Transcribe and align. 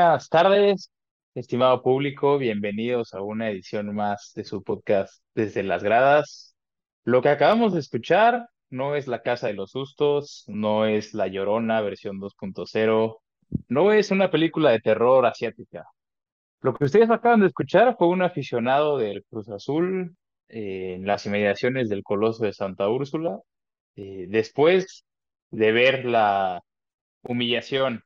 Buenas 0.00 0.30
tardes, 0.30 0.90
estimado 1.34 1.82
público, 1.82 2.38
bienvenidos 2.38 3.12
a 3.12 3.20
una 3.20 3.50
edición 3.50 3.94
más 3.94 4.32
de 4.34 4.44
su 4.44 4.62
podcast 4.62 5.22
Desde 5.34 5.62
las 5.62 5.82
Gradas. 5.84 6.56
Lo 7.04 7.20
que 7.20 7.28
acabamos 7.28 7.74
de 7.74 7.80
escuchar 7.80 8.48
no 8.70 8.96
es 8.96 9.06
La 9.08 9.20
Casa 9.20 9.48
de 9.48 9.52
los 9.52 9.72
Sustos, 9.72 10.44
no 10.46 10.86
es 10.86 11.12
La 11.12 11.26
Llorona 11.26 11.82
versión 11.82 12.18
2.0, 12.18 13.18
no 13.68 13.92
es 13.92 14.10
una 14.10 14.30
película 14.30 14.70
de 14.70 14.80
terror 14.80 15.26
asiática. 15.26 15.84
Lo 16.62 16.72
que 16.72 16.86
ustedes 16.86 17.10
acaban 17.10 17.40
de 17.40 17.48
escuchar 17.48 17.94
fue 17.98 18.08
un 18.08 18.22
aficionado 18.22 18.96
del 18.96 19.22
Cruz 19.28 19.50
Azul 19.50 20.16
eh, 20.48 20.94
en 20.94 21.06
las 21.06 21.26
inmediaciones 21.26 21.90
del 21.90 22.02
Coloso 22.02 22.44
de 22.44 22.54
Santa 22.54 22.88
Úrsula, 22.88 23.38
eh, 23.96 24.24
después 24.30 25.04
de 25.50 25.72
ver 25.72 26.06
la 26.06 26.62
humillación 27.22 28.02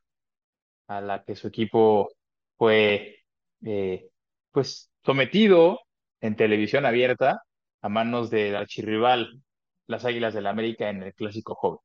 a 0.87 1.01
la 1.01 1.23
que 1.23 1.35
su 1.35 1.47
equipo 1.47 2.09
fue 2.57 3.19
eh, 3.63 4.09
pues 4.51 4.89
sometido 5.03 5.79
en 6.21 6.35
televisión 6.35 6.85
abierta 6.85 7.41
a 7.81 7.89
manos 7.89 8.29
del 8.29 8.55
archirrival, 8.55 9.41
las 9.87 10.05
Águilas 10.05 10.33
del 10.33 10.47
América 10.47 10.89
en 10.89 11.03
el 11.03 11.13
Clásico 11.13 11.55
Joven. 11.55 11.79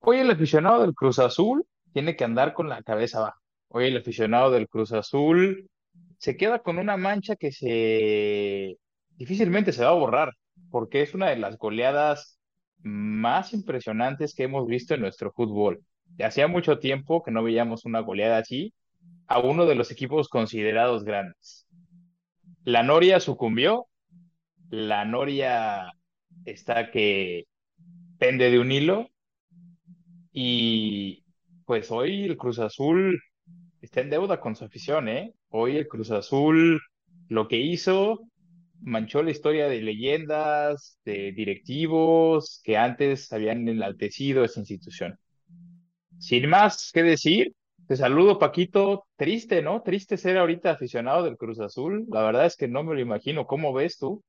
Hoy 0.00 0.18
el 0.18 0.30
aficionado 0.30 0.82
del 0.82 0.94
Cruz 0.94 1.18
Azul 1.18 1.66
tiene 1.92 2.16
que 2.16 2.24
andar 2.24 2.52
con 2.52 2.68
la 2.68 2.82
cabeza 2.82 3.20
baja. 3.20 3.40
Hoy 3.68 3.86
el 3.86 3.96
aficionado 3.96 4.50
del 4.50 4.68
Cruz 4.68 4.92
Azul 4.92 5.68
se 6.18 6.36
queda 6.36 6.60
con 6.60 6.78
una 6.78 6.96
mancha 6.96 7.36
que 7.36 7.52
se 7.52 8.78
difícilmente 9.10 9.72
se 9.72 9.84
va 9.84 9.90
a 9.90 9.94
borrar, 9.94 10.32
porque 10.70 11.02
es 11.02 11.14
una 11.14 11.28
de 11.28 11.36
las 11.36 11.58
goleadas 11.58 12.38
más 12.78 13.52
impresionantes 13.52 14.34
que 14.34 14.44
hemos 14.44 14.66
visto 14.66 14.94
en 14.94 15.02
nuestro 15.02 15.32
fútbol. 15.32 15.84
Hacía 16.22 16.48
mucho 16.48 16.78
tiempo 16.78 17.22
que 17.22 17.30
no 17.30 17.42
veíamos 17.42 17.84
una 17.84 18.00
goleada 18.00 18.38
así 18.38 18.74
a 19.26 19.38
uno 19.38 19.66
de 19.66 19.76
los 19.76 19.90
equipos 19.92 20.28
considerados 20.28 21.04
grandes. 21.04 21.66
La 22.64 22.82
Noria 22.82 23.20
sucumbió, 23.20 23.86
la 24.70 25.04
Noria 25.04 25.92
está 26.44 26.90
que 26.90 27.44
pende 28.18 28.50
de 28.50 28.58
un 28.58 28.72
hilo 28.72 29.08
y 30.32 31.24
pues 31.64 31.92
hoy 31.92 32.24
el 32.24 32.36
Cruz 32.36 32.58
Azul 32.58 33.22
está 33.80 34.00
en 34.00 34.10
deuda 34.10 34.40
con 34.40 34.56
su 34.56 34.64
afición, 34.64 35.08
¿eh? 35.08 35.32
Hoy 35.50 35.76
el 35.76 35.86
Cruz 35.86 36.10
Azul 36.10 36.80
lo 37.28 37.46
que 37.46 37.58
hizo 37.58 38.18
manchó 38.80 39.22
la 39.22 39.30
historia 39.30 39.68
de 39.68 39.80
leyendas, 39.80 40.98
de 41.04 41.30
directivos 41.30 42.60
que 42.64 42.76
antes 42.76 43.32
habían 43.32 43.68
enaltecido 43.68 44.44
esa 44.44 44.58
institución. 44.58 45.19
Sin 46.20 46.50
más 46.50 46.90
que 46.92 47.02
decir, 47.02 47.54
te 47.88 47.96
saludo, 47.96 48.38
Paquito. 48.38 49.06
Triste, 49.16 49.62
¿no? 49.62 49.80
Triste 49.82 50.18
ser 50.18 50.36
ahorita 50.36 50.70
aficionado 50.70 51.24
del 51.24 51.38
Cruz 51.38 51.58
Azul. 51.60 52.04
La 52.10 52.22
verdad 52.22 52.44
es 52.44 52.56
que 52.56 52.68
no 52.68 52.84
me 52.84 52.94
lo 52.94 53.00
imagino. 53.00 53.46
¿Cómo 53.46 53.72
ves 53.72 53.98
tú? 53.98 54.22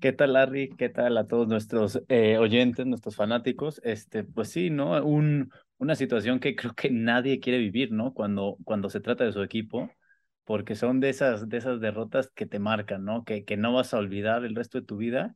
¿Qué 0.00 0.12
tal, 0.12 0.34
Larry? 0.34 0.68
¿Qué 0.76 0.90
tal 0.90 1.16
a 1.16 1.26
todos 1.26 1.48
nuestros 1.48 2.02
eh, 2.08 2.36
oyentes, 2.36 2.86
nuestros 2.86 3.16
fanáticos? 3.16 3.80
Este, 3.84 4.22
pues 4.22 4.50
sí, 4.50 4.68
¿no? 4.68 5.02
Un, 5.02 5.50
una 5.78 5.96
situación 5.96 6.40
que 6.40 6.54
creo 6.54 6.74
que 6.74 6.90
nadie 6.90 7.40
quiere 7.40 7.58
vivir, 7.58 7.90
¿no? 7.90 8.12
Cuando, 8.12 8.58
cuando 8.64 8.90
se 8.90 9.00
trata 9.00 9.24
de 9.24 9.32
su 9.32 9.42
equipo, 9.42 9.90
porque 10.44 10.76
son 10.76 11.00
de 11.00 11.08
esas, 11.08 11.48
de 11.48 11.56
esas 11.56 11.80
derrotas 11.80 12.30
que 12.34 12.44
te 12.44 12.58
marcan, 12.58 13.04
¿no? 13.04 13.24
Que, 13.24 13.44
que 13.44 13.56
no 13.56 13.72
vas 13.72 13.94
a 13.94 13.98
olvidar 13.98 14.44
el 14.44 14.54
resto 14.54 14.78
de 14.78 14.86
tu 14.86 14.98
vida 14.98 15.34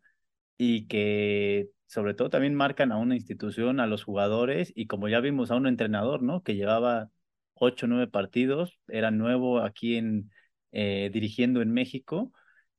y 0.57 0.87
que 0.87 1.69
sobre 1.87 2.15
todo 2.15 2.31
también 2.31 2.55
marcan 2.55 2.93
a 2.93 2.97
una 2.99 3.17
institución, 3.17 3.81
a 3.81 3.87
los 3.87 4.05
jugadores 4.05 4.73
y 4.75 4.87
como 4.87 5.09
ya 5.09 5.21
vimos 5.21 5.51
a 5.51 5.57
un 5.57 5.67
entrenador, 5.67 6.23
¿no? 6.23 6.43
Que 6.43 6.55
llevaba 6.55 7.11
ocho, 7.55 7.87
nueve 7.87 8.07
partidos, 8.09 8.79
era 8.89 9.11
nuevo 9.11 9.61
aquí 9.61 9.97
en 9.97 10.31
eh, 10.73 11.11
dirigiendo 11.13 11.61
en 11.63 11.73
México 11.73 12.33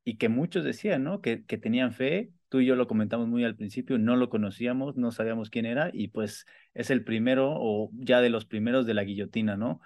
y 0.03 0.17
que 0.17 0.29
muchos 0.29 0.63
decían, 0.63 1.03
¿no? 1.03 1.21
Que, 1.21 1.45
que 1.45 1.57
tenían 1.57 1.93
fe. 1.93 2.31
Tú 2.49 2.59
y 2.59 2.65
yo 2.65 2.75
lo 2.75 2.87
comentamos 2.87 3.27
muy 3.27 3.43
al 3.43 3.55
principio, 3.55 3.97
no 3.97 4.15
lo 4.15 4.29
conocíamos, 4.29 4.95
no 4.97 5.11
sabíamos 5.11 5.49
quién 5.49 5.65
era 5.65 5.89
y 5.93 6.09
pues 6.09 6.45
es 6.73 6.89
el 6.89 7.03
primero 7.03 7.53
o 7.55 7.89
ya 7.93 8.21
de 8.21 8.29
los 8.29 8.45
primeros 8.45 8.85
de 8.85 8.93
la 8.95 9.03
guillotina, 9.03 9.57
¿no? 9.57 9.79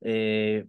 Eh, 0.00 0.66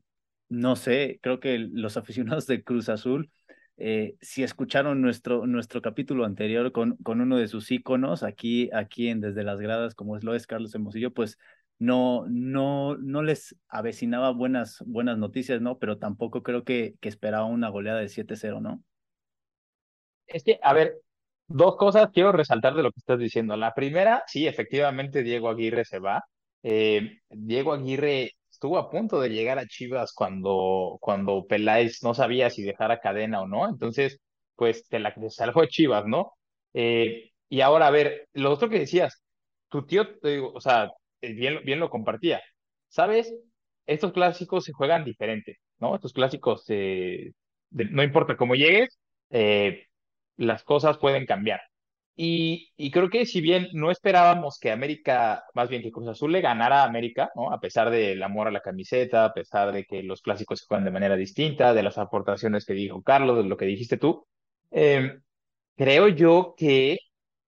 no 0.49 0.75
sé, 0.75 1.19
creo 1.21 1.39
que 1.39 1.57
los 1.59 1.97
aficionados 1.97 2.47
de 2.47 2.63
Cruz 2.63 2.89
Azul 2.89 3.31
eh, 3.77 4.15
si 4.21 4.43
escucharon 4.43 5.01
nuestro, 5.01 5.45
nuestro 5.47 5.81
capítulo 5.81 6.25
anterior 6.25 6.71
con, 6.71 6.95
con 6.97 7.19
uno 7.19 7.37
de 7.37 7.47
sus 7.47 7.69
íconos 7.71 8.23
aquí, 8.23 8.69
aquí 8.73 9.09
en 9.09 9.19
Desde 9.19 9.43
las 9.43 9.59
Gradas, 9.59 9.95
como 9.95 10.15
es 10.15 10.23
lo 10.23 10.33
es 10.33 10.47
Carlos 10.47 10.73
Hermosillo, 10.73 11.13
pues 11.13 11.37
no, 11.77 12.25
no, 12.29 12.95
no 12.97 13.21
les 13.21 13.55
avecinaba 13.67 14.31
buenas, 14.31 14.81
buenas 14.85 15.17
noticias, 15.17 15.61
¿no? 15.61 15.77
Pero 15.77 15.97
tampoco 15.97 16.41
creo 16.41 16.63
que, 16.63 16.95
esperaba 17.01 17.45
una 17.45 17.69
goleada 17.69 17.99
de 17.99 18.07
7-0, 18.07 18.61
¿no? 18.61 18.81
Es 20.27 20.43
que, 20.43 20.59
a 20.63 20.73
ver, 20.73 21.01
dos 21.47 21.75
cosas 21.75 22.09
quiero 22.13 22.31
resaltar 22.31 22.75
de 22.75 22.83
lo 22.83 22.91
que 22.91 22.99
estás 22.99 23.19
diciendo. 23.19 23.57
La 23.57 23.73
primera, 23.73 24.23
sí, 24.27 24.47
efectivamente 24.47 25.21
Diego 25.23 25.49
Aguirre 25.49 25.85
se 25.85 25.99
va. 25.99 26.23
Eh, 26.63 27.19
Diego 27.29 27.73
Aguirre 27.73 28.31
estuvo 28.65 28.79
a 28.79 28.89
punto 28.89 29.19
de 29.21 29.29
llegar 29.29 29.59
a 29.59 29.67
Chivas 29.67 30.11
cuando, 30.13 30.97
cuando 30.99 31.45
Peláez 31.45 32.01
no 32.03 32.15
sabía 32.15 32.49
si 32.49 32.63
dejar 32.63 32.91
a 32.91 32.99
cadena 32.99 33.41
o 33.41 33.47
no. 33.47 33.69
Entonces, 33.69 34.19
pues 34.55 34.87
te 34.89 34.97
la 34.99 35.13
salvó 35.29 35.61
de 35.61 35.67
Chivas, 35.67 36.05
¿no? 36.07 36.33
Eh, 36.73 37.31
y 37.47 37.61
ahora, 37.61 37.87
a 37.87 37.91
ver, 37.91 38.27
lo 38.33 38.51
otro 38.51 38.67
que 38.69 38.79
decías, 38.79 39.23
tu 39.69 39.85
tío, 39.85 40.17
te 40.19 40.29
digo, 40.29 40.51
o 40.53 40.61
sea, 40.61 40.89
eh, 41.21 41.33
bien, 41.33 41.59
bien 41.63 41.79
lo 41.79 41.91
compartía. 41.91 42.41
¿Sabes? 42.89 43.31
Estos 43.85 44.13
clásicos 44.13 44.63
se 44.65 44.73
juegan 44.73 45.05
diferente, 45.05 45.59
¿no? 45.79 45.93
Estos 45.95 46.13
clásicos, 46.13 46.63
eh, 46.69 47.33
no 47.69 48.01
importa 48.03 48.35
cómo 48.37 48.55
llegues, 48.55 48.97
las 50.37 50.63
cosas 50.63 50.97
pueden 50.97 51.25
cambiar. 51.27 51.61
Y, 52.17 52.91
creo 52.91 53.09
que 53.09 53.25
si 53.25 53.41
bien 53.41 53.67
no 53.73 53.91
esperábamos 53.91 54.57
que 54.59 54.71
América, 54.71 55.43
más 55.53 55.69
bien 55.69 55.81
que 55.81 55.91
Cruz 55.91 56.07
Azul 56.07 56.31
le 56.31 56.41
ganara 56.41 56.81
a 56.81 56.85
América, 56.85 57.29
¿no? 57.35 57.51
A 57.51 57.59
pesar 57.59 57.89
del 57.89 58.23
amor 58.23 58.47
a 58.47 58.51
la 58.51 58.61
camiseta, 58.61 59.25
a 59.25 59.33
pesar 59.33 59.73
de 59.73 59.85
que 59.85 60.01
los 60.03 60.21
clásicos 60.21 60.59
se 60.59 60.65
juegan 60.65 60.85
de 60.85 60.91
manera 60.91 61.17
distinta, 61.17 61.73
de 61.73 61.83
las 61.83 61.97
aportaciones 61.97 62.65
que 62.65 62.73
dijo 62.73 63.01
Carlos, 63.03 63.37
de 63.37 63.49
lo 63.49 63.57
que 63.57 63.65
dijiste 63.65 63.97
tú, 63.97 64.25
eh, 64.71 65.17
creo 65.75 66.07
yo 66.09 66.55
que 66.57 66.99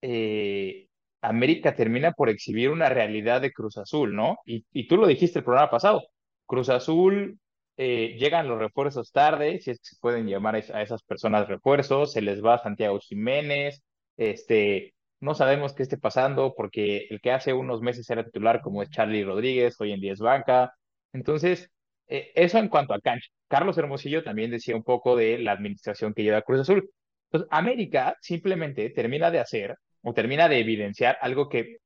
eh, 0.01 0.87
América 1.21 1.75
termina 1.75 2.11
por 2.13 2.29
exhibir 2.29 2.69
una 2.69 2.89
realidad 2.89 3.41
de 3.41 3.53
Cruz 3.53 3.77
Azul, 3.77 4.15
¿no? 4.15 4.37
Y, 4.45 4.65
y 4.73 4.87
tú 4.87 4.97
lo 4.97 5.07
dijiste 5.07 5.39
el 5.39 5.45
programa 5.45 5.69
pasado, 5.71 6.03
Cruz 6.45 6.69
Azul 6.69 7.39
eh, 7.77 8.15
llegan 8.19 8.47
los 8.47 8.57
refuerzos 8.57 9.11
tarde, 9.11 9.59
si 9.59 9.69
es 9.71 9.77
que 9.79 9.85
se 9.85 9.97
pueden 10.01 10.27
llamar 10.27 10.55
a 10.55 10.81
esas 10.81 11.03
personas 11.03 11.47
refuerzos, 11.47 12.11
se 12.11 12.21
les 12.21 12.43
va 12.43 12.57
Santiago 12.57 12.99
Jiménez, 12.99 13.83
este, 14.17 14.95
no 15.19 15.33
sabemos 15.35 15.73
qué 15.73 15.83
esté 15.83 15.97
pasando 15.97 16.53
porque 16.55 17.07
el 17.09 17.21
que 17.21 17.31
hace 17.31 17.53
unos 17.53 17.81
meses 17.81 18.09
era 18.09 18.25
titular 18.25 18.61
como 18.61 18.83
es 18.83 18.89
Charlie 18.89 19.23
Rodríguez, 19.23 19.79
hoy 19.79 19.93
en 19.93 20.01
día 20.01 20.13
es 20.13 20.19
banca. 20.19 20.73
Entonces, 21.13 21.69
eh, 22.07 22.31
eso 22.35 22.57
en 22.57 22.69
cuanto 22.69 22.93
a 22.93 23.01
cancha. 23.01 23.29
Carlos 23.47 23.77
Hermosillo 23.77 24.23
también 24.23 24.51
decía 24.51 24.75
un 24.75 24.83
poco 24.83 25.15
de 25.15 25.39
la 25.39 25.53
administración 25.53 26.13
que 26.13 26.23
lleva 26.23 26.41
Cruz 26.41 26.61
Azul. 26.61 26.89
Entonces, 27.25 27.49
América 27.51 28.17
simplemente 28.21 28.89
termina 28.91 29.31
de 29.31 29.39
hacer 29.39 29.75
o 30.01 30.13
termina 30.13 30.47
de 30.49 30.59
evidenciar 30.59 31.17
algo 31.21 31.49
que 31.49 31.77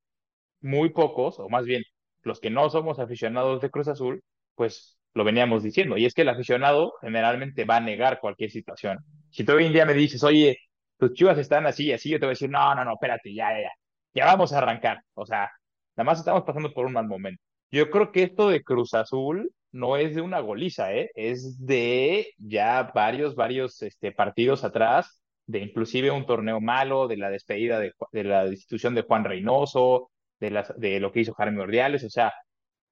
muy 0.62 0.90
pocos, 0.92 1.40
o 1.40 1.50
más 1.50 1.66
bien 1.66 1.84
los 2.24 2.40
que 2.40 2.50
no 2.50 2.70
somos 2.70 3.00
aficionados 3.00 3.62
de 3.62 3.70
Cruz 3.72 3.88
Azul, 3.88 4.22
pues 4.56 4.98
lo 5.14 5.24
veníamos 5.24 5.64
diciendo. 5.64 5.98
Y 5.98 6.06
es 6.06 6.14
que 6.14 6.22
el 6.24 6.30
aficionado 6.30 6.94
generalmente 7.02 7.66
va 7.66 7.78
a 7.78 7.82
negar 7.82 8.20
cualquier 8.20 8.52
situación. 8.52 9.00
Si 9.32 9.44
tú 9.44 9.54
hoy 9.54 9.66
en 9.66 9.74
día 9.74 9.86
me 9.86 9.94
dices, 9.94 10.24
oye, 10.24 10.58
tus 11.02 11.14
chivas 11.14 11.40
están 11.40 11.66
así 11.66 11.88
y 11.88 11.94
así, 11.94 12.10
yo 12.12 12.20
te 12.20 12.28
voy 12.28 12.32
a 12.32 12.38
decir, 12.38 12.50
no, 12.52 12.76
no, 12.76 12.86
no, 12.86 12.94
espérate, 12.94 13.34
ya, 13.34 13.60
ya, 13.60 13.72
ya 14.14 14.26
vamos 14.26 14.54
a 14.54 14.60
arrancar. 14.60 15.02
O 15.16 15.26
sea, 15.26 15.50
nada 15.96 16.06
más 16.06 16.20
estamos 16.20 16.44
pasando 16.44 16.72
por 16.72 16.86
un 16.86 16.94
mal 16.94 17.08
momento. 17.08 17.42
Yo 17.72 17.90
creo 17.90 18.12
que 18.12 18.22
esto 18.24 18.50
de 18.50 18.64
Cruz 18.64 18.94
Azul 18.94 19.52
no 19.72 19.98
es 19.98 20.14
de 20.14 20.22
una 20.22 20.42
goliza, 20.42 20.94
¿eh? 20.94 21.10
Es 21.16 21.66
de 21.66 22.28
ya 22.38 22.92
varios, 22.94 23.36
varios 23.36 23.82
este, 23.82 24.12
partidos 24.12 24.64
atrás, 24.64 25.24
de 25.48 25.60
inclusive 25.60 26.12
un 26.12 26.28
torneo 26.28 26.62
malo, 26.62 27.08
de 27.08 27.18
la 27.18 27.32
despedida 27.32 27.80
de, 27.80 27.94
la 28.24 28.46
institución 28.46 28.94
de 28.94 29.02
Juan 29.02 29.24
Reynoso, 29.24 30.12
de, 30.40 30.64
de 30.78 31.00
lo 31.00 31.12
que 31.12 31.22
hizo 31.22 31.34
Jaime 31.34 31.62
Ordiales, 31.62 32.04
o 32.04 32.12
sea, 32.12 32.32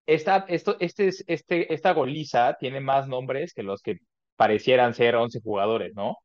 esta, 0.07 0.45
esto, 0.47 0.77
este, 0.79 1.11
este, 1.27 1.71
esta 1.71 1.93
goliza 1.93 2.57
tiene 2.59 2.79
más 2.79 3.07
nombres 3.07 3.53
que 3.53 3.61
los 3.61 3.83
que 3.83 3.99
parecieran 4.35 4.95
ser 4.95 5.15
11 5.15 5.41
jugadores, 5.41 5.93
¿no? 5.93 6.17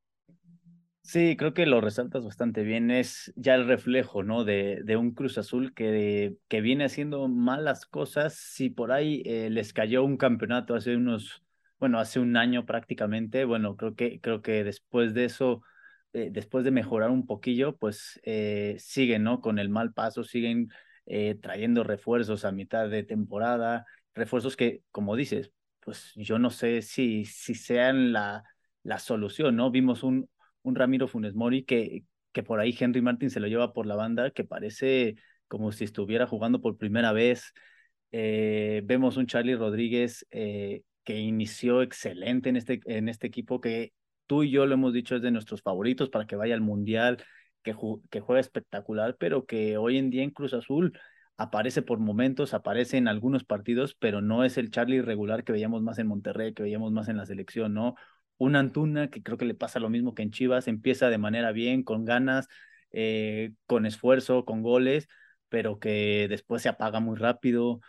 Sí, 1.07 1.37
creo 1.37 1.53
que 1.53 1.67
lo 1.67 1.81
resaltas 1.83 2.25
bastante 2.25 2.63
bien. 2.63 2.91
Es 2.91 3.33
ya 3.37 3.55
el 3.55 3.67
reflejo, 3.67 4.23
¿no? 4.23 4.45
De, 4.45 4.81
de 4.85 4.97
un 4.97 5.13
Cruz 5.13 5.37
Azul 5.37 5.75
que, 5.75 6.35
que 6.49 6.61
viene 6.63 6.85
haciendo 6.87 7.29
malas 7.29 7.85
cosas. 7.85 8.35
Si 8.35 8.71
por 8.71 8.91
ahí 8.91 9.23
eh, 9.27 9.51
les 9.51 9.73
cayó 9.75 10.03
un 10.03 10.17
campeonato 10.17 10.75
hace 10.75 10.97
unos, 10.97 11.45
bueno, 11.79 11.99
hace 12.01 12.21
un 12.21 12.37
año 12.39 12.65
prácticamente, 12.65 13.45
bueno, 13.45 13.77
creo 13.77 13.95
que, 13.95 14.19
creo 14.21 14.41
que 14.41 14.65
después 14.65 15.13
de 15.13 15.27
eso, 15.27 15.63
eh, 16.15 16.31
después 16.33 16.65
de 16.65 16.71
mejorar 16.71 17.11
un 17.11 17.27
poquillo, 17.27 17.77
pues 17.77 18.19
eh, 18.25 18.77
siguen, 18.79 19.25
¿no? 19.25 19.41
Con 19.43 19.59
el 19.59 19.69
mal 19.69 19.93
paso, 19.93 20.25
siguen 20.25 20.69
trayendo 21.43 21.85
refuerzos 21.85 22.47
a 22.47 22.51
mitad 22.53 22.89
de 22.89 23.03
temporada, 23.03 23.85
refuerzos 24.15 24.57
que, 24.57 24.83
como 24.91 25.17
dices, 25.17 25.53
pues 25.81 26.13
yo 26.17 26.39
no 26.39 26.49
sé 26.51 26.81
si, 26.81 27.27
si 27.27 27.55
sean 27.55 28.11
la, 28.15 28.43
la 28.83 28.99
solución, 28.99 29.55
¿no? 29.57 29.71
Vimos 29.71 30.03
un, 30.03 30.31
un 30.65 30.75
Ramiro 30.75 31.07
Funes 31.09 31.35
Mori 31.35 31.65
que, 31.65 32.05
que 32.33 32.43
por 32.43 32.59
ahí 32.59 32.77
Henry 32.79 33.01
Martin 33.01 33.31
se 33.31 33.41
lo 33.41 33.47
lleva 33.47 33.73
por 33.73 33.87
la 33.87 33.95
banda, 33.95 34.31
que 34.31 34.45
parece 34.45 35.15
como 35.47 35.71
si 35.73 35.85
estuviera 35.85 36.27
jugando 36.27 36.61
por 36.61 36.77
primera 36.77 37.13
vez. 37.13 37.53
Eh, 38.11 38.83
vemos 38.85 39.17
un 39.17 39.27
Charlie 39.27 39.57
Rodríguez 39.57 40.27
eh, 40.31 40.83
que 41.05 41.19
inició 41.19 41.83
excelente 41.83 42.49
en 42.49 42.57
este, 42.57 42.81
en 42.87 43.09
este 43.09 43.27
equipo, 43.27 43.61
que 43.61 43.93
tú 44.27 44.43
y 44.43 44.51
yo 44.51 44.67
lo 44.67 44.75
hemos 44.75 44.93
dicho 44.93 45.17
es 45.17 45.23
de 45.23 45.31
nuestros 45.31 45.63
favoritos 45.63 46.11
para 46.11 46.27
que 46.27 46.37
vaya 46.37 46.55
al 46.55 46.61
Mundial, 46.61 47.23
que, 47.63 47.75
que 48.11 48.21
juega 48.21 48.41
espectacular, 48.41 49.17
pero 49.19 49.47
que 49.47 49.77
hoy 49.77 49.99
en 49.99 50.11
día 50.11 50.23
en 50.23 50.31
Cruz 50.31 50.55
Azul 50.55 50.99
aparece 51.37 51.83
por 51.83 51.99
momentos, 51.99 52.55
aparece 52.55 52.97
en 52.97 53.09
algunos 53.09 53.45
partidos, 53.45 53.95
pero 53.99 54.21
no 54.21 54.45
es 54.45 54.57
el 54.59 54.71
Charlie 54.71 55.03
regular 55.03 55.45
que 55.45 55.53
veíamos 55.53 55.83
más 55.83 55.99
en 55.99 56.07
Monterrey, 56.07 56.55
que 56.55 56.63
veíamos 56.63 56.93
más 56.93 57.09
en 57.09 57.17
la 57.17 57.27
selección, 57.27 57.75
¿no? 57.75 57.97
Un 58.37 58.57
Antuna, 58.57 59.11
que 59.11 59.23
creo 59.23 59.39
que 59.39 59.45
le 59.45 59.55
pasa 59.55 59.81
lo 59.81 59.91
mismo 59.91 60.15
que 60.15 60.23
en 60.23 60.31
Chivas, 60.31 60.69
empieza 60.69 61.09
de 61.11 61.19
manera 61.19 61.53
bien, 61.53 61.83
con 61.83 62.05
ganas, 62.05 62.49
eh, 62.91 63.53
con 63.67 63.87
esfuerzo, 63.87 64.45
con 64.45 64.63
goles, 64.63 65.09
pero 65.49 65.79
que 65.79 66.27
después 66.29 66.63
se 66.63 66.69
apaga 66.69 67.01
muy 67.01 67.17
rápido. 67.17 67.81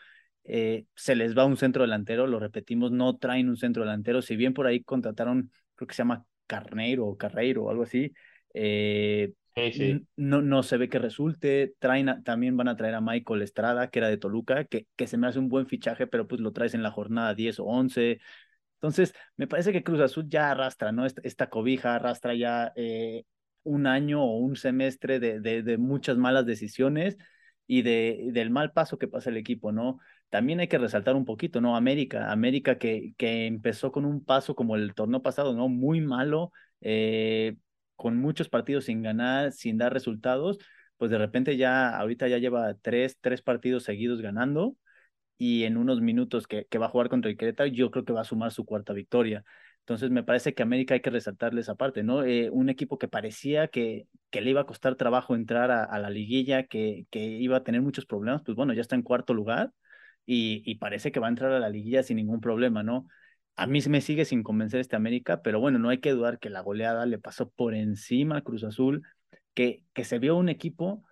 Eh, 0.44 0.86
se 0.96 1.16
les 1.16 1.38
va 1.38 1.46
un 1.46 1.58
centro 1.58 1.84
delantero, 1.84 2.28
lo 2.28 2.40
repetimos, 2.40 2.92
no 2.92 3.18
traen 3.18 3.50
un 3.50 3.58
centro 3.58 3.84
delantero, 3.84 4.22
si 4.22 4.36
bien 4.36 4.54
por 4.54 4.68
ahí 4.68 4.84
contrataron, 4.84 5.52
creo 5.76 5.88
que 5.88 5.96
se 5.96 6.04
llama 6.04 6.26
Carneiro 6.48 7.08
o 7.08 7.18
Carreiro 7.18 7.64
o 7.64 7.70
algo 7.72 7.84
así, 7.84 8.14
eh, 8.54 9.34
no, 10.16 10.42
no 10.42 10.64
se 10.64 10.78
ve 10.78 10.90
que 10.90 11.00
resulte. 11.00 11.76
Traen 11.80 12.24
también 12.24 12.58
van 12.58 12.68
a 12.68 12.76
traer 12.76 12.96
a 12.96 13.02
Michael 13.02 13.42
Estrada, 13.42 13.90
que 13.90 14.00
era 14.00 14.10
de 14.10 14.18
Toluca, 14.18 14.66
que, 14.66 14.88
que 14.96 15.08
se 15.08 15.18
me 15.18 15.28
hace 15.28 15.40
un 15.40 15.50
buen 15.50 15.68
fichaje, 15.68 16.08
pero 16.08 16.28
pues 16.28 16.42
lo 16.42 16.52
traes 16.52 16.74
en 16.74 16.84
la 16.84 16.92
jornada 16.92 17.34
10 17.34 17.60
o 17.60 17.66
11. 17.66 18.20
Entonces, 18.86 19.16
me 19.36 19.48
parece 19.48 19.72
que 19.74 19.84
Cruz 19.84 20.00
Azul 20.00 20.28
ya 20.30 20.52
arrastra, 20.52 20.92
¿no? 20.92 21.08
Esta, 21.08 21.50
cobija 21.50 21.96
arrastra 21.96 22.36
ya 22.36 22.72
eh, 22.76 23.24
un 23.64 23.88
año 23.88 24.24
o 24.24 24.38
un 24.38 24.56
semestre 24.56 25.20
de, 25.20 25.40
de, 25.40 25.64
de 25.64 25.78
muchas 25.80 26.18
malas 26.18 26.46
decisiones 26.46 27.18
y 27.66 27.82
de, 27.82 28.30
del 28.32 28.52
mal 28.52 28.74
paso 28.74 29.00
que 29.00 29.08
pasa 29.08 29.32
el 29.32 29.38
equipo, 29.38 29.72
¿no? 29.72 30.00
También 30.30 30.60
hay 30.60 30.68
que 30.68 30.78
resaltar 30.78 31.16
un 31.16 31.26
poquito, 31.26 31.62
¿no? 31.62 31.76
América, 31.76 32.32
América 32.32 32.78
que, 32.78 33.16
empezó 33.18 33.92
con 33.92 34.06
un 34.06 34.24
paso 34.24 34.54
como 34.56 34.76
el 34.76 34.94
torneo 34.94 35.24
pasado, 35.24 35.56
¿no? 35.56 35.68
Muy 35.68 36.00
malo, 36.02 36.52
eh, 36.82 37.56
con 37.96 38.18
muchos 38.18 38.50
partidos 38.50 38.86
sin 38.86 39.02
ganar, 39.02 39.52
sin 39.52 39.80
dar 39.80 39.94
resultados, 39.94 40.60
pues 40.98 41.10
de 41.10 41.18
repente 41.18 41.58
ya, 41.58 41.90
ahorita 41.98 42.28
ya 42.28 42.38
lleva 42.38 42.76
tres 42.76 43.18
partidos 43.44 43.84
seguidos 43.84 44.22
ganando 44.22 44.76
y 45.38 45.64
en 45.66 45.78
unos 45.78 46.02
minutos 46.02 46.48
que, 46.48 46.66
que 46.66 46.78
va 46.78 46.88
a 46.88 46.90
jugar 46.90 47.10
contra 47.10 47.30
el 47.30 47.38
Querétaro, 47.38 47.70
yo 47.70 47.92
creo 47.92 48.06
que 48.06 48.14
va 48.14 48.22
a 48.22 48.24
sumar 48.26 48.52
su 48.52 48.66
cuarta 48.66 48.94
victoria. 48.94 49.44
Entonces 49.80 50.10
me 50.10 50.24
parece 50.24 50.56
que 50.56 50.64
América 50.64 50.96
hay 50.96 51.02
que 51.02 51.12
resaltarle 51.12 51.62
esa 51.62 51.76
parte, 51.76 52.02
¿no? 52.04 52.24
Eh, 52.24 52.50
un 52.50 52.70
equipo 52.70 52.98
que 52.98 53.08
parecía 53.08 53.68
que, 53.68 54.08
que 54.32 54.42
le 54.42 54.50
iba 54.50 54.62
a 54.62 54.66
costar 54.66 54.96
trabajo 54.96 55.36
entrar 55.36 55.70
a, 55.72 56.00
la 56.00 56.10
liguilla, 56.10 56.64
que, 56.64 57.06
que 57.12 57.20
iba 57.20 57.58
a 57.58 57.64
tener 57.64 57.82
muchos 57.82 58.06
problemas, 58.08 58.42
pues 58.44 58.56
bueno, 58.56 58.74
ya 58.74 58.82
está 58.82 58.96
en 58.96 59.04
cuarto 59.04 59.34
lugar 59.36 59.72
y, 60.26 60.64
y 60.66 60.76
parece 60.76 61.12
que 61.12 61.20
va 61.20 61.28
a 61.28 61.30
entrar 61.30 61.52
a 61.52 61.60
la 61.60 61.70
liguilla 61.70 62.02
sin 62.02 62.18
ningún 62.18 62.42
problema, 62.42 62.82
¿no? 62.82 63.08
A 63.56 63.68
mí 63.68 63.80
me 63.88 64.02
sigue 64.02 64.26
sin 64.26 64.44
convencer 64.44 64.80
este 64.80 64.96
América, 64.96 65.42
pero 65.42 65.60
bueno, 65.60 65.78
no 65.80 65.90
hay 65.90 66.00
que 66.00 66.12
dudar 66.12 66.40
que 66.40 66.50
la 66.50 66.62
goleada 66.62 67.06
le 67.06 67.20
pasó 67.20 67.50
por 67.52 67.76
encima 67.76 68.38
a 68.38 68.42
Cruz 68.42 68.64
Azul, 68.64 69.04
que, 69.54 69.84
que 69.94 70.04
se 70.04 70.20
vio 70.20 70.36
un 70.36 70.50
equipo 70.50 71.04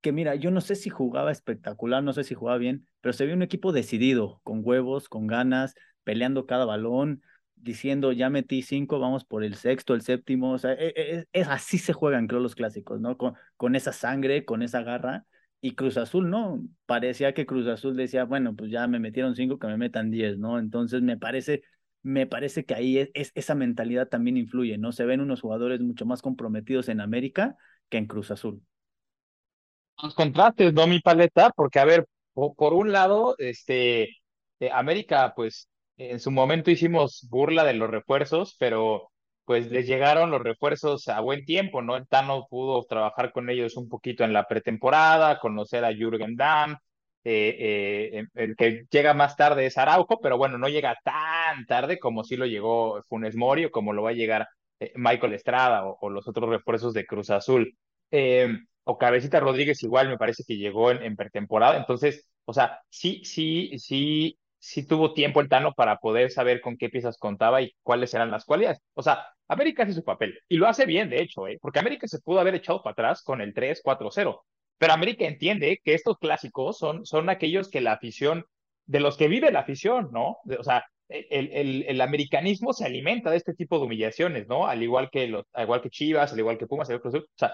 que 0.00 0.12
mira, 0.12 0.34
yo 0.34 0.50
no 0.50 0.60
sé 0.60 0.76
si 0.76 0.90
jugaba 0.90 1.32
espectacular, 1.32 2.02
no 2.02 2.12
sé 2.12 2.24
si 2.24 2.34
jugaba 2.34 2.58
bien, 2.58 2.86
pero 3.00 3.12
se 3.12 3.26
vio 3.26 3.34
un 3.34 3.42
equipo 3.42 3.72
decidido, 3.72 4.40
con 4.44 4.60
huevos, 4.64 5.08
con 5.08 5.26
ganas, 5.26 5.74
peleando 6.04 6.46
cada 6.46 6.64
balón, 6.64 7.22
diciendo 7.56 8.12
ya 8.12 8.30
metí 8.30 8.62
cinco, 8.62 8.98
vamos 8.98 9.24
por 9.24 9.44
el 9.44 9.54
sexto, 9.54 9.94
el 9.94 10.02
séptimo, 10.02 10.52
o 10.52 10.58
sea, 10.58 10.72
e, 10.72 10.92
e, 10.96 11.26
es, 11.32 11.48
así 11.48 11.78
se 11.78 11.92
juegan 11.92 12.26
creo 12.26 12.40
los 12.40 12.54
clásicos, 12.54 13.00
¿no? 13.00 13.16
Con, 13.16 13.34
con 13.56 13.76
esa 13.76 13.92
sangre, 13.92 14.44
con 14.44 14.62
esa 14.62 14.82
garra, 14.82 15.26
y 15.60 15.74
Cruz 15.74 15.96
Azul 15.98 16.30
no, 16.30 16.62
parecía 16.86 17.34
que 17.34 17.46
Cruz 17.46 17.66
Azul 17.66 17.96
decía, 17.96 18.24
bueno, 18.24 18.56
pues 18.56 18.70
ya 18.70 18.86
me 18.86 18.98
metieron 18.98 19.36
cinco, 19.36 19.58
que 19.58 19.66
me 19.66 19.76
metan 19.76 20.10
diez, 20.10 20.38
¿no? 20.38 20.58
Entonces 20.58 21.02
me 21.02 21.18
parece 21.18 21.62
me 22.02 22.26
parece 22.26 22.64
que 22.64 22.74
ahí 22.74 22.98
es, 22.98 23.32
esa 23.34 23.54
mentalidad 23.54 24.08
también 24.08 24.36
influye, 24.36 24.78
¿no? 24.78 24.92
Se 24.92 25.04
ven 25.04 25.20
unos 25.20 25.40
jugadores 25.40 25.80
mucho 25.80 26.06
más 26.06 26.22
comprometidos 26.22 26.88
en 26.88 27.00
América 27.00 27.56
que 27.88 27.98
en 27.98 28.06
Cruz 28.06 28.30
Azul. 28.30 28.62
Los 30.02 30.14
contrastes, 30.14 30.72
¿no, 30.72 30.86
mi 30.86 31.00
paleta? 31.00 31.50
Porque, 31.50 31.78
a 31.78 31.84
ver, 31.84 32.06
por, 32.34 32.74
un 32.74 32.92
lado, 32.92 33.34
este, 33.38 34.04
eh, 34.60 34.70
América, 34.72 35.32
pues, 35.36 35.68
en 35.96 36.20
su 36.20 36.30
momento 36.30 36.70
hicimos 36.70 37.26
burla 37.30 37.64
de 37.64 37.74
los 37.74 37.90
refuerzos, 37.90 38.56
pero 38.58 39.10
pues 39.44 39.70
les 39.70 39.86
llegaron 39.86 40.30
los 40.30 40.42
refuerzos 40.42 41.08
a 41.08 41.20
buen 41.20 41.44
tiempo, 41.44 41.82
¿no? 41.82 41.96
El 41.96 42.06
Tano 42.06 42.46
pudo 42.48 42.84
trabajar 42.84 43.32
con 43.32 43.50
ellos 43.50 43.76
un 43.76 43.88
poquito 43.88 44.24
en 44.24 44.32
la 44.32 44.46
pretemporada, 44.46 45.40
conocer 45.40 45.84
a 45.84 45.92
Jürgen 45.92 46.36
Damm, 46.36 46.76
eh, 47.24 48.12
eh, 48.14 48.26
el 48.34 48.56
que 48.56 48.86
llega 48.90 49.12
más 49.12 49.36
tarde 49.36 49.66
es 49.66 49.76
Araujo, 49.76 50.20
pero 50.20 50.38
bueno, 50.38 50.56
no 50.56 50.68
llega 50.68 50.96
tan 51.04 51.66
tarde 51.66 51.98
como 51.98 52.24
si 52.24 52.36
lo 52.36 52.46
llegó 52.46 53.02
Funes 53.08 53.36
Mori 53.36 53.66
o 53.66 53.70
como 53.70 53.92
lo 53.92 54.02
va 54.02 54.10
a 54.10 54.14
llegar 54.14 54.48
Michael 54.94 55.34
Estrada 55.34 55.84
o, 55.84 56.08
los 56.10 56.26
otros 56.28 56.48
refuerzos 56.48 56.94
de 56.94 57.06
Cruz 57.06 57.30
Azul. 57.30 57.76
O 58.84 58.98
Cabecita 58.98 59.40
Rodríguez 59.40 59.82
igual 59.82 60.08
me 60.08 60.18
parece 60.18 60.44
que 60.46 60.56
llegó 60.56 60.90
en, 60.90 61.16
pretemporada, 61.16 61.76
entonces, 61.78 62.26
o 62.44 62.52
sea, 62.52 62.80
sí, 62.88 63.22
sí, 63.24 63.78
sí, 63.78 64.38
sí 64.58 64.86
tuvo 64.86 65.14
tiempo 65.14 65.40
el 65.40 65.48
Tano 65.48 65.72
para 65.74 65.98
poder 65.98 66.30
saber 66.30 66.60
con 66.60 66.76
qué 66.76 66.88
piezas 66.88 67.18
contaba 67.18 67.62
y 67.62 67.72
cuáles 67.82 68.12
eran 68.14 68.30
las 68.30 68.44
cualidades. 68.44 68.80
O 68.94 69.02
sea, 69.02 69.26
América 69.48 69.82
hace 69.84 69.92
su 69.94 70.04
papel 70.04 70.38
y 70.48 70.56
lo 70.56 70.66
hace 70.68 70.86
bien, 70.86 71.10
de 71.10 71.22
hecho, 71.22 71.42
porque 71.60 71.78
América 71.78 72.06
se 72.08 72.20
pudo 72.20 72.40
haber 72.40 72.54
echado 72.54 72.82
para 72.82 72.92
atrás 72.92 73.22
con 73.22 73.40
el 73.40 73.54
3-4-0 73.54 74.40
pero 74.80 74.94
América 74.94 75.26
entiende 75.26 75.78
que 75.84 75.92
estos 75.92 76.16
clásicos 76.18 76.78
son, 76.78 77.04
son 77.04 77.28
aquellos 77.28 77.68
que 77.68 77.82
la 77.82 77.92
afición, 77.92 78.46
de 78.86 79.00
los 79.00 79.18
que 79.18 79.28
vive 79.28 79.52
la 79.52 79.60
afición, 79.60 80.08
¿no? 80.10 80.38
O 80.58 80.64
sea, 80.64 80.86
el, 81.10 81.50
el, 81.52 81.84
el, 81.86 82.00
americanismo 82.00 82.72
se 82.72 82.86
alimenta 82.86 83.30
de 83.30 83.36
este 83.36 83.52
tipo 83.52 83.78
de 83.78 83.84
humillaciones, 83.84 84.48
¿no? 84.48 84.66
Al 84.66 84.82
igual 84.82 85.10
que, 85.10 85.26
los, 85.26 85.44
al 85.52 85.64
igual 85.64 85.82
que 85.82 85.90
Chivas, 85.90 86.32
al 86.32 86.38
igual 86.38 86.56
que 86.56 86.66
Pumas, 86.66 86.88
al 86.88 86.96
igual 86.96 87.12
que... 87.12 87.18
o 87.18 87.50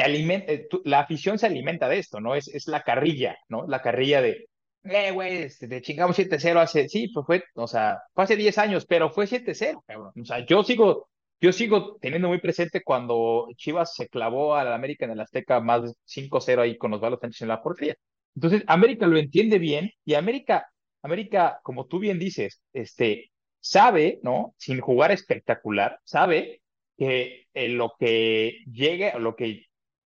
eh, 0.00 0.68
la 0.84 1.00
afición 1.00 1.38
se 1.38 1.46
alimenta 1.46 1.88
de 1.88 1.98
esto, 1.98 2.20
¿no? 2.20 2.34
Es, 2.34 2.48
es 2.48 2.68
la 2.68 2.82
carrilla, 2.82 3.36
¿no? 3.48 3.66
La 3.66 3.82
carrilla 3.82 4.22
de, 4.22 4.48
eh, 4.84 5.10
güey, 5.10 5.38
este, 5.42 5.68
te 5.68 5.82
chingamos 5.82 6.16
7-0 6.16 6.60
hace, 6.60 6.88
sí, 6.88 7.08
pues 7.08 7.26
fue, 7.26 7.44
o 7.54 7.66
sea, 7.66 8.00
fue 8.14 8.24
hace 8.24 8.36
10 8.36 8.56
años, 8.58 8.86
pero 8.86 9.10
fue 9.10 9.26
7-0, 9.26 9.82
cabrón. 9.86 10.12
O 10.20 10.24
sea, 10.24 10.44
yo 10.46 10.62
sigo, 10.62 11.08
yo 11.40 11.52
sigo 11.52 11.96
teniendo 12.00 12.28
muy 12.28 12.40
presente 12.40 12.82
cuando 12.82 13.48
Chivas 13.56 13.94
se 13.94 14.08
clavó 14.08 14.54
al 14.54 14.72
América 14.72 15.04
en 15.04 15.12
el 15.12 15.20
Azteca 15.20 15.60
más 15.60 15.82
de 15.82 15.92
5-0 16.06 16.60
ahí 16.60 16.78
con 16.78 16.90
los 16.90 17.00
balos 17.00 17.20
en 17.22 17.48
la 17.48 17.62
portería. 17.62 17.96
Entonces, 18.34 18.64
América 18.66 19.06
lo 19.06 19.18
entiende 19.18 19.58
bien 19.58 19.90
y 20.04 20.14
América, 20.14 20.66
América, 21.02 21.60
como 21.62 21.86
tú 21.86 21.98
bien 21.98 22.18
dices, 22.18 22.62
este, 22.72 23.30
sabe, 23.60 24.20
¿no? 24.22 24.54
Sin 24.58 24.80
jugar 24.80 25.12
espectacular, 25.12 26.00
sabe 26.04 26.62
que 26.96 27.46
lo 27.54 27.92
que 27.98 28.58
llegue, 28.66 29.12
lo 29.18 29.36
que 29.36 29.66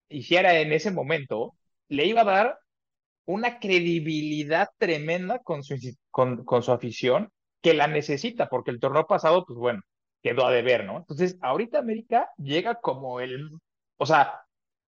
hiciera 0.10 0.60
en 0.60 0.74
ese 0.74 0.92
momento, 0.92 1.56
le 1.90 2.06
iba 2.06 2.22
a 2.22 2.26
dar 2.26 2.60
una 3.26 3.60
credibilidad 3.60 4.70
tremenda 4.78 5.40
con 5.40 5.64
su, 5.64 5.76
con, 6.12 6.46
con 6.46 6.64
su 6.64 6.72
afición 6.72 7.32
que 7.62 7.74
la 7.74 7.88
necesita, 7.88 8.48
porque 8.50 8.72
el 8.72 8.80
torneo 8.80 9.08
pasado, 9.08 9.46
pues 9.46 9.58
bueno, 9.58 9.82
quedó 10.22 10.46
a 10.46 10.52
deber, 10.52 10.86
¿no? 10.86 10.98
Entonces, 10.98 11.38
ahorita 11.42 11.80
América 11.80 12.30
llega 12.38 12.76
como 12.76 13.20
el, 13.20 13.50
o 13.98 14.06
sea, 14.06 14.42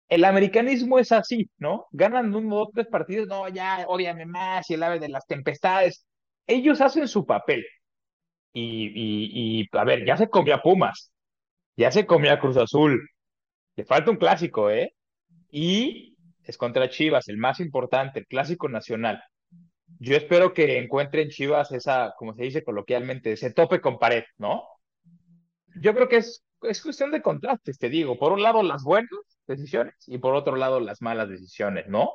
el 0.10 0.24
americanismo 0.26 1.00
es 1.00 1.12
así, 1.12 1.50
¿no? 1.58 1.88
Ganan 1.92 2.34
uno 2.34 2.58
o 2.58 2.70
tres 2.74 2.88
partidos, 2.88 3.28
no, 3.28 3.48
ya, 3.50 3.86
odiame 3.88 4.26
más, 4.26 4.70
y 4.70 4.76
el 4.76 4.84
ave 4.84 5.00
de 5.00 5.10
las 5.10 5.26
tempestades. 5.28 6.06
Ellos 6.48 6.82
hacen 6.82 7.08
su 7.08 7.26
papel. 7.26 7.66
Y, 8.54 8.88
y, 8.88 9.62
y, 9.62 9.68
a 9.74 9.84
ver, 9.84 10.06
ya 10.06 10.18
se 10.18 10.30
comió 10.30 10.56
a 10.56 10.62
Pumas, 10.62 11.12
ya 11.78 11.92
se 11.92 12.06
comió 12.08 12.34
a 12.34 12.40
Cruz 12.40 12.58
Azul. 12.58 13.10
Le 13.78 13.86
falta 13.86 14.12
un 14.12 14.18
clásico, 14.18 14.70
¿eh? 14.72 14.94
Y 15.50 16.16
es 16.44 16.58
contra 16.58 16.90
Chivas, 16.90 17.28
el 17.28 17.38
más 17.38 17.60
importante, 17.60 18.20
el 18.20 18.28
clásico 18.28 18.70
nacional. 18.70 19.22
Yo 20.00 20.16
espero 20.16 20.54
que 20.54 20.78
encuentren 20.80 21.30
Chivas 21.30 21.72
esa, 21.72 22.14
como 22.18 22.34
se 22.34 22.44
dice 22.44 22.64
coloquialmente, 22.64 23.32
ese 23.32 23.52
tope 23.54 23.82
con 23.82 24.00
pared, 24.00 24.24
¿no? 24.38 24.64
yo 25.82 25.94
creo 25.94 26.08
que 26.08 26.18
es, 26.18 26.44
es 26.62 26.82
cuestión 26.82 27.12
de 27.12 27.22
contrastes, 27.22 27.78
te 27.78 27.90
digo. 27.90 28.18
Por 28.18 28.32
un 28.32 28.42
lado, 28.42 28.64
las 28.64 28.84
buenas 28.84 29.10
decisiones 29.48 29.96
y 30.08 30.18
por 30.18 30.36
otro 30.36 30.56
lado, 30.56 30.80
las 30.80 31.02
malas 31.02 31.30
decisiones, 31.30 31.88
¿no? 31.88 32.12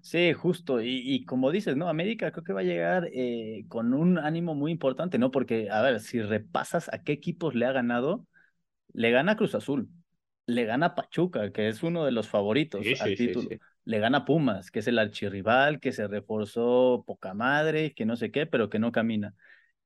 Sí, 0.00 0.32
justo. 0.32 0.80
Y, 0.80 1.24
como 1.24 1.50
dices, 1.50 1.76
¿no? 1.76 1.88
América 1.88 2.30
creo 2.30 2.44
que 2.44 2.52
va 2.52 2.60
a 2.60 2.64
llegar 2.64 3.08
eh, 3.12 3.64
con 3.68 3.94
un 3.94 4.18
ánimo 4.18 4.54
muy 4.54 4.72
importante, 4.72 5.18
¿no? 5.18 5.30
Porque, 5.30 5.70
a 5.70 5.82
ver, 5.82 6.00
si 6.00 6.22
repasas 6.22 6.88
a 6.92 7.02
qué 7.02 7.12
equipos 7.12 7.54
le 7.54 7.66
ha 7.66 7.72
ganado, 7.72 8.26
le 8.92 9.10
gana 9.10 9.36
Cruz 9.36 9.54
Azul, 9.54 9.88
le 10.48 10.64
gana 10.64 10.94
Pachuca, 10.94 11.52
que 11.52 11.68
es 11.68 11.82
uno 11.82 12.04
de 12.06 12.12
los 12.12 12.28
favoritos 12.28 12.94
al 13.00 13.14
título. 13.14 13.52
le 13.84 13.98
gana 13.98 14.24
Pumas, 14.24 14.70
que 14.70 14.78
es 14.78 14.88
el 14.88 14.98
archirrival, 14.98 15.78
que 15.78 15.92
se 15.92 16.08
reforzó 16.08 17.04
poca 17.06 17.34
madre, 17.34 17.92
que 17.94 18.06
no 18.06 18.16
sé 18.16 18.30
qué, 18.30 18.46
pero 18.46 18.70
que 18.70 18.78
no 18.78 18.90
camina 18.90 19.34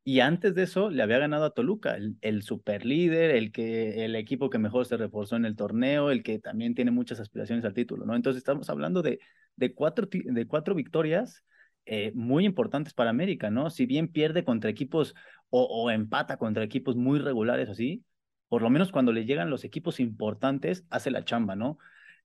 Y 0.04 0.21
antes 0.21 0.54
de 0.54 0.64
eso 0.64 0.90
le 0.90 1.02
había 1.02 1.19
ganado 1.19 1.47
a 1.47 1.54
Toluca, 1.54 1.97
el, 1.97 2.16
el 2.21 2.42
super 2.42 2.87
líder, 2.87 3.33
el, 3.33 3.52
que, 3.52 4.04
el 4.04 4.16
equipo 4.16 4.50
que 4.50 4.59
mejor 4.59 4.87
se 4.87 4.97
reforzó 4.97 5.37
en 5.37 5.47
el 5.47 5.57
torneo, 5.57 6.12
el 6.12 6.23
que 6.23 6.38
también 6.38 6.75
tiene 6.76 6.92
muchas 6.92 7.21
aspiraciones 7.21 7.64
al 7.64 7.75
título, 7.75 8.07
¿no? 8.07 8.14
Entonces 8.16 8.38
estamos 8.38 8.71
hablando 8.71 9.02
de, 9.02 9.21
de, 9.57 9.75
cuatro, 9.75 10.09
de 10.12 10.47
cuatro 10.47 10.75
victorias 10.76 11.45
eh, 11.87 12.12
muy 12.14 12.45
importantes 12.47 12.95
para 12.95 13.11
América, 13.11 13.50
¿no? 13.50 13.71
Si 13.71 13.87
bien 13.87 14.09
pierde 14.09 14.45
contra 14.45 14.71
equipos 14.71 15.14
o, 15.50 15.64
o 15.64 15.90
empata 15.90 16.37
contra 16.37 16.64
equipos 16.64 16.97
muy 16.97 17.19
regulares 17.19 17.69
así, 17.69 18.04
por 18.52 18.61
lo 18.61 18.68
menos 18.68 18.92
cuando 18.92 19.12
le 19.12 19.25
llegan 19.25 19.49
los 19.49 19.64
equipos 19.64 19.99
importantes, 19.99 20.85
hace 20.90 21.11
la 21.11 21.25
chamba, 21.25 21.56
¿no? 21.56 21.78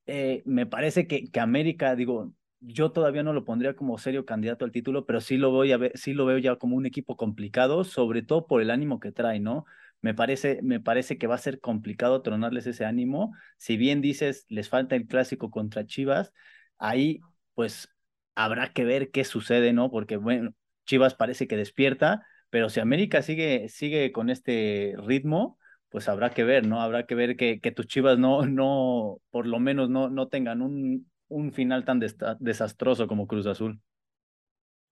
Eh, 0.08 0.44
me 0.46 0.66
parece 0.66 1.08
que, 1.08 1.32
que 1.32 1.40
América, 1.40 1.96
digo, 1.96 2.34
yo 2.60 2.92
todavía 2.92 3.24
no 3.24 3.32
lo 3.32 3.46
pondría 3.46 3.78
como 3.78 3.98
serio 3.98 4.26
candidato 4.26 4.66
al 4.66 4.74
título, 4.74 5.06
pero 5.06 5.22
sí 5.22 5.38
lo, 5.38 5.52
voy 5.52 5.72
a 5.72 5.78
ver, 5.78 5.94
sí 5.96 6.12
lo 6.12 6.26
veo 6.26 6.38
ya 6.38 6.58
como 6.58 6.76
un 6.76 6.86
equipo 6.86 7.16
complicado, 7.16 7.86
sobre 7.86 8.24
todo 8.24 8.46
por 8.46 8.62
el 8.62 8.72
ánimo 8.72 9.00
que 9.00 9.14
trae, 9.14 9.40
¿no? 9.40 9.64
Me 10.02 10.14
parece, 10.14 10.60
me 10.64 10.82
parece 10.82 11.18
que 11.18 11.28
va 11.28 11.36
a 11.36 11.38
ser 11.38 11.62
complicado 11.62 12.22
tronarles 12.22 12.68
ese 12.68 12.84
ánimo. 12.84 13.34
Si 13.56 13.78
bien 13.78 14.02
dices, 14.02 14.46
les 14.50 14.68
falta 14.68 14.98
el 14.98 15.08
clásico 15.08 15.50
contra 15.50 15.86
Chivas, 15.86 16.34
ahí 16.78 17.22
pues 17.54 17.88
habrá 18.36 18.74
que 18.74 18.84
ver 18.84 19.12
qué 19.12 19.24
sucede, 19.24 19.72
¿no? 19.72 19.90
Porque 19.92 20.18
bueno, 20.18 20.54
Chivas 20.86 21.16
parece 21.16 21.48
que 21.48 21.56
despierta, 21.56 22.28
pero 22.50 22.68
si 22.68 22.82
América 22.82 23.22
sigue, 23.22 23.70
sigue 23.70 24.12
con 24.12 24.30
este 24.30 24.94
ritmo, 24.98 25.57
pues 25.90 26.10
habrá 26.10 26.32
que 26.32 26.44
ver, 26.44 26.68
¿no? 26.68 26.82
Habrá 26.82 27.06
que 27.06 27.16
ver 27.16 27.36
que, 27.38 27.60
que 27.60 27.72
tus 27.72 27.88
Chivas 27.88 28.18
no, 28.18 28.46
no, 28.46 29.20
por 29.30 29.48
lo 29.48 29.60
menos 29.60 29.90
no, 29.90 30.10
no 30.10 30.28
tengan 30.28 30.62
un, 30.62 31.10
un 31.28 31.54
final 31.54 31.86
tan 31.86 32.00
desastroso 32.40 33.08
como 33.08 33.28
Cruz 33.28 33.48
Azul. 33.48 33.80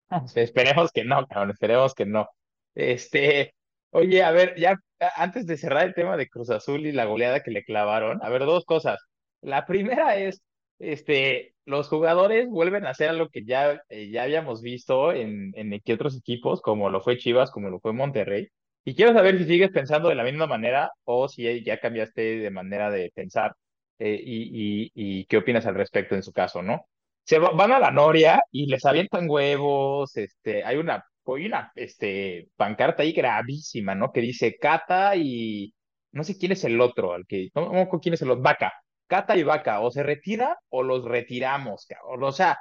Esperemos 0.35 0.91
que 0.91 1.03
no, 1.05 1.25
cabrón, 1.27 1.51
esperemos 1.51 1.93
que 1.93 2.05
no. 2.05 2.27
Este, 2.75 3.53
oye, 3.91 4.23
a 4.23 4.31
ver, 4.31 4.55
ya 4.57 4.75
antes 5.15 5.45
de 5.45 5.57
cerrar 5.57 5.87
el 5.87 5.93
tema 5.93 6.17
de 6.17 6.29
Cruz 6.29 6.49
Azul 6.49 6.85
y 6.85 6.91
la 6.91 7.05
goleada 7.05 7.41
que 7.41 7.51
le 7.51 7.63
clavaron, 7.63 8.19
a 8.21 8.29
ver, 8.29 8.45
dos 8.45 8.65
cosas. 8.65 8.99
La 9.41 9.65
primera 9.65 10.17
es, 10.17 10.41
este, 10.79 11.55
los 11.65 11.87
jugadores 11.87 12.47
vuelven 12.49 12.85
a 12.85 12.91
hacer 12.91 13.09
algo 13.09 13.29
que 13.29 13.43
ya, 13.45 13.81
eh, 13.89 14.09
ya 14.09 14.23
habíamos 14.23 14.61
visto 14.61 15.11
en, 15.13 15.51
en 15.55 15.73
otros 15.93 16.17
equipos, 16.17 16.61
como 16.61 16.89
lo 16.89 17.01
fue 17.01 17.17
Chivas, 17.17 17.51
como 17.51 17.69
lo 17.69 17.79
fue 17.79 17.93
Monterrey. 17.93 18.49
Y 18.83 18.95
quiero 18.95 19.13
saber 19.13 19.37
si 19.37 19.45
sigues 19.45 19.71
pensando 19.71 20.09
de 20.09 20.15
la 20.15 20.23
misma 20.23 20.47
manera 20.47 20.91
o 21.03 21.27
si 21.27 21.63
ya 21.63 21.79
cambiaste 21.79 22.39
de 22.39 22.49
manera 22.49 22.89
de 22.89 23.11
pensar 23.13 23.55
eh, 23.99 24.19
y, 24.23 24.91
y, 24.95 25.25
qué 25.25 25.37
opinas 25.37 25.65
al 25.67 25.75
respecto 25.75 26.15
en 26.15 26.23
su 26.23 26.31
caso, 26.33 26.63
¿no? 26.63 26.87
Se 27.23 27.37
van 27.39 27.71
a 27.71 27.79
la 27.79 27.91
Noria 27.91 28.41
y 28.51 28.65
les 28.65 28.83
avientan 28.85 29.29
huevos, 29.29 30.17
este, 30.17 30.63
hay 30.63 30.77
una, 30.77 31.05
hay 31.25 31.45
una 31.45 31.71
este, 31.75 32.49
pancarta 32.55 33.03
ahí 33.03 33.11
gravísima, 33.13 33.93
¿no? 33.93 34.11
Que 34.11 34.21
dice 34.21 34.57
Cata 34.57 35.15
y 35.15 35.73
no 36.11 36.23
sé 36.23 36.37
quién 36.37 36.51
es 36.53 36.63
el 36.63 36.81
otro, 36.81 37.13
al 37.13 37.25
que, 37.27 37.49
no, 37.55 37.71
no 37.71 37.89
quién 38.01 38.15
es 38.15 38.21
el 38.23 38.31
otro, 38.31 38.41
Vaca, 38.43 38.73
Cata 39.07 39.37
y 39.37 39.43
Vaca, 39.43 39.81
o 39.81 39.91
se 39.91 40.03
retira 40.03 40.57
o 40.69 40.83
los 40.83 41.05
retiramos, 41.05 41.85
cabrón. 41.85 42.23
O 42.23 42.31
sea, 42.31 42.57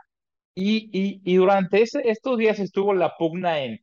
y, 0.54 0.90
y, 0.92 1.20
y 1.24 1.36
durante 1.36 1.82
ese, 1.82 2.02
estos 2.10 2.38
días 2.38 2.58
estuvo 2.58 2.92
la 2.94 3.16
pugna 3.16 3.60
en, 3.60 3.80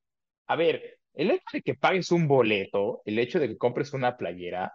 a 0.47 0.55
ver, 0.55 0.96
el 1.17 1.31
hecho 1.31 1.45
de 1.53 1.61
que 1.63 1.75
pagues 1.75 2.11
un 2.11 2.27
boleto, 2.27 3.01
el 3.05 3.19
hecho 3.19 3.39
de 3.39 3.49
que 3.49 3.57
compres 3.57 3.93
una 3.93 4.17
playera, 4.17 4.73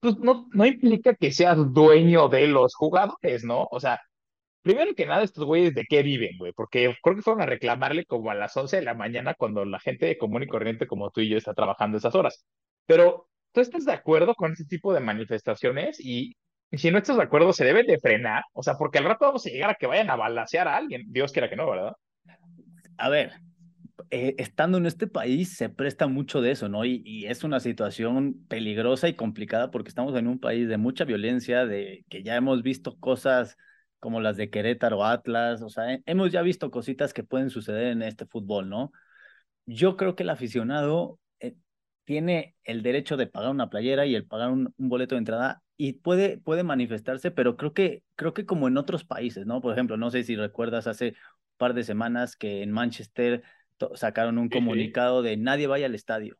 pues 0.00 0.18
no, 0.18 0.48
no 0.52 0.66
implica 0.66 1.14
que 1.14 1.32
seas 1.32 1.58
dueño 1.72 2.28
de 2.28 2.48
los 2.48 2.74
jugadores, 2.74 3.44
¿no? 3.44 3.68
O 3.70 3.78
sea, 3.78 4.00
primero 4.62 4.94
que 4.94 5.06
nada, 5.06 5.22
estos 5.22 5.44
güeyes 5.44 5.74
de 5.74 5.84
qué 5.88 6.02
viven, 6.02 6.38
güey, 6.38 6.52
porque 6.54 6.94
creo 7.02 7.16
que 7.16 7.22
fueron 7.22 7.42
a 7.42 7.46
reclamarle 7.46 8.06
como 8.06 8.30
a 8.30 8.34
las 8.34 8.56
11 8.56 8.78
de 8.78 8.82
la 8.82 8.94
mañana 8.94 9.34
cuando 9.34 9.64
la 9.64 9.80
gente 9.80 10.06
de 10.06 10.18
común 10.18 10.42
y 10.44 10.48
corriente 10.48 10.86
como 10.86 11.10
tú 11.10 11.20
y 11.20 11.28
yo 11.28 11.36
está 11.36 11.54
trabajando 11.54 11.98
esas 11.98 12.14
horas. 12.14 12.44
Pero, 12.86 13.28
¿tú 13.52 13.60
estás 13.60 13.84
de 13.84 13.92
acuerdo 13.92 14.34
con 14.34 14.52
ese 14.52 14.64
tipo 14.64 14.94
de 14.94 15.00
manifestaciones? 15.00 16.00
Y, 16.00 16.34
si 16.72 16.90
no 16.90 16.98
estás 16.98 17.16
de 17.18 17.24
acuerdo, 17.24 17.52
se 17.52 17.64
debe 17.66 17.82
de 17.84 18.00
frenar, 18.00 18.44
o 18.54 18.62
sea, 18.62 18.74
porque 18.78 18.98
al 18.98 19.04
rato 19.04 19.26
vamos 19.26 19.46
a 19.46 19.50
llegar 19.50 19.70
a 19.70 19.74
que 19.74 19.86
vayan 19.86 20.10
a 20.10 20.16
balasear 20.16 20.68
a 20.68 20.76
alguien, 20.76 21.04
Dios 21.08 21.32
quiera 21.32 21.50
que 21.50 21.56
no, 21.56 21.70
¿verdad? 21.70 21.92
A 22.96 23.08
ver, 23.10 23.32
eh, 24.10 24.34
estando 24.38 24.78
en 24.78 24.86
este 24.86 25.06
país 25.06 25.56
se 25.56 25.68
presta 25.68 26.06
mucho 26.06 26.40
de 26.40 26.52
eso, 26.52 26.68
¿no? 26.68 26.84
Y, 26.84 27.26
es 27.26 27.44
una 27.44 27.60
situación 27.60 28.44
peligrosa 28.48 29.08
y 29.08 29.14
complicada 29.14 29.70
porque 29.70 29.88
estamos 29.88 30.14
en 30.16 30.26
un 30.26 30.38
país 30.38 30.68
de 30.68 30.76
mucha 30.78 31.04
violencia, 31.04 31.66
de 31.66 32.04
que 32.08 32.22
ya 32.22 32.36
hemos 32.36 32.62
visto 32.62 32.98
cosas 32.98 33.56
como 34.00 34.20
las 34.20 34.36
de 34.36 34.50
Querétaro, 34.50 35.04
Atlas, 35.04 35.62
o 35.62 35.68
sea, 35.68 35.98
hemos 36.06 36.32
ya 36.32 36.42
visto 36.42 36.70
cositas 36.70 37.14
que 37.14 37.22
pueden 37.24 37.50
suceder 37.50 37.88
en 37.88 38.02
este 38.02 38.26
fútbol, 38.26 38.68
¿no? 38.68 38.92
Yo 39.66 39.96
creo 39.96 40.16
que 40.16 40.24
el 40.24 40.30
aficionado 40.30 41.18
eh, 41.40 41.54
tiene 42.04 42.56
el 42.64 42.82
derecho 42.82 43.16
de 43.16 43.26
pagar 43.28 43.50
una 43.50 43.70
playera 43.70 44.06
y 44.06 44.14
el 44.14 44.26
pagar 44.26 44.50
un, 44.50 44.74
un, 44.76 44.88
boleto 44.88 45.14
de 45.14 45.20
entrada 45.20 45.62
y 45.76 45.94
puede, 45.94 46.38
puede 46.38 46.64
manifestarse, 46.64 47.30
pero 47.30 47.56
creo 47.56 47.72
que, 47.74 48.02
creo 48.16 48.34
que 48.34 48.46
como 48.46 48.68
en 48.68 48.76
otros 48.76 49.04
países, 49.04 49.46
¿no? 49.46 49.60
Por 49.60 49.72
ejemplo, 49.72 49.96
no 49.96 50.10
sé 50.10 50.24
si 50.24 50.36
recuerdas 50.36 50.86
hace 50.86 51.08
un 51.08 51.56
par 51.58 51.74
de 51.74 51.84
semanas 51.84 52.36
que 52.36 52.62
en 52.62 52.72
Manchester 52.72 53.42
sacaron 53.94 54.38
un 54.38 54.48
comunicado 54.48 55.22
de 55.22 55.36
nadie 55.36 55.66
vaya 55.66 55.86
al 55.86 55.94
estadio. 55.94 56.36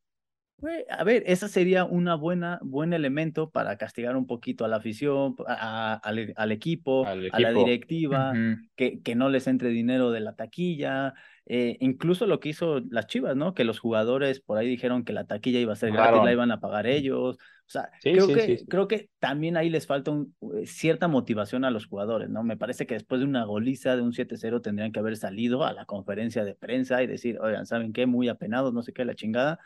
A 0.90 1.02
ver, 1.02 1.24
ese 1.26 1.48
sería 1.48 1.84
un 1.84 2.08
buena, 2.20 2.60
buen 2.62 2.92
elemento 2.92 3.50
para 3.50 3.76
castigar 3.76 4.16
un 4.16 4.28
poquito 4.28 4.64
a 4.64 4.68
la 4.68 4.76
afición, 4.76 5.34
al, 5.46 6.52
equipo, 6.52 7.04
a 7.04 7.16
la 7.16 7.52
directiva, 7.52 8.32
que, 8.76 9.00
que 9.02 9.14
no 9.16 9.28
les 9.28 9.48
entre 9.48 9.70
dinero 9.70 10.12
de 10.12 10.20
la 10.20 10.36
taquilla, 10.36 11.14
eh, 11.46 11.76
incluso 11.80 12.26
lo 12.26 12.38
que 12.38 12.50
hizo 12.50 12.80
las 12.90 13.06
Chivas, 13.08 13.34
¿no? 13.34 13.54
Que 13.54 13.64
los 13.64 13.80
jugadores 13.80 14.40
por 14.40 14.58
ahí 14.58 14.68
dijeron 14.68 15.04
que 15.04 15.12
la 15.12 15.26
taquilla 15.26 15.58
iba 15.58 15.72
a 15.72 15.76
ser 15.76 15.92
gratis, 15.92 16.22
la 16.24 16.32
iban 16.32 16.52
a 16.52 16.60
pagar 16.60 16.86
ellos. 16.86 17.38
Sea, 17.72 17.90
creo, 18.02 18.28
que, 18.28 18.64
creo 18.68 18.86
que 18.86 19.08
también 19.18 19.56
ahí 19.56 19.70
les 19.70 19.86
falta 19.86 20.10
un, 20.10 20.36
eh, 20.54 20.66
cierta 20.66 21.08
motivación 21.08 21.64
a 21.64 21.70
los 21.70 21.86
jugadores, 21.86 22.28
¿no? 22.28 22.42
Me 22.42 22.58
parece 22.58 22.86
que 22.86 22.92
después 22.92 23.22
de 23.22 23.26
una 23.26 23.44
goliza 23.44 23.96
de 23.96 24.02
un 24.02 24.12
7-0 24.12 24.60
tendrían 24.60 24.92
que 24.92 24.98
haber 25.00 25.16
salido 25.16 25.64
a 25.64 25.72
la 25.72 25.86
conferencia 25.86 26.44
de 26.44 26.54
prensa 26.54 27.02
y 27.02 27.06
decir, 27.06 27.38
oigan, 27.40 27.64
¿saben 27.64 27.94
qué? 27.94 28.04
Muy 28.04 28.28
apenados, 28.28 28.74
no 28.74 28.82
sé 28.82 28.92
qué, 28.92 29.06
la 29.06 29.14
chingada. 29.14 29.58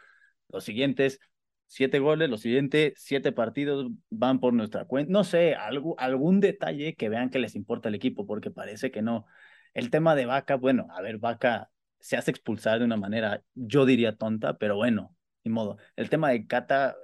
Los 0.48 0.62
siguientes 0.62 1.18
siete 1.66 1.98
goles, 1.98 2.30
los 2.30 2.42
siguientes 2.42 2.92
siete 2.96 3.32
partidos 3.32 3.88
van 4.08 4.38
por 4.38 4.52
nuestra 4.52 4.84
cuenta. 4.84 5.12
No 5.12 5.24
sé, 5.24 5.56
algo, 5.56 5.98
algún 5.98 6.38
detalle 6.38 6.94
que 6.94 7.08
vean 7.08 7.28
que 7.28 7.40
les 7.40 7.56
importa 7.56 7.88
el 7.88 7.96
equipo, 7.96 8.24
porque 8.24 8.52
parece 8.52 8.92
que 8.92 9.02
no. 9.02 9.26
El 9.74 9.90
tema 9.90 10.14
de 10.14 10.26
Vaca, 10.26 10.54
bueno, 10.54 10.86
a 10.90 11.02
ver, 11.02 11.18
Vaca 11.18 11.70
se 11.98 12.16
hace 12.16 12.30
expulsar 12.30 12.78
de 12.78 12.84
una 12.84 12.96
manera, 12.96 13.42
yo 13.54 13.84
diría 13.84 14.12
tonta, 14.16 14.58
pero 14.58 14.76
bueno, 14.76 15.16
ni 15.46 15.52
modo. 15.52 15.78
El 15.96 16.10
tema 16.10 16.30
de 16.30 16.46
Cata, 16.46 16.96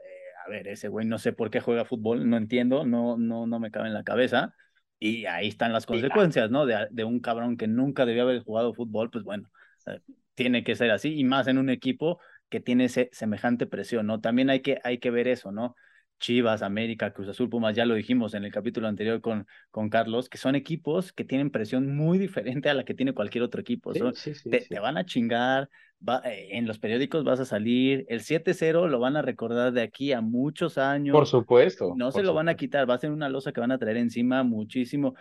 a 0.44 0.49
ver, 0.49 0.68
ese 0.68 0.88
güey 0.88 1.06
no 1.06 1.18
sé 1.18 1.32
por 1.32 1.50
qué 1.50 1.61
juega 1.61 1.84
fútbol, 1.84 2.28
no 2.28 2.37
entiendo, 2.37 2.84
no, 2.84 3.16
no, 3.16 3.46
no 3.46 3.61
me 3.61 3.70
cabe 3.70 3.88
en 3.88 3.94
la 3.94 4.04
cabeza. 4.04 4.54
Y 4.99 5.26
ahí 5.26 5.49
están 5.49 5.72
las 5.72 5.84
consecuencias, 5.84 6.50
¿no? 6.50 6.64
De, 6.64 6.87
de 6.90 7.04
un 7.04 7.20
cabrón 7.20 7.56
que 7.56 7.66
nunca 7.66 8.06
debió 8.06 8.22
haber 8.22 8.42
jugado 8.42 8.72
fútbol, 8.72 9.11
pues 9.11 9.25
bueno, 9.25 9.50
eh, 9.87 10.00
tiene 10.34 10.62
que 10.62 10.76
ser 10.76 10.90
así, 10.90 11.18
y 11.18 11.25
más 11.25 11.49
en 11.49 11.58
un 11.58 11.70
equipo 11.70 12.20
que 12.49 12.61
tiene 12.61 12.84
ese, 12.84 13.08
semejante 13.12 13.66
presión, 13.66 14.06
¿no? 14.06 14.20
También 14.20 14.50
hay 14.50 14.61
que, 14.61 14.78
hay 14.84 14.99
que 14.99 15.11
ver 15.11 15.26
eso, 15.26 15.50
¿no? 15.52 15.75
Chivas, 16.23 16.62
América, 16.62 17.12
Cruz 17.12 17.29
Azul, 17.29 17.50
Pumas, 17.50 17.75
ya 17.75 17.85
lo 17.85 17.95
dijimos 17.95 18.33
en 18.35 18.45
el 18.45 18.52
capítulo 18.52 18.87
anterior 18.87 19.21
con, 19.21 19.47
con 19.73 19.91
Carlos, 19.91 20.29
que 20.29 20.38
son 20.38 20.55
equipos 20.55 21.12
que 21.12 21.25
tienen 21.25 21.50
presión 21.50 21.95
muy 21.95 22.17
diferente 22.17 22.71
a 22.71 22.75
la 22.75 22.85
que 22.85 22.95
tiene 22.95 23.12
cualquier 23.12 23.43
otro 23.43 23.61
equipo. 23.61 23.93
te, 23.93 24.81
van 24.81 24.97
a 24.97 25.05
chingar, 25.05 25.69
va, 26.09 26.23
eh, 26.25 26.50
en 26.52 26.67
los 26.67 26.79
periódicos 26.79 27.25
vas 27.25 27.41
a 27.41 27.45
salir, 27.45 28.07
el 28.09 28.21
7-0 28.21 28.88
lo 28.88 29.00
van 29.00 29.17
a 29.17 29.23
recordar 29.23 29.73
de 29.73 29.83
aquí 29.83 30.12
a 30.12 30.21
muchos 30.21 30.79
años. 30.79 31.12
Por 31.12 31.26
supuesto. 31.26 31.93
No 31.97 32.12
se 32.12 32.23
lo 32.23 32.33
van 32.35 32.49
a 32.49 32.55
quitar, 32.55 32.88
va 32.88 32.95
a 32.95 32.99
ser 32.99 33.11
una 33.11 33.29
losa 33.29 33.52
que 33.52 33.61
van 33.61 33.73
a 33.73 33.79
traer 33.79 33.97
encima 33.97 34.45
muchísimo. 34.45 35.14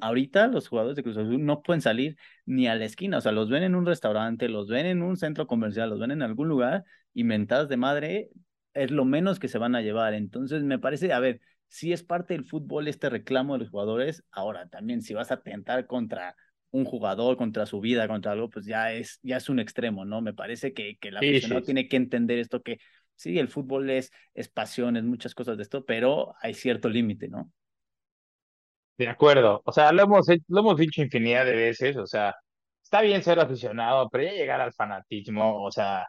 Ahorita 0.00 0.46
los 0.46 0.68
jugadores 0.68 0.94
de 0.94 1.02
Cruz 1.02 1.16
Azul 1.16 1.44
no 1.44 1.60
pueden 1.62 1.82
salir 1.82 2.16
ni 2.44 2.68
a 2.68 2.76
la 2.76 2.84
esquina, 2.84 3.18
o 3.18 3.20
sea, 3.20 3.32
los 3.32 3.50
ven 3.50 3.64
en 3.64 3.74
un 3.74 3.84
restaurante, 3.84 4.48
los 4.48 4.68
ven 4.68 4.86
en 4.86 5.02
un 5.02 5.16
centro 5.16 5.48
comercial, 5.48 5.90
los 5.90 5.98
ven 5.98 6.12
en 6.12 6.22
algún 6.22 6.48
lugar 6.48 6.84
y 7.12 7.24
mentadas 7.24 7.68
de 7.68 7.76
madre 7.76 8.30
es 8.76 8.90
lo 8.90 9.04
menos 9.04 9.38
que 9.38 9.48
se 9.48 9.58
van 9.58 9.74
a 9.74 9.82
llevar. 9.82 10.14
Entonces, 10.14 10.62
me 10.62 10.78
parece, 10.78 11.12
a 11.12 11.20
ver, 11.20 11.40
si 11.68 11.92
es 11.92 12.02
parte 12.02 12.34
del 12.34 12.44
fútbol 12.44 12.88
este 12.88 13.10
reclamo 13.10 13.54
de 13.54 13.60
los 13.60 13.70
jugadores, 13.70 14.22
ahora 14.30 14.68
también 14.68 15.02
si 15.02 15.14
vas 15.14 15.32
a 15.32 15.42
tentar 15.42 15.86
contra 15.86 16.36
un 16.70 16.84
jugador, 16.84 17.36
contra 17.36 17.66
su 17.66 17.80
vida, 17.80 18.06
contra 18.06 18.32
algo, 18.32 18.50
pues 18.50 18.66
ya 18.66 18.92
es, 18.92 19.18
ya 19.22 19.38
es 19.38 19.48
un 19.48 19.58
extremo, 19.58 20.04
¿no? 20.04 20.20
Me 20.20 20.34
parece 20.34 20.72
que, 20.74 20.96
que 21.00 21.10
la 21.10 21.20
aficionado 21.20 21.62
tiene 21.62 21.88
que 21.88 21.96
entender 21.96 22.38
esto 22.38 22.62
que 22.62 22.78
sí, 23.14 23.38
el 23.38 23.48
fútbol 23.48 23.90
es, 23.90 24.12
es 24.34 24.48
pasión, 24.48 24.96
es 24.96 25.04
muchas 25.04 25.34
cosas 25.34 25.56
de 25.56 25.62
esto, 25.62 25.84
pero 25.84 26.34
hay 26.40 26.54
cierto 26.54 26.88
límite, 26.88 27.28
¿no? 27.28 27.50
De 28.98 29.08
acuerdo, 29.08 29.62
o 29.64 29.72
sea, 29.72 29.92
lo 29.92 30.02
hemos, 30.02 30.26
lo 30.48 30.60
hemos 30.60 30.76
dicho 30.76 31.02
infinidad 31.02 31.44
de 31.44 31.54
veces, 31.54 31.96
o 31.96 32.06
sea, 32.06 32.34
está 32.82 33.02
bien 33.02 33.22
ser 33.22 33.38
aficionado, 33.40 34.08
pero 34.10 34.24
ya 34.24 34.32
llegar 34.32 34.60
al 34.60 34.72
fanatismo, 34.72 35.62
o 35.62 35.70
sea, 35.70 36.06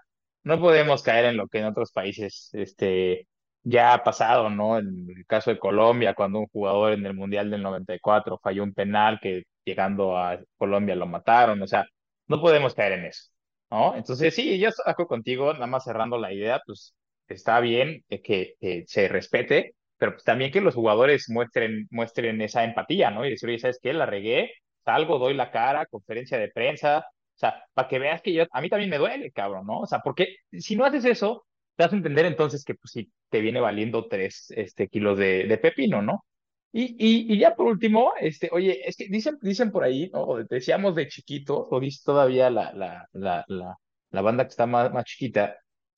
no 0.48 0.60
podemos 0.60 1.04
caer 1.04 1.26
en 1.26 1.38
lo 1.38 1.48
que 1.48 1.60
en 1.60 1.66
otros 1.66 1.92
países 1.92 2.50
este, 2.54 3.28
ya 3.64 3.94
ha 3.94 4.04
pasado, 4.04 4.50
¿no? 4.50 4.78
En 4.80 5.08
el 5.16 5.26
caso 5.26 5.52
de 5.52 5.60
Colombia, 5.60 6.14
cuando 6.16 6.40
un 6.40 6.48
jugador 6.48 6.94
en 6.94 7.06
el 7.06 7.14
Mundial 7.14 7.52
del 7.52 7.62
94 7.64 8.40
falló 8.42 8.64
un 8.64 8.74
penal 8.74 9.20
que 9.22 9.44
llegando 9.66 10.18
a 10.18 10.40
Colombia 10.58 10.96
lo 10.96 11.06
mataron, 11.08 11.62
o 11.62 11.68
sea, 11.68 11.86
no 12.28 12.42
podemos 12.42 12.74
caer 12.74 12.94
en 12.94 13.06
eso. 13.06 13.30
¿no? 13.70 13.96
Entonces, 13.96 14.34
sí, 14.34 14.58
yo 14.60 14.70
estoy 14.70 15.06
contigo, 15.08 15.52
nada 15.54 15.68
más 15.68 15.84
cerrando 15.84 16.18
la 16.18 16.32
idea, 16.34 16.62
pues 16.66 16.96
está 17.28 17.60
bien 17.60 18.04
que, 18.10 18.56
que 18.60 18.84
se 18.88 19.08
respete, 19.10 19.76
pero 19.98 20.14
pues 20.14 20.24
también 20.24 20.52
que 20.52 20.62
los 20.62 20.76
jugadores 20.76 21.30
muestren, 21.30 21.88
muestren 21.92 22.42
esa 22.42 22.64
empatía, 22.64 23.12
¿no? 23.12 23.26
Y 23.26 23.32
decir, 23.32 23.50
oye, 23.50 23.60
¿sabes 23.60 23.80
qué? 23.82 23.94
La 23.94 24.06
regué, 24.06 24.52
salgo, 24.86 25.20
doy 25.20 25.34
la 25.34 25.52
cara, 25.52 25.86
conferencia 25.88 26.38
de 26.38 26.50
prensa, 26.50 27.06
o 27.38 27.40
sea, 27.40 27.64
para 27.74 27.88
que 27.88 28.00
veas 28.00 28.22
que 28.24 28.34
yo, 28.34 28.46
a 28.52 28.62
mí 28.62 28.70
también 28.70 28.90
me 28.90 28.98
duele, 28.98 29.32
cabrón, 29.32 29.68
¿no? 29.68 29.82
O 29.82 29.86
sea, 29.86 30.00
porque 30.00 30.38
si 30.52 30.76
no 30.76 30.86
haces 30.86 31.06
eso, 31.06 31.46
te 31.76 31.84
vas 31.84 31.94
a 31.94 31.96
entender 31.96 32.26
entonces 32.26 32.64
que 32.66 32.74
pues 32.76 32.92
sí, 32.92 33.12
te 33.30 33.42
viene 33.42 33.60
valiendo 33.60 34.08
tres 34.08 34.52
este, 34.56 34.88
kilos 34.88 35.20
de, 35.20 35.46
de 35.46 35.58
pepino, 35.60 36.02
¿no? 36.02 36.26
Y, 36.72 36.96
y, 37.00 37.34
y, 37.34 37.40
ya 37.40 37.56
por 37.56 37.68
último, 37.68 38.14
este, 38.20 38.50
oye, 38.52 38.88
es 38.88 38.98
que 38.98 39.08
dicen, 39.08 39.38
dicen 39.42 39.72
por 39.72 39.84
ahí, 39.84 40.10
¿no? 40.14 40.38
decíamos 40.50 40.96
de 40.96 41.08
chiquito, 41.08 41.68
o 41.70 41.80
dice 41.80 42.02
todavía 42.04 42.50
la, 42.50 42.74
la, 42.74 43.08
la, 43.14 43.46
la, 43.48 43.78
la 44.12 44.22
banda 44.22 44.44
que 44.46 44.50
está 44.50 44.66
más, 44.68 44.92
más 44.92 45.06
chiquita, 45.06 45.58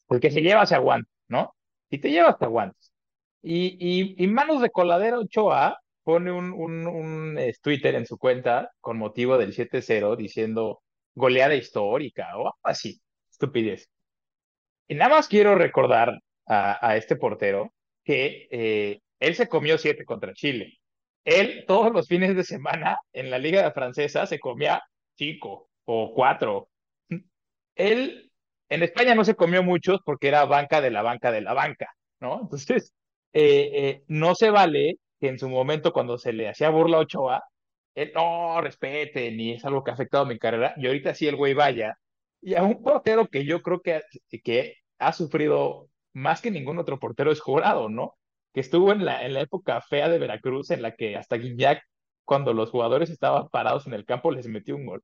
el 0.09 0.19
que 0.19 0.31
se 0.31 0.41
lleva 0.41 0.65
se 0.65 0.75
aguanta, 0.75 1.09
¿no? 1.29 1.55
Si 1.89 1.99
te 1.99 2.11
llevas, 2.11 2.37
te 2.37 2.45
aguantas. 2.45 2.91
Y, 3.41 3.77
y, 3.79 4.23
y 4.23 4.27
Manos 4.27 4.61
de 4.61 4.69
Coladera 4.71 5.19
Ochoa 5.19 5.79
pone 6.03 6.31
un, 6.31 6.51
un, 6.51 6.87
un 6.87 7.39
Twitter 7.61 7.95
en 7.95 8.05
su 8.05 8.17
cuenta 8.17 8.71
con 8.81 8.97
motivo 8.97 9.37
del 9.37 9.53
7-0 9.53 10.15
diciendo 10.17 10.81
goleada 11.15 11.55
histórica 11.55 12.37
o 12.37 12.53
así, 12.63 13.01
estupidez. 13.29 13.89
Y 14.87 14.95
nada 14.95 15.15
más 15.15 15.27
quiero 15.27 15.55
recordar 15.55 16.19
a, 16.47 16.95
este 16.97 17.15
portero 17.15 17.71
que 18.03 18.47
eh, 18.51 19.01
él 19.19 19.35
se 19.35 19.47
comió 19.47 19.77
siete 19.77 20.03
contra 20.05 20.33
Chile. 20.33 20.79
Él 21.23 21.65
todos 21.67 21.91
los 21.93 22.07
fines 22.07 22.35
de 22.35 22.43
semana 22.43 22.97
en 23.13 23.29
la 23.29 23.37
Liga 23.37 23.71
Francesa 23.71 24.25
se 24.25 24.39
comía 24.39 24.81
cinco 25.15 25.69
o 25.85 26.13
cuatro. 26.15 26.69
Él 27.75 28.31
en 28.69 28.83
España 28.83 29.15
no 29.15 29.25
se 29.25 29.35
comió 29.35 29.63
muchos 29.63 29.99
porque 30.05 30.27
era 30.27 30.45
banca 30.45 30.81
de 30.81 30.91
la 30.91 31.01
banca 31.01 31.31
de 31.31 31.41
la 31.41 31.53
banca, 31.53 31.87
¿no? 32.19 32.39
Entonces, 32.43 32.93
eh, 33.33 33.69
eh, 33.73 34.03
no 34.07 34.35
se 34.35 34.49
vale 34.49 34.95
que 35.19 35.27
en 35.27 35.39
su 35.39 35.49
momento 35.49 35.91
cuando 35.93 36.17
se 36.17 36.33
le 36.33 36.49
hacía 36.49 36.69
burla 36.69 36.97
a 36.97 37.01
Ochoa, 37.01 37.43
él 38.01 38.11
no 38.15 38.61
respete, 38.61 39.31
ni 39.31 39.53
es 39.53 39.65
algo 39.65 39.83
que 39.83 39.91
ha 39.91 39.93
afectado 39.93 40.25
mi 40.25 40.39
carrera, 40.39 40.73
y 40.77 40.87
ahorita 40.87 41.13
sí 41.13 41.27
el 41.27 41.35
güey 41.35 41.53
vaya, 41.53 41.97
y 42.41 42.55
a 42.55 42.63
un 42.63 42.81
portero 42.81 43.27
que 43.27 43.45
yo 43.45 43.61
creo 43.61 43.81
que, 43.81 44.01
que 44.43 44.75
ha 44.99 45.13
sufrido 45.13 45.89
más 46.13 46.41
que 46.41 46.51
ningún 46.51 46.79
otro 46.79 46.99
portero 46.99 47.31
es 47.31 47.41
jurado, 47.41 47.89
¿no? 47.89 48.15
Que 48.53 48.61
estuvo 48.61 48.91
en 48.91 49.05
la, 49.05 49.25
en 49.25 49.33
la 49.33 49.41
época 49.41 49.81
fea 49.81 50.09
de 50.09 50.19
Veracruz, 50.19 50.71
en 50.71 50.81
la 50.81 50.95
que 50.95 51.17
hasta 51.17 51.37
Guiñac, 51.37 51.83
cuando 52.25 52.53
los 52.53 52.69
jugadores 52.71 53.09
estaban 53.09 53.49
parados 53.49 53.87
en 53.87 53.93
el 53.93 54.05
campo, 54.05 54.31
les 54.31 54.47
metió 54.47 54.75
un 54.75 54.85
gol. 54.85 55.03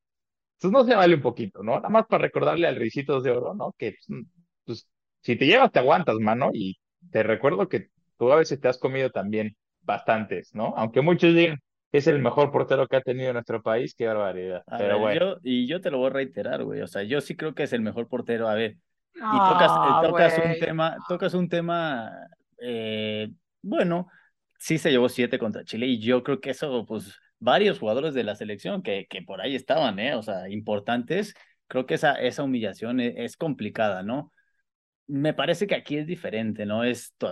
Entonces 0.56 0.72
no 0.72 0.86
se 0.86 0.96
vale 0.96 1.16
un 1.16 1.22
poquito, 1.22 1.64
¿no? 1.64 1.75
Nada 1.75 1.90
más 1.90 2.06
para 2.08 2.24
recordarle 2.24 2.68
al 2.68 2.78
Ricitos 2.78 3.24
de 3.24 3.32
Oro, 3.32 3.54
¿no? 3.54 3.74
Que 3.78 3.96
pues, 4.08 4.25
pues, 4.66 4.90
si 5.22 5.36
te 5.36 5.46
llevas, 5.46 5.72
te 5.72 5.80
aguantas, 5.80 6.16
mano, 6.20 6.52
y 6.54 6.78
te 7.12 7.24
recuerdo 7.24 7.68
que 7.68 7.90
tú 8.18 8.32
a 8.32 8.38
veces 8.38 8.60
te 8.62 8.68
has 8.70 8.78
comido 8.78 9.10
también 9.12 9.56
bastantes, 9.82 10.54
¿no? 10.56 10.74
Aunque 10.78 11.02
muchos 11.02 11.36
digan 11.36 11.60
es 11.92 12.08
el 12.08 12.20
mejor 12.20 12.51
portero 12.51 12.88
que 12.88 12.98
ha 12.98 13.01
tenido 13.01 13.32
nuestro 13.34 13.62
país, 13.62 13.96
qué 13.96 14.07
barbaridad. 14.07 14.64
Pero 14.77 15.00
bueno. 15.00 15.38
y 15.44 15.68
yo 15.68 15.81
te 15.81 15.92
lo 15.92 15.98
voy 16.00 16.07
a 16.07 16.14
reiterar, 16.14 16.64
güey. 16.64 16.81
O 16.81 16.88
sea, 16.88 17.03
yo 17.03 17.22
sí 17.22 17.36
creo 17.36 17.53
que 17.53 17.64
es 17.64 17.74
el 17.74 17.81
mejor 17.81 18.07
portero. 18.07 18.48
A 18.48 18.53
ver, 18.53 18.77
y 19.16 19.20
tocas, 19.20 19.72
eh, 19.72 20.07
tocas 20.07 20.38
un 20.38 20.59
tema, 20.59 20.98
tocas 21.07 21.33
un 21.33 21.50
tema, 21.50 22.12
eh, 22.59 23.31
bueno, 23.62 24.07
sí 24.57 24.77
se 24.77 24.92
llevó 24.92 25.07
siete 25.07 25.40
contra 25.40 25.64
Chile 25.64 25.86
y 25.88 26.00
yo 26.00 26.22
creo 26.24 26.42
que 26.42 26.50
eso, 26.50 26.86
pues, 26.86 27.18
varios 27.40 27.79
jugadores 27.79 28.14
de 28.14 28.24
la 28.24 28.36
selección 28.36 28.81
que, 28.81 29.07
que 29.09 29.22
por 29.22 29.42
ahí 29.42 29.55
estaban, 29.55 30.00
¿eh? 30.00 30.16
O 30.16 30.22
sea, 30.22 30.50
importantes, 30.50 31.33
creo 31.68 31.86
que 31.86 31.94
esa, 31.94 32.14
esa 32.16 32.44
humillación 32.44 33.00
es, 33.00 33.14
es 33.18 33.38
complicada, 33.38 34.03
¿no? 34.03 34.33
Me 35.07 35.33
parece 35.33 35.68
que 35.68 35.75
aquí 35.75 35.98
es 35.98 36.07
diferente, 36.07 36.66
¿no? 36.66 36.83
Es 36.83 37.14
tu, 37.18 37.27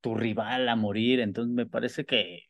tu 0.00 0.14
rival 0.14 0.68
a 0.68 0.76
morir, 0.76 1.20
entonces 1.20 1.52
me 1.52 1.66
parece 1.66 2.04
que, 2.06 2.44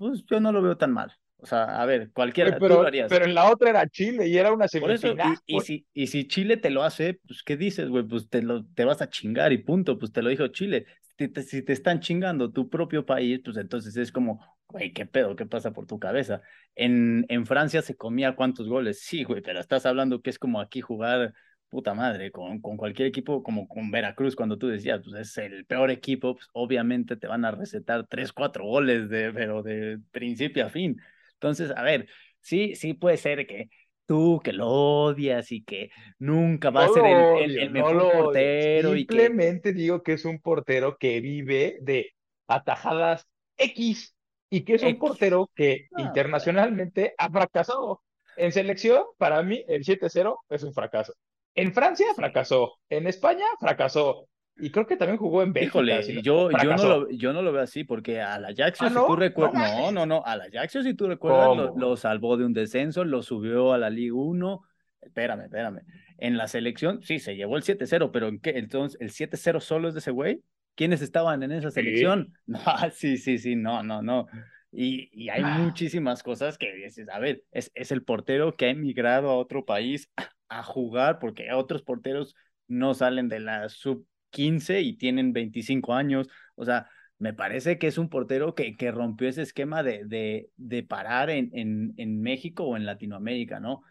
pues, 0.00 0.24
yo 0.24 0.40
no 0.40 0.50
lo 0.50 0.62
veo 0.62 0.78
tan 0.78 0.92
mal. 0.92 1.12
O 1.36 1.46
sea, 1.46 1.80
a 1.80 1.84
ver, 1.84 2.10
cualquiera. 2.12 2.58
Pero, 2.58 2.84
pero 3.08 3.24
en 3.26 3.34
la 3.34 3.50
otra 3.50 3.68
era 3.68 3.86
Chile 3.86 4.28
y 4.28 4.36
era 4.36 4.52
una 4.52 4.66
semifinal. 4.66 5.36
y, 5.46 5.60
si, 5.60 5.86
y 5.92 6.06
si 6.06 6.26
Chile 6.26 6.56
te 6.56 6.70
lo 6.70 6.82
hace, 6.82 7.20
pues, 7.26 7.42
¿qué 7.42 7.56
dices, 7.58 7.88
güey? 7.88 8.04
Pues 8.04 8.28
te, 8.30 8.42
lo, 8.42 8.64
te 8.64 8.84
vas 8.84 9.02
a 9.02 9.10
chingar 9.10 9.52
y 9.52 9.58
punto. 9.58 9.98
Pues 9.98 10.10
te 10.10 10.22
lo 10.22 10.30
dijo 10.30 10.48
Chile. 10.48 10.86
Si 11.18 11.28
te, 11.28 11.42
si 11.42 11.62
te 11.62 11.74
están 11.74 12.00
chingando 12.00 12.50
tu 12.50 12.70
propio 12.70 13.04
país, 13.04 13.40
pues 13.44 13.58
entonces 13.58 13.94
es 13.98 14.10
como, 14.10 14.40
güey, 14.68 14.92
¿qué 14.92 15.04
pedo? 15.04 15.36
¿Qué 15.36 15.44
pasa 15.44 15.72
por 15.72 15.86
tu 15.86 15.98
cabeza? 15.98 16.40
En, 16.74 17.26
en 17.28 17.44
Francia 17.44 17.82
se 17.82 17.94
comía 17.94 18.36
cuántos 18.36 18.68
goles. 18.68 19.00
Sí, 19.02 19.24
güey, 19.24 19.42
pero 19.42 19.60
estás 19.60 19.84
hablando 19.84 20.22
que 20.22 20.30
es 20.30 20.38
como 20.38 20.60
aquí 20.60 20.80
jugar 20.80 21.34
puta 21.70 21.94
madre, 21.94 22.30
con, 22.30 22.60
con 22.60 22.76
cualquier 22.76 23.08
equipo 23.08 23.42
como 23.42 23.68
con 23.68 23.90
Veracruz, 23.90 24.36
cuando 24.36 24.58
tú 24.58 24.68
decías, 24.68 25.00
pues 25.02 25.16
es 25.16 25.38
el 25.38 25.64
peor 25.64 25.90
equipo, 25.90 26.34
pues 26.34 26.48
obviamente 26.52 27.16
te 27.16 27.26
van 27.26 27.44
a 27.44 27.52
recetar 27.52 28.06
tres, 28.06 28.32
cuatro 28.32 28.64
goles, 28.64 29.08
de, 29.08 29.32
pero 29.32 29.62
de 29.62 29.98
principio 30.10 30.66
a 30.66 30.70
fin. 30.70 31.00
Entonces, 31.34 31.72
a 31.74 31.82
ver, 31.82 32.08
sí, 32.40 32.74
sí 32.74 32.92
puede 32.94 33.16
ser 33.16 33.46
que 33.46 33.70
tú 34.06 34.40
que 34.42 34.52
lo 34.52 34.66
odias 34.68 35.52
y 35.52 35.62
que 35.62 35.90
nunca 36.18 36.70
va 36.70 36.86
a 36.86 36.88
ser 36.88 37.06
el, 37.06 37.58
el, 37.58 37.70
mejor 37.70 38.12
portero. 38.12 38.92
Simplemente 38.92 39.72
digo 39.72 40.02
que 40.02 40.14
es 40.14 40.24
un 40.24 40.40
portero 40.40 40.98
que 40.98 41.20
vive 41.20 41.78
de 41.80 42.12
atajadas 42.48 43.28
X 43.56 44.16
y 44.50 44.62
que 44.62 44.74
es 44.74 44.82
un 44.82 44.98
portero 44.98 45.48
que 45.54 45.88
internacionalmente 45.96 47.14
ha 47.16 47.30
fracasado. 47.30 48.02
En 48.36 48.50
selección, 48.52 49.04
para 49.16 49.42
mí, 49.42 49.64
el 49.68 49.84
7-0 49.84 50.36
es 50.48 50.62
un 50.64 50.74
fracaso. 50.74 51.14
En 51.54 51.72
Francia 51.72 52.06
fracasó, 52.14 52.78
en 52.88 53.06
España 53.06 53.44
fracasó, 53.58 54.28
y 54.60 54.70
creo 54.70 54.86
que 54.86 54.96
también 54.96 55.16
jugó 55.16 55.42
en 55.42 55.52
Bélgica. 55.52 55.78
Híjole, 55.78 56.22
yo, 56.22 56.50
yo, 56.50 56.76
no 56.76 56.84
lo, 56.84 57.10
yo 57.10 57.32
no 57.32 57.42
lo 57.42 57.52
veo 57.52 57.62
así, 57.62 57.84
porque 57.84 58.20
a 58.20 58.38
la 58.38 58.48
Ajax, 58.48 58.82
¿Ah, 58.82 58.88
si 58.88 58.94
tú 58.94 59.16
recuerdas, 59.16 59.78
no, 59.78 59.90
no, 59.90 60.06
no, 60.06 60.22
a 60.24 60.36
la 60.36 60.44
Ajax, 60.44 60.78
si 60.82 60.94
tú 60.94 61.08
recuerdas, 61.08 61.72
lo, 61.76 61.96
salvó 61.96 62.36
de 62.36 62.44
un 62.44 62.52
descenso, 62.52 63.04
lo 63.04 63.22
subió 63.22 63.72
a 63.72 63.78
la 63.78 63.90
Liga 63.90 64.14
1. 64.14 64.60
Espérame, 65.00 65.44
espérame. 65.44 65.80
En 66.18 66.36
la 66.36 66.46
selección, 66.46 67.02
sí, 67.02 67.18
se 67.18 67.36
llevó 67.36 67.56
el 67.56 67.62
7-0, 67.62 68.10
pero 68.12 68.28
¿en 68.28 68.38
qué? 68.38 68.50
Entonces, 68.50 69.00
¿el 69.00 69.10
7-0 69.10 69.60
solo 69.60 69.88
es 69.88 69.94
de 69.94 70.00
ese 70.00 70.10
güey? 70.10 70.42
¿Quiénes 70.74 71.00
estaban 71.00 71.42
en 71.42 71.52
esa 71.52 71.70
selección? 71.70 72.34
No, 72.46 72.60
sí, 72.92 73.16
sí, 73.16 73.38
sí, 73.38 73.56
no, 73.56 73.82
no, 73.82 74.02
no. 74.02 74.26
Y, 74.72 75.10
y 75.12 75.30
hay 75.30 75.42
ah. 75.44 75.58
muchísimas 75.58 76.22
cosas 76.22 76.58
que 76.58 76.72
dices, 76.74 77.08
a 77.08 77.18
ver, 77.18 77.42
es, 77.50 77.72
es 77.74 77.90
el 77.90 78.04
portero 78.04 78.54
que 78.54 78.66
ha 78.66 78.70
emigrado 78.70 79.30
a 79.30 79.36
otro 79.36 79.64
país 79.64 80.10
a 80.50 80.62
jugar, 80.62 81.18
porque 81.18 81.52
otros 81.52 81.82
porteros 81.82 82.34
no 82.68 82.92
salen 82.92 83.28
de 83.28 83.40
la 83.40 83.68
sub 83.70 84.06
15 84.30 84.82
y 84.82 84.96
tienen 84.96 85.32
25 85.32 85.94
años. 85.94 86.28
O 86.56 86.64
sea, 86.64 86.90
me 87.18 87.32
parece 87.32 87.78
que 87.78 87.86
es 87.86 87.98
un 87.98 88.08
portero 88.10 88.54
que, 88.54 88.76
que 88.76 88.90
rompió 88.90 89.28
ese 89.28 89.42
esquema 89.42 89.82
de, 89.82 90.04
de, 90.04 90.50
de 90.56 90.82
parar 90.82 91.30
en, 91.30 91.50
en, 91.54 91.94
en, 91.96 92.20
México 92.20 92.64
o 92.64 92.76
en 92.76 92.86
Latinoamérica, 92.86 93.60
¿no? 93.60 93.82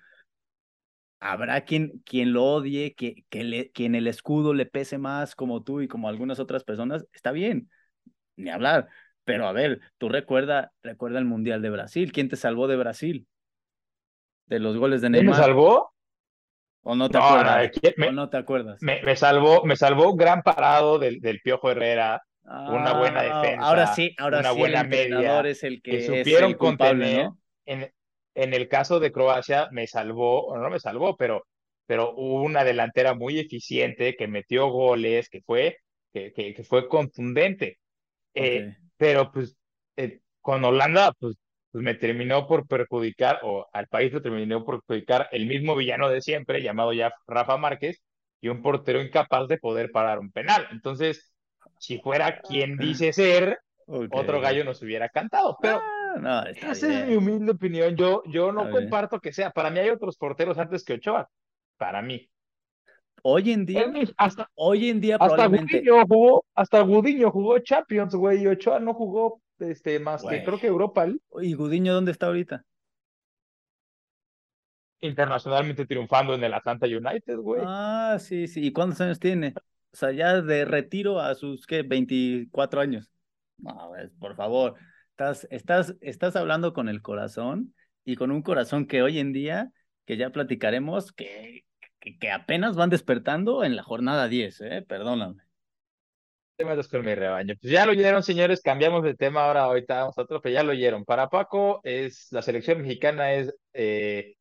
Habrá 1.19 1.65
quien, 1.65 2.01
quien 2.05 2.33
lo 2.33 2.45
odie, 2.45 2.95
que, 2.95 3.25
que 3.29 3.43
le, 3.43 3.71
quien 3.71 3.95
el 3.95 4.07
escudo 4.07 4.53
le 4.53 4.65
pese 4.65 4.97
más 4.97 5.35
como 5.35 5.63
tú 5.63 5.81
y 5.81 5.87
como 5.87 6.07
algunas 6.07 6.39
otras 6.39 6.63
personas, 6.63 7.05
está 7.13 7.31
bien, 7.31 7.69
ni 8.35 8.49
hablar. 8.49 8.87
Pero 9.25 9.47
a 9.47 9.51
ver, 9.51 9.81
tú 9.97 10.09
recuerda, 10.09 10.71
recuerda 10.81 11.19
el 11.19 11.25
Mundial 11.25 11.61
de 11.61 11.69
Brasil. 11.69 12.11
¿Quién 12.11 12.29
te 12.29 12.35
salvó 12.35 12.67
de 12.67 12.77
Brasil? 12.77 13.27
De 14.47 14.59
los 14.59 14.77
goles 14.77 15.01
de 15.01 15.09
Neymar. 15.09 15.35
¿Quién 15.35 15.39
me 15.39 15.45
salvó? 15.45 15.93
¿O 16.89 16.95
no 16.95 17.07
te 17.07 17.19
acuerdas? 17.19 17.71
Me, 17.97 18.11
no 18.11 18.29
te 18.31 18.37
acuerdas? 18.37 18.81
Me, 18.81 19.15
salvó, 19.15 19.63
me 19.63 19.75
salvó 19.75 20.11
un 20.11 20.17
gran 20.17 20.41
parado 20.41 20.97
del, 20.97 21.19
del 21.19 21.39
Piojo 21.39 21.69
Herrera, 21.69 22.23
una 22.43 22.97
buena 22.97 23.19
ah, 23.19 23.41
defensa. 23.41 23.63
Ahora 23.63 23.93
sí, 23.93 24.15
ahora 24.17 24.39
una 24.39 24.53
sí 24.53 24.57
buena 24.57 24.81
el 24.81 24.87
media, 24.87 25.39
es 25.41 25.63
el 25.63 25.83
que, 25.83 26.01
supieron 26.01 26.55
contener. 26.55 27.29
En, 27.67 27.93
en, 28.33 28.53
el 28.55 28.67
caso 28.67 28.99
de 28.99 29.11
Croacia 29.11 29.67
me 29.71 29.85
salvó, 29.85 30.47
o 30.47 30.57
no 30.57 30.67
me 30.71 30.79
salvó, 30.79 31.15
pero, 31.15 31.45
pero 31.85 32.15
hubo 32.15 32.41
una 32.41 32.63
delantera 32.63 33.13
muy 33.13 33.37
eficiente 33.37 34.15
que 34.15 34.27
metió 34.27 34.69
goles, 34.69 35.29
que 35.29 35.41
fue, 35.41 35.77
que, 36.11 36.33
que, 36.33 36.63
fue 36.63 36.87
contundente. 36.87 37.77
Eh, 38.33 38.75
pero 38.97 39.31
pues 39.31 39.55
eh, 39.95 40.21
con 40.41 40.65
Holanda, 40.65 41.13
pues 41.19 41.35
pues 41.71 41.83
me 41.83 41.93
terminó 41.93 42.47
por 42.47 42.67
perjudicar, 42.67 43.39
o 43.43 43.67
al 43.73 43.87
país 43.87 44.11
lo 44.11 44.21
terminó 44.21 44.65
por 44.65 44.83
perjudicar 44.83 45.27
el 45.31 45.45
mismo 45.45 45.75
villano 45.75 46.09
de 46.09 46.21
siempre, 46.21 46.61
llamado 46.61 46.93
ya 46.93 47.13
Rafa 47.27 47.57
Márquez, 47.57 48.01
y 48.41 48.47
un 48.47 48.61
portero 48.61 49.01
incapaz 49.01 49.47
de 49.47 49.57
poder 49.57 49.91
parar 49.91 50.19
un 50.19 50.31
penal. 50.31 50.67
Entonces, 50.71 51.33
si 51.77 51.99
fuera 51.99 52.41
quien 52.41 52.77
dice 52.77 53.13
ser, 53.13 53.59
otro 53.85 54.41
gallo 54.41 54.63
nos 54.63 54.81
hubiera 54.81 55.09
cantado. 55.09 55.57
Pero 55.61 55.81
ah, 56.23 56.45
esa 56.49 56.71
es 56.71 57.07
mi 57.07 57.15
humilde 57.15 57.51
opinión. 57.51 57.95
Yo, 57.95 58.23
yo 58.25 58.51
no 58.51 58.69
comparto 58.69 59.19
que 59.19 59.33
sea. 59.33 59.51
Para 59.51 59.69
mí 59.69 59.79
hay 59.79 59.89
otros 59.89 60.17
porteros 60.17 60.57
antes 60.57 60.83
que 60.83 60.93
Ochoa. 60.93 61.29
Para 61.77 62.01
mí. 62.01 62.29
Hoy 63.21 63.51
en 63.51 63.65
día, 63.65 63.91
hasta, 64.15 64.49
hoy 64.55 64.89
en 64.89 65.01
día 65.01 65.15
hasta 65.15 65.35
probablemente... 65.35 65.83
jugó, 66.07 66.45
hasta 66.55 66.79
Gudiño 66.81 67.31
jugó 67.31 67.59
Champions, 67.59 68.15
güey, 68.15 68.43
y 68.43 68.47
Ochoa 68.47 68.79
no 68.79 68.93
jugó 68.93 69.41
este, 69.59 69.99
más 69.99 70.23
que 70.23 70.43
creo 70.43 70.59
que 70.59 70.67
Europa. 70.67 71.07
¿Y 71.41 71.53
Gudiño 71.53 71.93
dónde 71.93 72.11
está 72.11 72.27
ahorita? 72.27 72.65
internacionalmente 75.01 75.85
triunfando 75.85 76.33
en 76.33 76.43
el 76.43 76.53
Atlanta 76.53 76.85
United, 76.85 77.37
güey. 77.37 77.61
Ah, 77.65 78.17
sí, 78.19 78.47
sí. 78.47 78.65
¿Y 78.65 78.71
cuántos 78.71 79.01
años 79.01 79.19
tiene? 79.19 79.53
O 79.91 79.97
sea, 79.97 80.11
ya 80.11 80.41
de 80.41 80.65
retiro 80.65 81.19
a 81.19 81.35
sus, 81.35 81.65
¿qué? 81.65 81.83
24 81.83 82.81
años. 82.81 83.11
No, 83.57 83.91
por 84.19 84.35
favor. 84.35 84.75
Estás, 85.11 85.47
estás, 85.51 85.95
estás 86.01 86.35
hablando 86.35 86.73
con 86.73 86.89
el 86.89 87.01
corazón 87.01 87.73
y 88.05 88.15
con 88.15 88.31
un 88.31 88.41
corazón 88.41 88.87
que 88.87 89.01
hoy 89.01 89.19
en 89.19 89.33
día, 89.33 89.71
que 90.05 90.17
ya 90.17 90.31
platicaremos, 90.31 91.11
que, 91.11 91.65
que, 91.99 92.31
apenas 92.31 92.75
van 92.75 92.89
despertando 92.89 93.63
en 93.63 93.75
la 93.75 93.83
jornada 93.83 94.27
10, 94.27 94.61
¿eh? 94.61 94.85
Perdóname. 94.87 95.43
Con 96.89 97.05
mi 97.05 97.15
rebaño. 97.15 97.55
Pues 97.61 97.71
ya 97.71 97.85
lo 97.85 97.91
oyeron, 97.91 98.21
señores, 98.21 98.61
cambiamos 98.61 99.03
de 99.03 99.15
tema 99.15 99.45
ahora, 99.45 99.63
ahorita 99.63 100.01
vamos 100.01 100.17
a 100.17 100.21
otro, 100.23 100.41
pero 100.41 100.53
ya 100.53 100.63
lo 100.63 100.71
oyeron. 100.71 101.05
Para 101.05 101.29
Paco, 101.29 101.79
es 101.83 102.27
la 102.31 102.41
selección 102.41 102.81
mexicana 102.81 103.33
es 103.33 103.53
eh, 103.73 104.35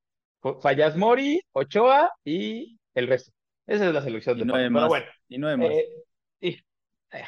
Fallas 0.61 0.97
Mori, 0.97 1.41
Ochoa 1.53 2.11
y 2.25 2.79
el 2.95 3.07
resto. 3.07 3.33
Esa 3.67 3.87
es 3.87 3.95
la 3.95 4.03
selección 4.03 4.39
de 4.39 4.45
no 4.45 4.55
Paco. 4.55 4.69
Pero 4.73 4.89
bueno. 4.89 5.07
Y 5.29 5.39
no 5.39 5.49
hay 5.49 5.57
más. 5.57 5.69
Eh, 5.71 6.63
eh, 7.13 7.25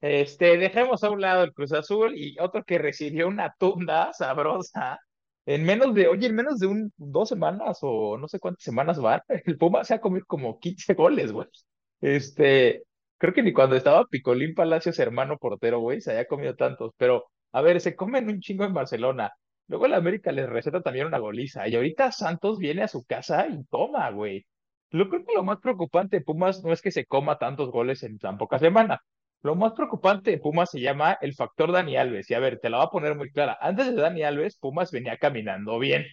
este, 0.00 0.56
dejemos 0.56 1.04
a 1.04 1.10
un 1.10 1.20
lado 1.20 1.44
el 1.44 1.52
Cruz 1.52 1.72
Azul 1.72 2.16
y 2.16 2.36
otro 2.40 2.64
que 2.64 2.78
recibió 2.78 3.28
una 3.28 3.54
tunda 3.58 4.12
sabrosa 4.12 4.98
en 5.44 5.64
menos 5.64 5.94
de, 5.94 6.08
oye, 6.08 6.28
en 6.28 6.34
menos 6.36 6.58
de 6.60 6.68
un, 6.68 6.92
dos 6.96 7.28
semanas 7.28 7.78
o 7.82 8.16
no 8.16 8.28
sé 8.28 8.38
cuántas 8.38 8.62
semanas 8.62 9.02
va, 9.04 9.22
el 9.44 9.58
Puma 9.58 9.84
se 9.84 9.94
ha 9.94 10.00
comido 10.00 10.24
como 10.26 10.58
15 10.58 10.94
goles, 10.94 11.32
güey. 11.32 11.48
Este, 12.00 12.84
creo 13.22 13.34
que 13.34 13.44
ni 13.44 13.52
cuando 13.52 13.76
estaba 13.76 14.04
Picolín 14.06 14.52
Palacios, 14.52 14.98
hermano 14.98 15.38
portero, 15.38 15.78
güey, 15.78 16.00
se 16.00 16.10
haya 16.10 16.26
comido 16.26 16.56
tantos, 16.56 16.92
pero 16.96 17.26
a 17.52 17.62
ver, 17.62 17.80
se 17.80 17.94
comen 17.94 18.28
un 18.28 18.40
chingo 18.40 18.64
en 18.64 18.74
Barcelona. 18.74 19.30
Luego 19.68 19.86
el 19.86 19.94
América 19.94 20.32
les 20.32 20.48
receta 20.48 20.82
también 20.82 21.06
una 21.06 21.18
goliza 21.20 21.68
y 21.68 21.76
ahorita 21.76 22.10
Santos 22.10 22.58
viene 22.58 22.82
a 22.82 22.88
su 22.88 23.04
casa 23.04 23.46
y 23.46 23.62
toma, 23.70 24.10
güey. 24.10 24.44
Lo 24.90 25.08
creo 25.08 25.24
que 25.24 25.34
lo 25.34 25.44
más 25.44 25.58
preocupante 25.60 26.18
de 26.18 26.24
Pumas 26.24 26.64
no 26.64 26.72
es 26.72 26.82
que 26.82 26.90
se 26.90 27.06
coma 27.06 27.38
tantos 27.38 27.70
goles 27.70 28.02
en 28.02 28.18
tan 28.18 28.38
pocas 28.38 28.60
semanas. 28.60 28.98
Lo 29.42 29.54
más 29.54 29.72
preocupante 29.74 30.32
de 30.32 30.38
Pumas 30.38 30.70
se 30.70 30.80
llama 30.80 31.16
el 31.20 31.34
factor 31.34 31.70
Dani 31.70 31.96
Alves. 31.96 32.28
Y 32.28 32.34
a 32.34 32.40
ver, 32.40 32.58
te 32.58 32.70
la 32.70 32.78
voy 32.78 32.86
a 32.86 32.90
poner 32.90 33.14
muy 33.16 33.30
clara. 33.30 33.56
Antes 33.60 33.86
de 33.86 33.94
Dani 33.94 34.24
Alves, 34.24 34.58
Pumas 34.58 34.90
venía 34.90 35.16
caminando 35.16 35.78
bien. 35.78 36.04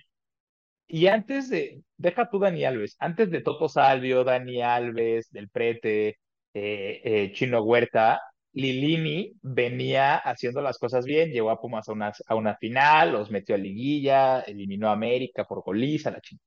Y 0.87 1.07
antes 1.07 1.49
de, 1.49 1.81
deja 1.97 2.29
tú 2.29 2.39
Dani 2.39 2.65
Alves, 2.65 2.95
antes 2.99 3.31
de 3.31 3.41
Toto 3.41 3.67
Salvio, 3.69 4.23
Dani 4.23 4.61
Alves, 4.61 5.29
Del 5.31 5.49
Prete, 5.49 6.19
eh, 6.53 7.01
eh, 7.03 7.31
Chino 7.33 7.61
Huerta, 7.63 8.21
Lilini 8.53 9.33
venía 9.41 10.17
haciendo 10.17 10.61
las 10.61 10.77
cosas 10.77 11.05
bien, 11.05 11.31
llegó 11.31 11.51
a 11.51 11.61
Pumas 11.61 11.87
a 11.89 12.35
una, 12.35 12.55
final, 12.57 13.11
los 13.13 13.31
metió 13.31 13.55
a 13.55 13.57
liguilla, 13.57 14.41
eliminó 14.41 14.89
a 14.89 14.93
América 14.93 15.45
por 15.45 15.63
goliza, 15.63 16.11
la 16.11 16.21
chingada. 16.21 16.45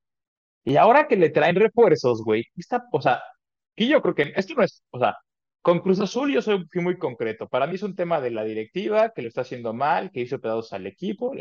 Y 0.64 0.76
ahora 0.76 1.08
que 1.08 1.16
le 1.16 1.30
traen 1.30 1.56
refuerzos, 1.56 2.22
güey, 2.24 2.44
está, 2.56 2.84
o 2.92 3.02
sea, 3.02 3.22
y 3.76 3.88
yo 3.88 4.02
creo 4.02 4.14
que 4.14 4.32
esto 4.36 4.54
no 4.54 4.62
es, 4.64 4.82
o 4.90 4.98
sea, 4.98 5.16
con 5.62 5.80
Cruz 5.80 6.00
Azul 6.00 6.32
yo 6.32 6.42
soy 6.42 6.66
muy 6.74 6.98
concreto. 6.98 7.48
Para 7.48 7.66
mí 7.66 7.76
es 7.76 7.82
un 7.82 7.94
tema 7.96 8.20
de 8.20 8.30
la 8.30 8.44
directiva 8.44 9.12
que 9.14 9.22
lo 9.22 9.28
está 9.28 9.42
haciendo 9.42 9.72
mal, 9.72 10.10
que 10.10 10.20
hizo 10.20 10.40
pedazos 10.40 10.72
al 10.72 10.86
equipo. 10.86 11.32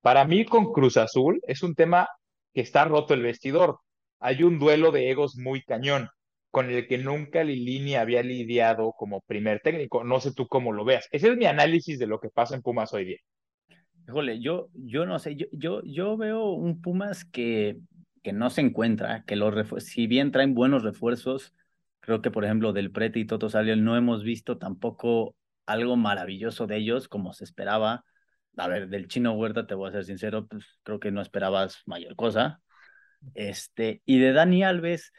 Para 0.00 0.24
mí 0.24 0.44
con 0.44 0.72
Cruz 0.72 0.96
Azul 0.96 1.40
es 1.46 1.62
un 1.62 1.74
tema 1.74 2.08
que 2.54 2.60
está 2.62 2.84
roto 2.84 3.14
el 3.14 3.22
vestidor. 3.22 3.80
Hay 4.20 4.42
un 4.44 4.58
duelo 4.58 4.92
de 4.92 5.10
egos 5.10 5.36
muy 5.36 5.62
cañón 5.62 6.08
con 6.54 6.70
el 6.70 6.86
que 6.86 6.98
nunca 6.98 7.42
Lilini 7.42 7.96
había 7.96 8.22
lidiado 8.22 8.92
como 8.96 9.22
primer 9.22 9.58
técnico. 9.58 10.04
No 10.04 10.20
sé 10.20 10.32
tú 10.32 10.46
cómo 10.46 10.72
lo 10.72 10.84
veas. 10.84 11.08
Ese 11.10 11.30
es 11.30 11.36
mi 11.36 11.46
análisis 11.46 11.98
de 11.98 12.06
lo 12.06 12.20
que 12.20 12.28
pasa 12.30 12.54
en 12.54 12.62
Pumas 12.62 12.94
hoy 12.94 13.04
día. 13.06 13.18
Híjole, 14.06 14.38
yo, 14.38 14.68
yo 14.72 15.04
no 15.04 15.18
sé, 15.18 15.34
yo, 15.34 15.46
yo, 15.50 15.82
yo 15.82 16.16
veo 16.16 16.52
un 16.52 16.80
Pumas 16.80 17.24
que, 17.24 17.78
que 18.22 18.32
no 18.32 18.50
se 18.50 18.60
encuentra, 18.60 19.24
que 19.26 19.34
los 19.34 19.82
si 19.82 20.06
bien 20.06 20.30
traen 20.30 20.54
buenos 20.54 20.84
refuerzos, 20.84 21.52
creo 21.98 22.22
que 22.22 22.30
por 22.30 22.44
ejemplo 22.44 22.72
del 22.72 22.92
Prete 22.92 23.18
y 23.18 23.24
Toto 23.24 23.50
Salio 23.50 23.74
no 23.74 23.96
hemos 23.96 24.22
visto 24.22 24.56
tampoco 24.56 25.34
algo 25.66 25.96
maravilloso 25.96 26.68
de 26.68 26.76
ellos 26.76 27.08
como 27.08 27.32
se 27.32 27.42
esperaba. 27.42 28.04
A 28.56 28.68
ver, 28.68 28.88
del 28.88 29.08
chino 29.08 29.32
Huerta, 29.32 29.66
te 29.66 29.74
voy 29.74 29.88
a 29.88 29.92
ser 29.92 30.04
sincero, 30.04 30.46
pues 30.46 30.78
creo 30.84 31.00
que 31.00 31.10
no 31.10 31.20
esperabas 31.20 31.82
mayor 31.86 32.14
cosa. 32.14 32.60
Este, 33.34 34.02
y 34.04 34.20
de 34.20 34.32
Dani 34.32 34.62
Alves, 34.62 35.10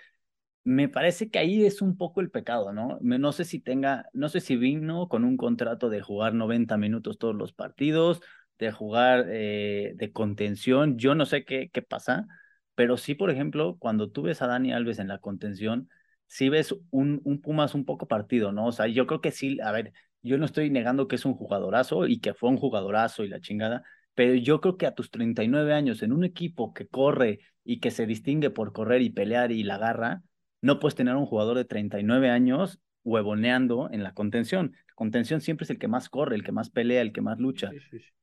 me 0.65 0.89
parece 0.89 1.29
que 1.29 1.39
ahí 1.39 1.65
es 1.65 1.81
un 1.81 1.97
poco 1.97 2.21
el 2.21 2.31
pecado, 2.31 2.73
¿no? 2.73 2.97
No 3.01 3.31
sé 3.31 3.45
si 3.45 3.59
tenga, 3.61 4.09
no 4.13 4.29
sé 4.29 4.41
si 4.41 4.57
vino 4.57 5.07
con 5.09 5.23
un 5.23 5.37
contrato 5.37 5.89
de 5.89 6.01
jugar 6.01 6.33
90 6.33 6.77
minutos 6.77 7.19
todos 7.19 7.35
los 7.35 7.53
partidos, 7.53 8.21
de 8.59 8.71
jugar 8.71 9.25
eh, 9.29 9.93
de 9.95 10.11
contención, 10.11 10.97
yo 10.97 11.15
no 11.15 11.25
sé 11.25 11.45
qué, 11.45 11.69
qué 11.71 11.81
pasa, 11.83 12.27
pero 12.75 12.97
sí, 12.97 13.15
por 13.15 13.29
ejemplo, 13.29 13.77
cuando 13.79 14.09
tú 14.11 14.23
ves 14.23 14.41
a 14.41 14.47
Dani 14.47 14.73
Alves 14.73 14.99
en 14.99 15.07
la 15.07 15.19
contención, 15.19 15.89
sí 16.27 16.49
ves 16.49 16.75
un, 16.91 17.21
un 17.23 17.41
Pumas 17.41 17.75
un 17.75 17.85
poco 17.85 18.07
partido, 18.07 18.51
¿no? 18.51 18.67
O 18.67 18.71
sea, 18.71 18.87
yo 18.87 19.07
creo 19.07 19.21
que 19.21 19.31
sí, 19.31 19.59
a 19.61 19.71
ver, 19.71 19.93
yo 20.23 20.37
no 20.37 20.45
estoy 20.45 20.69
negando 20.71 21.07
que 21.07 21.15
es 21.15 21.25
un 21.25 21.35
jugadorazo 21.35 22.07
y 22.07 22.19
que 22.19 22.33
fue 22.33 22.49
un 22.49 22.57
jugadorazo 22.57 23.23
y 23.23 23.29
la 23.29 23.39
chingada, 23.39 23.83
pero 24.15 24.33
yo 24.35 24.61
creo 24.61 24.77
que 24.77 24.87
a 24.87 24.95
tus 24.95 25.11
39 25.11 25.73
años 25.73 26.01
en 26.03 26.11
un 26.11 26.23
equipo 26.23 26.73
que 26.73 26.87
corre 26.87 27.39
y 27.63 27.79
que 27.79 27.91
se 27.91 28.05
distingue 28.05 28.49
por 28.49 28.73
correr 28.73 29.01
y 29.01 29.09
pelear 29.09 29.51
y 29.51 29.63
la 29.63 29.77
garra, 29.77 30.23
no 30.65 30.79
puedes 30.79 30.95
tener 30.95 31.15
un 31.15 31.27
jugador 31.27 31.57
de 31.57 31.65
39 31.65 32.29
años 32.31 32.79
huevoneando 33.03 33.87
en 33.91 34.01
la 34.01 34.13
contención. 34.13 34.75
Contención 34.95 35.39
siempre 35.39 35.65
es 35.65 35.69
el 35.69 35.77
que 35.77 35.87
más 35.87 36.09
corre, 36.09 36.35
el 36.35 36.43
que 36.43 36.51
más 36.51 36.71
pelea, 36.71 37.01
el 37.01 37.13
que 37.13 37.21
más 37.21 37.37
lucha. 37.37 37.69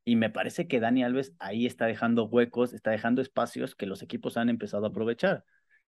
Y 0.05 0.17
me 0.17 0.29
parece 0.29 0.67
que 0.67 0.81
Dani 0.81 1.05
Alves 1.05 1.35
ahí 1.39 1.67
está 1.67 1.87
dejando 1.87 2.25
huecos, 2.25 2.73
está 2.73 2.91
dejando 2.91 3.23
espacios 3.23 3.77
que 3.77 3.87
los 3.87 4.03
equipos 4.03 4.37
han 4.37 4.49
empezado 4.49 4.87
a 4.87 4.89
aprovechar. 4.89 5.45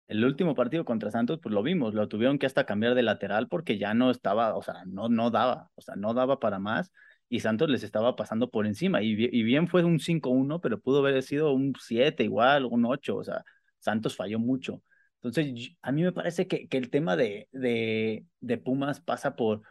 El 0.07 0.25
último 0.25 0.55
partido 0.55 0.85
contra 0.85 1.11
Santos, 1.11 1.39
pues 1.39 1.53
lo 1.53 1.61
vimos, 1.61 1.93
lo 1.93 2.07
tuvieron 2.07 2.39
que 2.39 2.47
hasta 2.47 2.65
cambiar 2.65 2.95
de 2.95 3.03
lateral 3.03 3.47
porque 3.47 3.77
ya 3.77 3.93
no 3.93 4.09
estaba, 4.09 4.55
o 4.55 4.63
sea, 4.63 4.83
no, 4.87 5.07
no 5.07 5.29
daba, 5.29 5.69
o 5.75 5.81
sea, 5.81 5.95
no 5.95 6.15
daba 6.15 6.39
para 6.39 6.57
más 6.57 6.91
y 7.29 7.41
Santos 7.41 7.69
les 7.69 7.83
estaba 7.83 8.15
pasando 8.15 8.49
por 8.49 8.65
encima. 8.65 9.03
Y, 9.03 9.13
bien 9.43 9.67
fue 9.67 9.83
un 9.83 9.99
5-1, 9.99 10.59
pero 10.61 10.79
pudo 10.79 10.99
haber 10.99 11.21
sido 11.21 11.53
un 11.53 11.75
7 11.79 12.23
igual, 12.23 12.65
un 12.65 12.85
8, 12.85 13.17
o 13.17 13.23
sea, 13.23 13.43
Santos 13.77 14.15
falló 14.15 14.39
mucho. 14.39 14.81
Entonces, 15.21 15.71
a 15.81 15.91
mí 15.91 16.03
me 16.03 16.11
parece 16.13 16.47
que, 16.47 16.67
que 16.67 16.77
el 16.77 16.89
tema 16.89 17.15
de, 17.17 17.47
de, 17.51 18.25
de 18.39 18.57
Pumas 18.57 19.01
pasa 19.01 19.35
por, 19.35 19.63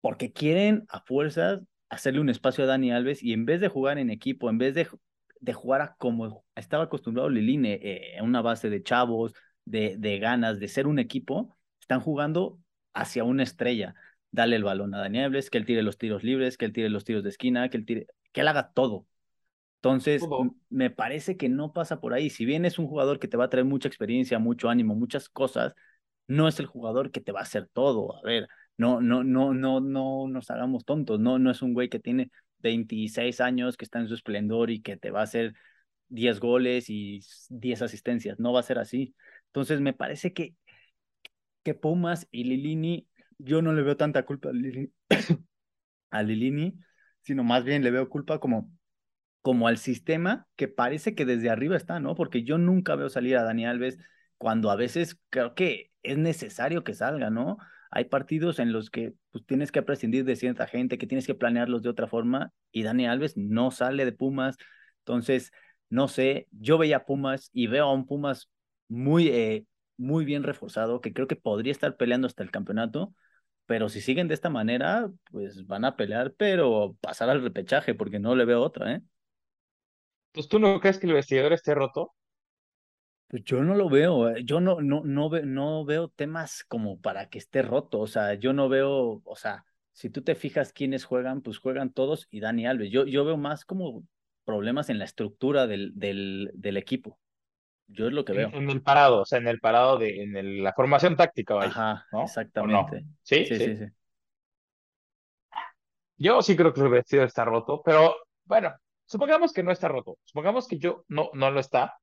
porque 0.00 0.32
quieren 0.32 0.84
a 0.88 1.00
fuerzas 1.00 1.60
hacerle 1.88 2.20
un 2.20 2.30
espacio 2.30 2.64
a 2.64 2.66
Dani 2.66 2.92
Alves 2.92 3.22
y 3.22 3.32
en 3.32 3.44
vez 3.44 3.60
de 3.60 3.68
jugar 3.68 3.98
en 3.98 4.10
equipo, 4.10 4.50
en 4.50 4.58
vez 4.58 4.74
de 4.74 4.88
de 5.40 5.52
jugar 5.54 5.80
a 5.82 5.96
como 5.96 6.44
estaba 6.54 6.84
acostumbrado 6.84 7.28
Liline, 7.28 7.72
eh, 7.74 8.16
en 8.16 8.24
una 8.24 8.42
base 8.42 8.70
de 8.70 8.80
chavos, 8.84 9.34
de, 9.64 9.96
de 9.98 10.20
ganas, 10.20 10.60
de 10.60 10.68
ser 10.68 10.86
un 10.86 11.00
equipo, 11.00 11.56
están 11.80 12.00
jugando 12.00 12.60
hacia 12.94 13.24
una 13.24 13.42
estrella. 13.42 13.96
Dale 14.30 14.54
el 14.54 14.62
balón 14.62 14.94
a 14.94 14.98
Daniel 15.00 15.32
que 15.50 15.58
él 15.58 15.66
tire 15.66 15.82
los 15.82 15.98
tiros 15.98 16.22
libres, 16.22 16.56
que 16.56 16.64
él 16.64 16.72
tire 16.72 16.88
los 16.90 17.02
tiros 17.04 17.24
de 17.24 17.30
esquina, 17.30 17.68
que 17.70 17.76
él 17.76 17.84
tire, 17.86 18.06
que 18.30 18.40
él 18.42 18.46
haga 18.48 18.70
todo. 18.72 19.06
Entonces, 19.82 20.22
me 20.70 20.90
parece 20.90 21.36
que 21.36 21.48
no 21.48 21.72
pasa 21.72 22.00
por 22.00 22.14
ahí. 22.14 22.30
Si 22.30 22.44
bien 22.44 22.64
es 22.64 22.78
un 22.78 22.86
jugador 22.86 23.18
que 23.18 23.26
te 23.26 23.36
va 23.36 23.46
a 23.46 23.50
traer 23.50 23.64
mucha 23.64 23.88
experiencia, 23.88 24.38
mucho 24.38 24.68
ánimo, 24.68 24.94
muchas 24.94 25.28
cosas, 25.28 25.74
no 26.28 26.46
es 26.46 26.60
el 26.60 26.66
jugador 26.66 27.10
que 27.10 27.20
te 27.20 27.32
va 27.32 27.40
a 27.40 27.42
hacer 27.42 27.68
todo. 27.72 28.16
A 28.16 28.22
ver, 28.22 28.48
no, 28.76 29.00
no, 29.00 29.24
no, 29.24 29.52
no, 29.54 29.80
no 29.80 30.28
nos 30.28 30.50
hagamos 30.50 30.84
tontos. 30.84 31.18
No, 31.18 31.40
no 31.40 31.50
es 31.50 31.62
un 31.62 31.74
güey 31.74 31.88
que 31.88 31.98
tiene 31.98 32.30
26 32.60 33.40
años, 33.40 33.76
que 33.76 33.84
está 33.84 33.98
en 33.98 34.06
su 34.06 34.14
esplendor 34.14 34.70
y 34.70 34.82
que 34.82 34.96
te 34.96 35.10
va 35.10 35.20
a 35.20 35.24
hacer 35.24 35.54
10 36.08 36.38
goles 36.38 36.88
y 36.88 37.20
10 37.48 37.82
asistencias. 37.82 38.38
No 38.38 38.52
va 38.52 38.60
a 38.60 38.62
ser 38.62 38.78
así. 38.78 39.16
Entonces, 39.46 39.80
me 39.80 39.94
parece 39.94 40.32
que, 40.32 40.54
que 41.64 41.74
Pumas 41.74 42.28
y 42.30 42.44
Lilini, 42.44 43.08
yo 43.38 43.62
no 43.62 43.72
le 43.72 43.82
veo 43.82 43.96
tanta 43.96 44.24
culpa 44.24 44.50
a 44.50 44.52
Lilini, 44.52 44.92
a 46.10 46.22
Lilini 46.22 46.78
sino 47.22 47.44
más 47.44 47.64
bien 47.64 47.82
le 47.82 47.90
veo 47.90 48.08
culpa 48.08 48.38
como, 48.38 48.70
como 49.42 49.68
al 49.68 49.78
sistema 49.78 50.46
que 50.56 50.68
parece 50.68 51.14
que 51.14 51.24
desde 51.26 51.50
arriba 51.50 51.76
está, 51.76 52.00
¿no? 52.00 52.14
Porque 52.14 52.44
yo 52.44 52.58
nunca 52.58 52.96
veo 52.96 53.08
salir 53.10 53.36
a 53.36 53.42
Dani 53.42 53.66
Alves 53.66 53.98
cuando 54.38 54.70
a 54.70 54.76
veces 54.76 55.20
creo 55.30 55.54
que 55.54 55.92
es 56.02 56.18
necesario 56.18 56.84
que 56.84 56.94
salga, 56.94 57.30
¿no? 57.30 57.58
hay 57.92 58.06
partidos 58.06 58.58
en 58.58 58.72
los 58.72 58.90
que 58.90 59.12
pues, 59.30 59.44
tienes 59.46 59.70
que 59.70 59.82
prescindir 59.82 60.24
de 60.24 60.34
cierta 60.34 60.66
gente, 60.66 60.96
que 60.98 61.06
tienes 61.06 61.26
que 61.26 61.34
planearlos 61.34 61.82
de 61.82 61.90
otra 61.90 62.06
forma, 62.08 62.52
y 62.72 62.82
Dani 62.84 63.06
Alves 63.06 63.36
no 63.36 63.70
sale 63.70 64.06
de 64.06 64.12
Pumas. 64.12 64.56
Entonces, 65.00 65.52
no 65.90 66.08
sé, 66.08 66.48
yo 66.52 66.78
veía 66.78 67.04
Pumas 67.04 67.50
y 67.52 67.66
veo 67.66 67.84
a 67.84 67.92
un 67.92 68.06
Pumas 68.06 68.48
muy, 68.88 69.28
eh, 69.28 69.66
muy 69.98 70.24
bien 70.24 70.42
reforzado, 70.42 71.02
que 71.02 71.12
creo 71.12 71.26
que 71.26 71.36
podría 71.36 71.70
estar 71.72 71.96
peleando 71.98 72.26
hasta 72.26 72.42
el 72.42 72.50
campeonato, 72.50 73.14
pero 73.66 73.90
si 73.90 74.00
siguen 74.00 74.26
de 74.26 74.34
esta 74.34 74.48
manera, 74.50 75.10
pues 75.30 75.66
van 75.66 75.84
a 75.84 75.94
pelear, 75.96 76.32
pero 76.38 76.96
pasar 77.00 77.28
al 77.28 77.42
repechaje, 77.42 77.94
porque 77.94 78.18
no 78.18 78.34
le 78.36 78.46
veo 78.46 78.62
otra, 78.62 78.94
¿eh? 78.94 79.02
Pues 80.32 80.48
tú 80.48 80.58
no 80.58 80.80
crees 80.80 80.98
que 80.98 81.06
el 81.06 81.12
vestidor 81.12 81.52
esté 81.52 81.74
roto? 81.74 82.12
Pues 83.28 83.44
yo 83.44 83.62
no 83.62 83.74
lo 83.74 83.88
veo, 83.88 84.28
eh, 84.28 84.42
yo 84.44 84.60
no, 84.60 84.80
no, 84.80 85.02
no, 85.04 85.30
no 85.30 85.84
veo 85.84 86.08
temas 86.08 86.64
como 86.68 87.00
para 87.00 87.28
que 87.28 87.38
esté 87.38 87.62
roto, 87.62 88.00
o 88.00 88.06
sea, 88.06 88.34
yo 88.34 88.52
no 88.52 88.68
veo, 88.68 89.22
o 89.24 89.36
sea, 89.36 89.64
si 89.92 90.10
tú 90.10 90.22
te 90.22 90.34
fijas 90.34 90.72
quiénes 90.72 91.04
juegan, 91.04 91.40
pues 91.42 91.58
juegan 91.58 91.92
todos 91.92 92.26
y 92.30 92.40
Dani 92.40 92.66
Alves. 92.66 92.90
Yo, 92.90 93.06
yo 93.06 93.24
veo 93.24 93.36
más 93.36 93.64
como 93.64 94.02
problemas 94.44 94.90
en 94.90 94.98
la 94.98 95.04
estructura 95.04 95.66
del, 95.66 95.92
del, 95.94 96.50
del 96.54 96.76
equipo. 96.76 97.18
Yo 97.88 98.06
es 98.06 98.12
lo 98.12 98.24
que 98.24 98.32
veo. 98.32 98.50
En, 98.52 98.70
el 98.70 98.82
parado, 98.82 99.20
o 99.20 99.24
sea, 99.26 99.38
en 99.38 99.48
el 99.48 99.60
parado 99.60 99.98
de, 99.98 100.22
en 100.22 100.62
la 100.62 100.72
formación 100.72 101.16
táctica, 101.16 101.54
vaya, 101.54 101.70
Ajá, 101.70 102.06
¿no? 102.12 102.18
¿O 102.18 102.20
no? 102.20 102.26
exactamente. 102.26 103.04
Sí, 103.22 103.44
Sí, 103.44 103.56
sí, 103.56 103.64
sí. 103.64 103.76
sí. 103.76 103.84
Yo 106.16 106.40
sí 106.40 106.56
creo 106.56 106.72
que 106.72 106.80
el 106.80 106.88
vestido 106.88 107.24
está 107.24 107.44
roto, 107.44 107.82
pero 107.84 108.14
bueno, 108.44 108.72
supongamos 109.12 109.52
que 109.52 109.62
no 109.62 109.72
está 109.72 109.88
roto. 109.88 110.18
Supongamos 110.24 110.66
que 110.68 110.78
yo 110.78 111.04
no, 111.08 111.30
no 111.34 111.50
lo 111.50 111.60
está. 111.60 111.94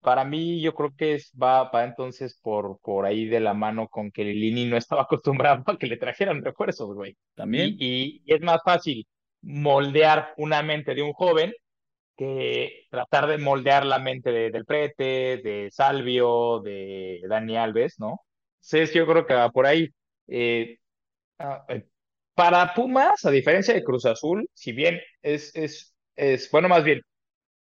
Para 0.00 0.24
mí, 0.24 0.60
yo 0.60 0.74
creo 0.74 0.94
que 0.96 1.14
es, 1.14 1.32
va, 1.40 1.70
va 1.70 1.84
entonces 1.84 2.38
por, 2.42 2.78
por 2.80 3.06
ahí 3.06 3.26
de 3.26 3.40
la 3.40 3.54
mano 3.54 3.88
con 3.88 4.10
que 4.10 4.24
Lini 4.24 4.66
no 4.66 4.76
estaba 4.76 5.02
acostumbrado 5.04 5.64
a 5.66 5.78
que 5.78 5.86
le 5.86 5.96
trajeran 5.96 6.44
refuerzos, 6.44 6.94
güey. 6.94 7.16
También. 7.34 7.76
y, 7.78 8.22
y 8.24 8.34
es 8.34 8.40
más 8.42 8.60
fácil 8.64 9.06
moldear 9.42 10.34
una 10.38 10.62
mente 10.62 10.94
de 10.94 11.02
un 11.02 11.12
joven 11.12 11.52
que 12.16 12.86
tratar 12.90 13.26
de 13.26 13.38
moldear 13.38 13.84
la 13.86 13.98
mente 13.98 14.30
de, 14.30 14.50
del 14.50 14.64
Prete, 14.64 15.38
de 15.38 15.68
Salvio, 15.72 16.60
de 16.60 17.20
Dani 17.28 17.56
Alves, 17.56 17.98
¿no? 17.98 18.20
Entonces, 18.56 18.94
yo 18.94 19.06
creo 19.06 19.26
que 19.26 19.34
va 19.34 19.50
por 19.50 19.66
ahí. 19.66 19.88
Eh, 20.28 20.78
ah, 21.38 21.64
eh, 21.68 21.86
para 22.34 22.74
Pumas, 22.74 23.24
a 23.24 23.30
diferencia 23.30 23.74
de 23.74 23.84
Cruz 23.84 24.06
Azul, 24.06 24.48
si 24.54 24.72
bien 24.72 25.00
es, 25.22 25.54
es, 25.54 25.93
es, 26.16 26.50
bueno, 26.50 26.68
más 26.68 26.84
bien, 26.84 27.02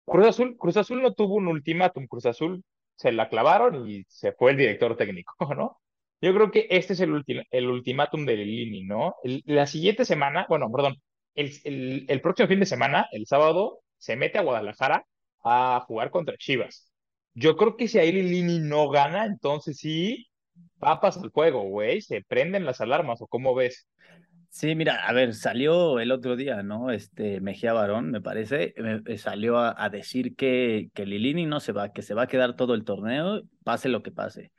Cruz 0.04 0.26
Azul, 0.28 0.56
Cruz 0.58 0.76
Azul 0.76 1.02
no 1.02 1.14
tuvo 1.14 1.36
un 1.36 1.48
ultimátum, 1.48 2.06
Cruz 2.06 2.26
Azul 2.26 2.62
se 2.96 3.12
la 3.12 3.28
clavaron 3.28 3.88
y 3.88 4.04
se 4.08 4.32
fue 4.32 4.52
el 4.52 4.56
director 4.58 4.96
técnico, 4.96 5.34
¿no? 5.56 5.78
Yo 6.20 6.34
creo 6.34 6.50
que 6.50 6.66
este 6.70 6.92
es 6.94 7.00
el, 7.00 7.12
ulti- 7.12 7.46
el 7.50 7.68
ultimátum 7.68 8.26
de 8.26 8.36
Lini, 8.36 8.84
¿no? 8.84 9.14
La 9.46 9.66
siguiente 9.66 10.04
semana, 10.04 10.46
bueno, 10.48 10.70
perdón, 10.70 10.96
el, 11.34 12.06
el, 12.08 12.20
próximo 12.20 12.48
fin 12.48 12.60
de 12.60 12.66
semana, 12.66 13.06
el 13.12 13.26
sábado, 13.26 13.80
se 13.98 14.16
mete 14.16 14.38
a 14.38 14.42
Guadalajara 14.42 15.06
a 15.44 15.84
jugar 15.86 16.10
contra 16.10 16.36
Chivas. 16.36 16.92
Yo 17.34 17.56
creo 17.56 17.76
que 17.76 17.88
si 17.88 17.98
ahí 17.98 18.12
Lini 18.12 18.58
no 18.60 18.88
gana, 18.90 19.24
entonces 19.24 19.78
sí, 19.78 20.26
papas 20.78 21.16
al 21.18 21.30
fuego, 21.30 21.62
güey, 21.62 22.02
se 22.02 22.22
prenden 22.22 22.66
las 22.66 22.80
alarmas, 22.82 23.22
¿o 23.22 23.26
cómo 23.28 23.54
ves? 23.54 23.88
Sí, 24.52 24.74
mira, 24.74 25.06
a 25.06 25.12
ver, 25.12 25.34
salió 25.34 26.00
el 26.00 26.10
otro 26.10 26.34
día, 26.36 26.62
¿no? 26.62 26.90
Este 26.90 27.40
Mejía 27.40 27.72
Barón, 27.72 28.10
me 28.10 28.20
parece, 28.20 28.74
me- 28.78 29.00
me 29.00 29.16
salió 29.16 29.58
a, 29.58 29.88
decir 29.90 30.34
que, 30.36 30.90
que 30.92 31.06
Lilini 31.06 31.46
no 31.46 31.60
se 31.60 31.72
va, 31.72 31.92
que 31.92 32.02
se 32.02 32.14
va 32.14 32.22
a 32.22 32.26
quedar 32.26 32.56
todo 32.56 32.74
el 32.74 32.84
torneo, 32.84 33.42
pase 33.64 33.88
lo 33.88 34.02
que 34.02 34.10
pase. 34.10 34.52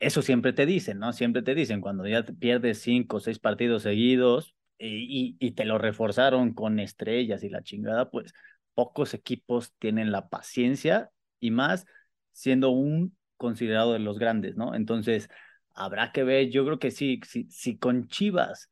Eso 0.00 0.20
siempre 0.22 0.52
te 0.52 0.66
dicen, 0.66 0.98
¿no? 0.98 1.12
Siempre 1.12 1.42
te 1.42 1.54
dicen, 1.54 1.80
cuando 1.80 2.06
ya 2.06 2.24
pierdes 2.24 2.80
cinco 2.82 3.18
o 3.18 3.20
seis 3.20 3.38
partidos 3.38 3.82
seguidos 3.84 4.54
y, 4.78 5.36
y, 5.40 5.46
y 5.48 5.52
te 5.52 5.64
lo 5.64 5.78
reforzaron 5.78 6.52
con 6.52 6.80
estrellas 6.80 7.42
y 7.44 7.48
la 7.48 7.62
chingada, 7.62 8.10
pues 8.10 8.34
pocos 8.74 9.14
equipos 9.14 9.72
tienen 9.78 10.12
la 10.12 10.28
paciencia 10.28 11.10
y 11.40 11.50
más 11.52 11.86
siendo 12.32 12.70
un 12.70 13.16
considerado 13.36 13.92
de 13.92 14.00
los 14.00 14.18
grandes, 14.18 14.56
¿no? 14.56 14.74
Entonces, 14.74 15.28
habrá 15.74 16.12
que 16.12 16.24
ver, 16.24 16.50
yo 16.50 16.64
creo 16.64 16.78
que 16.78 16.90
sí, 16.90 17.20
si, 17.26 17.48
si 17.50 17.78
con 17.78 18.08
Chivas 18.08 18.68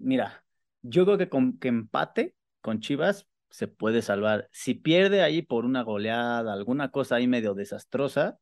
Mira, 0.00 0.44
yo 0.82 1.04
creo 1.04 1.18
que 1.18 1.28
con 1.28 1.58
que 1.58 1.68
empate 1.68 2.34
con 2.60 2.80
Chivas 2.80 3.28
se 3.50 3.68
puede 3.68 4.02
salvar. 4.02 4.48
Si 4.52 4.74
pierde 4.74 5.22
ahí 5.22 5.42
por 5.42 5.64
una 5.64 5.82
goleada, 5.82 6.52
alguna 6.52 6.90
cosa 6.90 7.16
ahí 7.16 7.26
medio 7.26 7.54
desastrosa, 7.54 8.38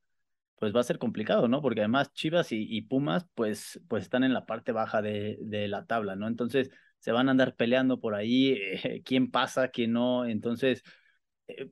pues 0.59 0.75
va 0.75 0.81
a 0.81 0.85
ser 0.85 0.99
complicado, 0.99 1.49
¿no? 1.49 1.63
Porque 1.63 1.81
además 1.83 2.13
Chivas 2.15 2.49
y, 2.53 2.83
Pumas, 2.83 3.27
pues, 3.35 3.81
pues 3.89 4.05
están 4.05 4.25
en 4.25 4.35
la 4.35 4.47
parte 4.47 4.73
baja 4.73 5.03
de, 5.03 5.39
de 5.43 5.69
la 5.69 5.87
tabla, 5.87 6.17
¿no? 6.17 6.29
Entonces 6.29 6.71
se 7.01 7.13
van 7.13 7.29
a 7.29 7.33
andar 7.33 7.57
peleando 7.57 8.01
por 8.01 8.15
ahí, 8.15 8.53
eh, 8.53 9.03
quién 9.05 9.31
pasa, 9.31 9.69
quién 9.69 9.93
no. 9.95 10.27
Entonces, 10.27 10.83
eh, 11.49 11.71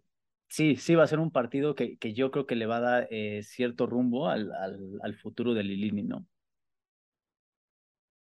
sí, 0.49 0.77
sí 0.77 0.95
va 0.97 1.05
a 1.05 1.09
ser 1.09 1.21
un 1.21 1.33
partido 1.33 1.75
que, 1.77 1.99
que 1.99 2.15
yo 2.15 2.31
creo 2.33 2.47
que 2.47 2.57
le 2.57 2.67
va 2.67 2.79
a 2.79 2.81
dar 2.81 3.09
eh, 3.11 3.43
cierto 3.45 3.87
rumbo 3.87 4.29
al, 4.29 4.53
al, 4.55 4.79
al 5.03 5.15
futuro 5.17 5.55
de 5.55 5.65
Lilini, 5.65 6.03
¿no? 6.05 6.27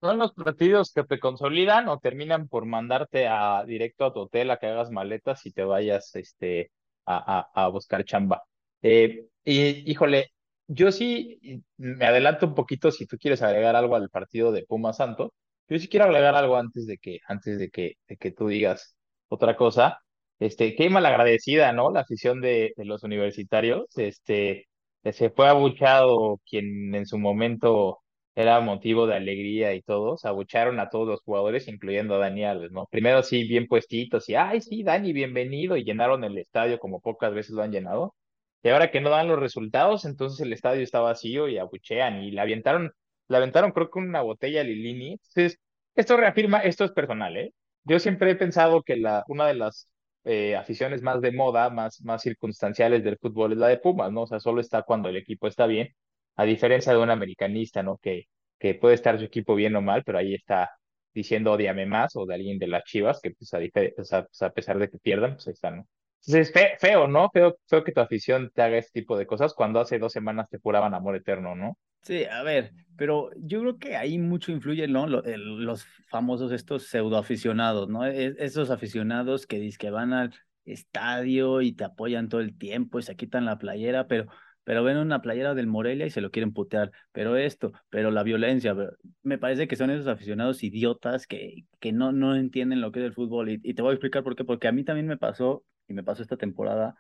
¿Son 0.03 0.19
los 0.19 0.35
partidos 0.35 0.93
que 0.93 1.05
te 1.05 1.21
consolidan 1.21 1.89
o 1.89 1.99
terminan 2.01 2.49
por 2.49 2.67
mandarte 2.67 3.29
a 3.29 3.65
directo 3.65 4.05
a 4.07 4.13
tu 4.13 4.21
hotel 4.21 4.51
a 4.51 4.59
que 4.59 4.67
hagas 4.67 4.91
maletas 4.91 5.47
y 5.47 5.53
te 5.53 5.65
vayas 5.65 6.15
este, 6.17 6.73
a, 7.07 7.49
a, 7.55 7.65
a 7.67 7.69
buscar 7.69 8.05
chamba? 8.05 8.43
Eh, 8.83 9.27
y 9.45 9.91
híjole, 9.91 10.33
yo 10.67 10.91
sí 10.93 11.65
me 11.77 12.05
adelanto 12.07 12.47
un 12.49 12.55
poquito 12.57 12.91
si 12.91 13.07
tú 13.07 13.17
quieres 13.19 13.43
agregar 13.43 13.77
algo 13.77 13.95
al 13.97 14.11
partido 14.11 14.51
de 14.53 14.65
Puma 14.67 14.93
Santo. 14.93 15.35
Yo 15.69 15.79
sí 15.79 15.89
quiero 15.89 16.07
agregar 16.07 16.35
algo 16.35 16.57
antes 16.57 16.87
de 16.87 16.99
que, 16.99 17.21
antes 17.29 17.59
de 17.61 17.71
que, 17.71 17.95
de 18.09 18.17
que 18.17 18.33
tú 18.33 18.49
digas 18.49 18.97
otra 19.29 19.57
cosa. 19.57 20.01
Este, 20.41 20.75
qué 20.75 20.91
malagradecida, 20.91 21.73
¿no? 21.73 21.93
La 21.93 22.01
afición 22.01 22.41
de, 22.41 22.73
de 22.77 22.85
los 22.85 23.05
universitarios. 23.05 23.87
Este, 23.97 24.67
se 25.13 25.31
fue 25.31 25.49
abuchado 25.49 26.41
quien 26.49 26.95
en 26.95 27.07
su 27.07 27.19
momento 27.19 28.01
era 28.35 28.61
motivo 28.61 29.07
de 29.07 29.17
alegría 29.17 29.75
y 29.75 29.83
todos 29.83 30.25
abucharon 30.25 30.81
a 30.81 30.89
todos 30.89 31.07
los 31.07 31.21
jugadores, 31.21 31.69
incluyendo 31.69 32.15
a 32.15 32.19
Dani 32.19 32.45
Alves, 32.45 32.73
¿no? 32.73 32.87
Primero 32.91 33.23
sí, 33.23 33.47
bien 33.47 33.67
puestitos 33.67 34.29
y, 34.29 34.35
ay, 34.35 34.61
sí, 34.61 34.83
Dani, 34.83 35.13
bienvenido, 35.13 35.77
y 35.77 35.85
llenaron 35.85 36.25
el 36.25 36.39
estadio 36.39 36.79
como 36.79 37.01
pocas 37.01 37.35
veces 37.35 37.53
lo 37.53 37.63
han 37.63 37.73
llenado. 37.73 38.15
Y 38.63 38.69
ahora 38.71 38.91
que 38.91 39.01
no 39.01 39.11
dan 39.11 39.29
los 39.29 39.39
resultados, 39.39 40.05
entonces 40.05 40.41
el 40.41 40.53
estadio 40.53 40.83
está 40.83 41.01
vacío 41.01 41.49
y 41.49 41.59
abuchean 41.59 42.23
y 42.23 42.31
le 42.31 42.41
aventaron, 42.41 42.93
le 43.29 43.37
aventaron 43.37 43.73
creo 43.73 43.91
que 43.91 43.99
una 43.99 44.23
botella 44.23 44.61
a 44.63 44.65
Lilini. 44.65 45.13
Entonces, 45.13 45.59
esto 45.95 46.17
reafirma, 46.17 46.61
esto 46.61 46.85
es 46.85 46.93
personal, 46.93 47.37
¿eh? 47.37 47.53
Yo 47.85 47.99
siempre 47.99 48.31
he 48.31 48.37
pensado 48.37 48.83
que 48.83 48.97
la, 48.97 49.25
una 49.29 49.47
de 49.49 49.55
las 49.55 49.89
eh, 50.25 50.55
aficiones 50.57 51.03
más 51.03 51.21
de 51.21 51.33
moda, 51.33 51.69
más, 51.71 52.01
más 52.03 52.23
circunstanciales 52.23 53.03
del 53.05 53.19
fútbol 53.19 53.53
es 53.53 53.59
la 53.59 53.69
de 53.69 53.79
Pumas, 53.79 54.13
¿no? 54.13 54.23
O 54.23 54.27
sea, 54.27 54.41
solo 54.41 54.61
está 54.61 54.83
cuando 54.83 55.09
el 55.09 55.17
equipo 55.17 55.49
está 55.49 55.67
bien 55.67 55.89
a 56.37 56.45
diferencia 56.45 56.93
de 56.93 56.99
un 56.99 57.11
americanista, 57.11 57.83
¿no? 57.83 57.99
Que, 57.99 58.25
que 58.59 58.75
puede 58.75 58.95
estar 58.95 59.19
su 59.19 59.25
equipo 59.25 59.55
bien 59.55 59.77
o 59.77 59.83
mal, 59.83 60.03
pero 60.05 60.19
ahí 60.19 60.35
está 60.35 60.71
diciendo 61.15 61.53
odiame 61.53 61.87
más, 61.87 62.17
o 62.17 62.25
de 62.27 62.35
alguien 62.35 62.59
de 62.59 62.69
las 62.69 62.85
Chivas, 62.85 63.21
que 63.21 63.33
pues 63.33 63.53
a, 63.55 63.59
o 63.99 64.05
sea, 64.05 64.25
pues, 64.27 64.43
a 64.43 64.51
pesar 64.51 64.79
de 64.79 64.89
que 64.91 64.99
pierdan, 64.99 65.35
pues 65.35 65.47
ahí 65.47 65.53
está, 65.53 65.71
¿no? 65.71 65.87
Entonces, 66.25 66.53
fe- 66.53 66.77
feo, 66.79 67.09
¿no? 67.09 67.29
Feo, 67.31 67.57
feo 67.67 67.85
que 67.85 67.93
tu 67.93 68.01
afición 68.01 68.51
te 68.55 68.63
haga 68.63 68.79
este 68.79 69.01
tipo 69.01 69.17
de 69.19 69.27
cosas 69.27 69.55
cuando 69.55 69.81
hace 69.81 69.99
dos 69.99 70.13
semanas 70.13 70.49
te 70.49 70.59
juraban 70.59 70.95
amor 70.95 71.17
eterno, 71.17 71.55
¿no? 71.55 71.77
Sí, 72.03 72.25
a 72.25 72.43
ver, 72.43 72.73
pero 72.97 73.31
yo 73.37 73.61
creo 73.61 73.79
que 73.79 73.97
ahí 73.97 74.19
mucho 74.19 74.51
influye, 74.51 74.89
¿no? 74.89 75.07
Lo- 75.07 75.23
el- 75.25 75.65
los 75.65 75.85
famosos 76.09 76.51
estos 76.51 76.87
pseudoaficionados, 76.89 77.89
¿no? 77.89 78.05
Es- 78.05 78.35
esos 78.39 78.71
aficionados 78.71 79.47
que 79.47 79.59
dicen 79.61 79.79
que 79.79 79.91
van 79.91 80.13
al 80.13 80.35
estadio 80.65 81.61
y 81.63 81.73
te 81.75 81.85
apoyan 81.85 82.29
todo 82.29 82.41
el 82.41 82.57
tiempo 82.59 82.99
y 82.99 83.03
se 83.03 83.15
quitan 83.17 83.45
la 83.45 83.59
playera, 83.59 84.09
pero, 84.09 84.27
pero 84.65 84.85
ven 84.85 84.97
una 84.97 85.23
playera 85.23 85.55
del 85.55 85.67
Morelia 85.67 86.07
y 86.07 86.11
se 86.11 86.21
lo 86.21 86.31
quieren 86.31 86.53
putear, 86.53 86.93
pero 87.13 87.37
esto, 87.37 87.73
pero 87.91 88.11
la 88.11 88.23
violencia, 88.23 88.75
me 89.23 89.39
parece 89.39 89.69
que 89.69 89.77
son 89.77 89.91
esos 89.91 90.07
aficionados 90.07 90.63
idiotas 90.63 91.27
que, 91.27 91.67
que 91.81 91.93
no, 91.93 92.13
no 92.13 92.37
entienden 92.37 92.81
lo 92.81 92.93
que 92.93 93.01
es 93.01 93.07
el 93.07 93.15
fútbol 93.15 93.51
y, 93.51 93.59
te 93.75 93.83
voy 93.83 93.91
a 93.91 93.95
explicar 93.95 94.23
por 94.23 94.37
qué, 94.37 94.45
porque 94.45 94.69
a 94.69 94.73
mí 94.73 94.85
también 94.85 95.07
me 95.07 95.17
pasó, 95.17 95.65
y 95.89 95.95
me 95.95 96.05
pasó 96.05 96.23
esta 96.23 96.37
temporada 96.37 96.95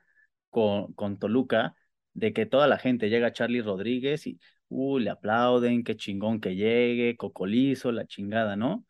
con, 0.50 0.92
con 0.94 1.18
Toluca, 1.18 1.74
de 2.14 2.32
que 2.32 2.46
toda 2.46 2.66
la 2.68 2.78
gente 2.78 3.08
llega 3.10 3.32
Charlie 3.32 3.62
Rodríguez 3.62 4.26
y 4.26 4.38
uh, 4.68 4.98
le 4.98 5.10
aplauden, 5.10 5.84
qué 5.84 5.96
chingón 5.96 6.40
que 6.40 6.56
llegue, 6.56 7.16
cocolizo, 7.16 7.92
la 7.92 8.06
chingada, 8.06 8.56
¿no? 8.56 8.84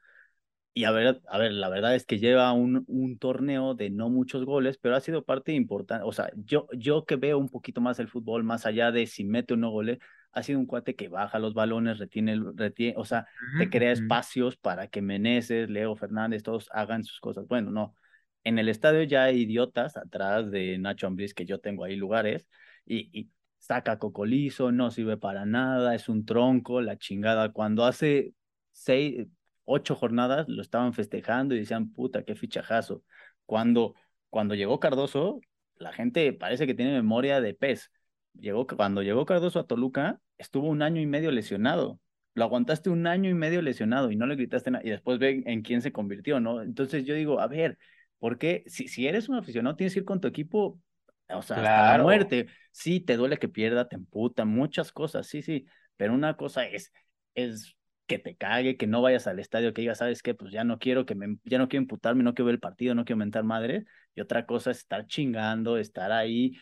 Y 0.74 0.84
a 0.84 0.90
ver, 0.90 1.20
a 1.28 1.38
ver, 1.38 1.52
la 1.52 1.68
verdad 1.68 1.94
es 1.94 2.06
que 2.06 2.18
lleva 2.18 2.50
un, 2.52 2.84
un 2.88 3.18
torneo 3.18 3.74
de 3.74 3.90
no 3.90 4.08
muchos 4.08 4.46
goles, 4.46 4.78
pero 4.78 4.96
ha 4.96 5.00
sido 5.00 5.22
parte 5.22 5.52
importante. 5.52 6.04
O 6.06 6.12
sea, 6.12 6.30
yo, 6.34 6.66
yo 6.72 7.04
que 7.04 7.16
veo 7.16 7.38
un 7.38 7.50
poquito 7.50 7.82
más 7.82 7.98
el 7.98 8.08
fútbol, 8.08 8.42
más 8.42 8.64
allá 8.64 8.90
de 8.90 9.06
si 9.06 9.24
mete 9.24 9.52
o 9.52 9.56
no 9.58 9.70
goles, 9.70 9.98
ha 10.32 10.42
sido 10.42 10.58
un 10.58 10.64
cuate 10.64 10.96
que 10.96 11.08
baja 11.08 11.38
los 11.38 11.52
balones, 11.52 11.98
retiene, 11.98 12.40
retiene, 12.54 12.94
o 12.96 13.04
sea, 13.04 13.26
te 13.58 13.68
crea 13.68 13.92
espacios 13.92 14.56
para 14.56 14.88
que 14.88 15.02
Meneses, 15.02 15.68
Leo 15.68 15.94
Fernández, 15.94 16.42
todos 16.42 16.68
hagan 16.72 17.04
sus 17.04 17.20
cosas. 17.20 17.46
Bueno, 17.46 17.70
no. 17.70 17.94
En 18.42 18.58
el 18.58 18.70
estadio 18.70 19.02
ya 19.02 19.24
hay 19.24 19.42
idiotas 19.42 19.98
atrás 19.98 20.50
de 20.50 20.78
Nacho 20.78 21.06
Ambriz, 21.06 21.34
que 21.34 21.44
yo 21.44 21.60
tengo 21.60 21.84
ahí 21.84 21.96
lugares, 21.96 22.46
y, 22.86 23.10
y 23.12 23.30
saca 23.58 23.98
cocolizo, 23.98 24.72
no 24.72 24.90
sirve 24.90 25.18
para 25.18 25.44
nada, 25.44 25.94
es 25.94 26.08
un 26.08 26.24
tronco, 26.24 26.80
la 26.80 26.96
chingada. 26.96 27.52
Cuando 27.52 27.84
hace 27.84 28.32
seis, 28.72 29.26
ocho 29.64 29.94
jornadas 29.94 30.48
lo 30.48 30.62
estaban 30.62 30.92
festejando 30.94 31.54
y 31.54 31.60
decían, 31.60 31.92
puta, 31.92 32.24
qué 32.24 32.34
fichajazo. 32.34 33.02
Cuando, 33.46 33.94
cuando 34.30 34.54
llegó 34.54 34.80
Cardoso, 34.80 35.40
la 35.76 35.92
gente 35.92 36.32
parece 36.32 36.66
que 36.66 36.74
tiene 36.74 36.92
memoria 36.92 37.40
de 37.40 37.54
pez. 37.54 37.90
Llegó, 38.34 38.66
cuando 38.66 39.02
llegó 39.02 39.26
Cardoso 39.26 39.58
a 39.60 39.66
Toluca, 39.66 40.20
estuvo 40.38 40.68
un 40.68 40.82
año 40.82 41.00
y 41.00 41.06
medio 41.06 41.30
lesionado. 41.30 42.00
Lo 42.34 42.44
aguantaste 42.44 42.88
un 42.90 43.06
año 43.06 43.28
y 43.30 43.34
medio 43.34 43.60
lesionado 43.62 44.10
y 44.10 44.16
no 44.16 44.26
le 44.26 44.36
gritaste 44.36 44.70
nada. 44.70 44.84
Y 44.86 44.90
después 44.90 45.18
ve 45.18 45.42
en 45.46 45.62
quién 45.62 45.82
se 45.82 45.92
convirtió, 45.92 46.40
¿no? 46.40 46.62
Entonces 46.62 47.04
yo 47.04 47.14
digo, 47.14 47.40
a 47.40 47.46
ver, 47.46 47.78
¿por 48.18 48.38
qué? 48.38 48.64
Si, 48.66 48.88
si 48.88 49.06
eres 49.06 49.28
un 49.28 49.36
aficionado, 49.36 49.76
tienes 49.76 49.92
que 49.94 50.00
ir 50.00 50.04
con 50.06 50.20
tu 50.20 50.28
equipo, 50.28 50.80
o 51.28 51.42
sea, 51.42 51.60
hasta 51.62 51.82
la 51.82 51.94
Claro. 51.94 51.94
muerte. 51.94 52.46
Sí, 52.70 53.00
te 53.00 53.16
duele 53.16 53.36
que 53.38 53.48
pierda, 53.48 53.88
te 53.88 53.96
emputa, 53.96 54.44
muchas 54.44 54.92
cosas, 54.92 55.26
sí, 55.26 55.42
sí. 55.42 55.66
Pero 55.96 56.14
una 56.14 56.36
cosa 56.36 56.64
es, 56.66 56.92
es 57.34 57.76
que 58.12 58.18
te 58.18 58.36
cague, 58.36 58.76
que 58.76 58.86
no 58.86 59.00
vayas 59.00 59.26
al 59.26 59.38
estadio, 59.38 59.72
que 59.72 59.80
digas, 59.80 59.98
¿sabes 59.98 60.22
qué? 60.22 60.34
Pues 60.34 60.52
ya 60.52 60.64
no 60.64 60.78
quiero 60.78 61.06
que 61.06 61.14
me, 61.14 61.38
ya 61.44 61.56
no 61.56 61.68
quiero 61.68 61.82
imputarme, 61.82 62.22
no 62.22 62.34
quiero 62.34 62.46
ver 62.46 62.56
el 62.56 62.60
partido, 62.60 62.94
no 62.94 63.06
quiero 63.06 63.16
mentar 63.16 63.42
madre. 63.42 63.84
Y 64.14 64.20
otra 64.20 64.44
cosa 64.44 64.70
es 64.70 64.78
estar 64.78 65.06
chingando, 65.06 65.78
estar 65.78 66.12
ahí, 66.12 66.52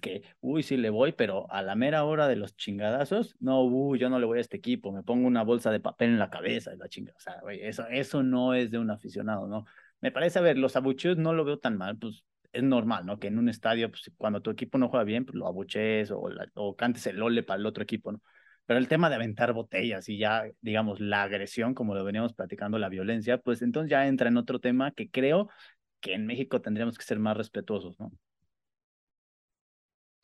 que, 0.00 0.22
uy, 0.40 0.62
sí 0.62 0.76
le 0.76 0.90
voy, 0.90 1.10
pero 1.12 1.50
a 1.50 1.60
la 1.62 1.74
mera 1.74 2.04
hora 2.04 2.28
de 2.28 2.36
los 2.36 2.54
chingadazos, 2.56 3.34
no, 3.40 3.62
uy, 3.64 3.98
yo 3.98 4.10
no 4.10 4.20
le 4.20 4.26
voy 4.26 4.38
a 4.38 4.40
este 4.42 4.58
equipo, 4.58 4.92
me 4.92 5.02
pongo 5.02 5.26
una 5.26 5.42
bolsa 5.42 5.72
de 5.72 5.80
papel 5.80 6.10
en 6.10 6.18
la 6.20 6.30
cabeza 6.30 6.72
y 6.72 6.76
la 6.76 6.88
chingada. 6.88 7.16
O 7.16 7.20
sea, 7.20 7.40
güey, 7.40 7.60
eso, 7.62 7.84
eso 7.88 8.22
no 8.22 8.54
es 8.54 8.70
de 8.70 8.78
un 8.78 8.90
aficionado, 8.90 9.48
¿no? 9.48 9.64
Me 10.00 10.12
parece, 10.12 10.38
a 10.38 10.42
ver, 10.42 10.56
los 10.56 10.76
abucheos 10.76 11.16
no 11.16 11.32
lo 11.32 11.44
veo 11.44 11.58
tan 11.58 11.76
mal, 11.78 11.98
pues 11.98 12.24
es 12.52 12.62
normal, 12.62 13.06
¿no? 13.06 13.18
Que 13.18 13.26
en 13.26 13.38
un 13.38 13.48
estadio, 13.48 13.90
pues, 13.90 14.12
cuando 14.16 14.40
tu 14.40 14.50
equipo 14.50 14.78
no 14.78 14.88
juega 14.88 15.04
bien, 15.04 15.24
pues 15.24 15.34
lo 15.34 15.48
abuchees 15.48 16.12
o, 16.12 16.28
o 16.54 16.76
cantes 16.76 17.06
el 17.08 17.20
ole 17.20 17.42
para 17.42 17.58
el 17.58 17.66
otro 17.66 17.82
equipo, 17.82 18.12
¿no? 18.12 18.20
Pero 18.66 18.78
el 18.78 18.88
tema 18.88 19.08
de 19.10 19.16
aventar 19.16 19.52
botellas 19.52 20.08
y 20.08 20.18
ya, 20.18 20.44
digamos, 20.60 21.00
la 21.00 21.24
agresión, 21.24 21.74
como 21.74 21.94
lo 21.94 22.04
veníamos 22.04 22.32
platicando, 22.34 22.78
la 22.78 22.88
violencia, 22.88 23.38
pues 23.38 23.62
entonces 23.62 23.90
ya 23.90 24.06
entra 24.06 24.28
en 24.28 24.36
otro 24.36 24.60
tema 24.60 24.92
que 24.92 25.10
creo 25.10 25.48
que 26.00 26.14
en 26.14 26.26
México 26.26 26.60
tendríamos 26.60 26.98
que 26.98 27.04
ser 27.04 27.18
más 27.18 27.36
respetuosos, 27.36 27.98
¿no? 27.98 28.12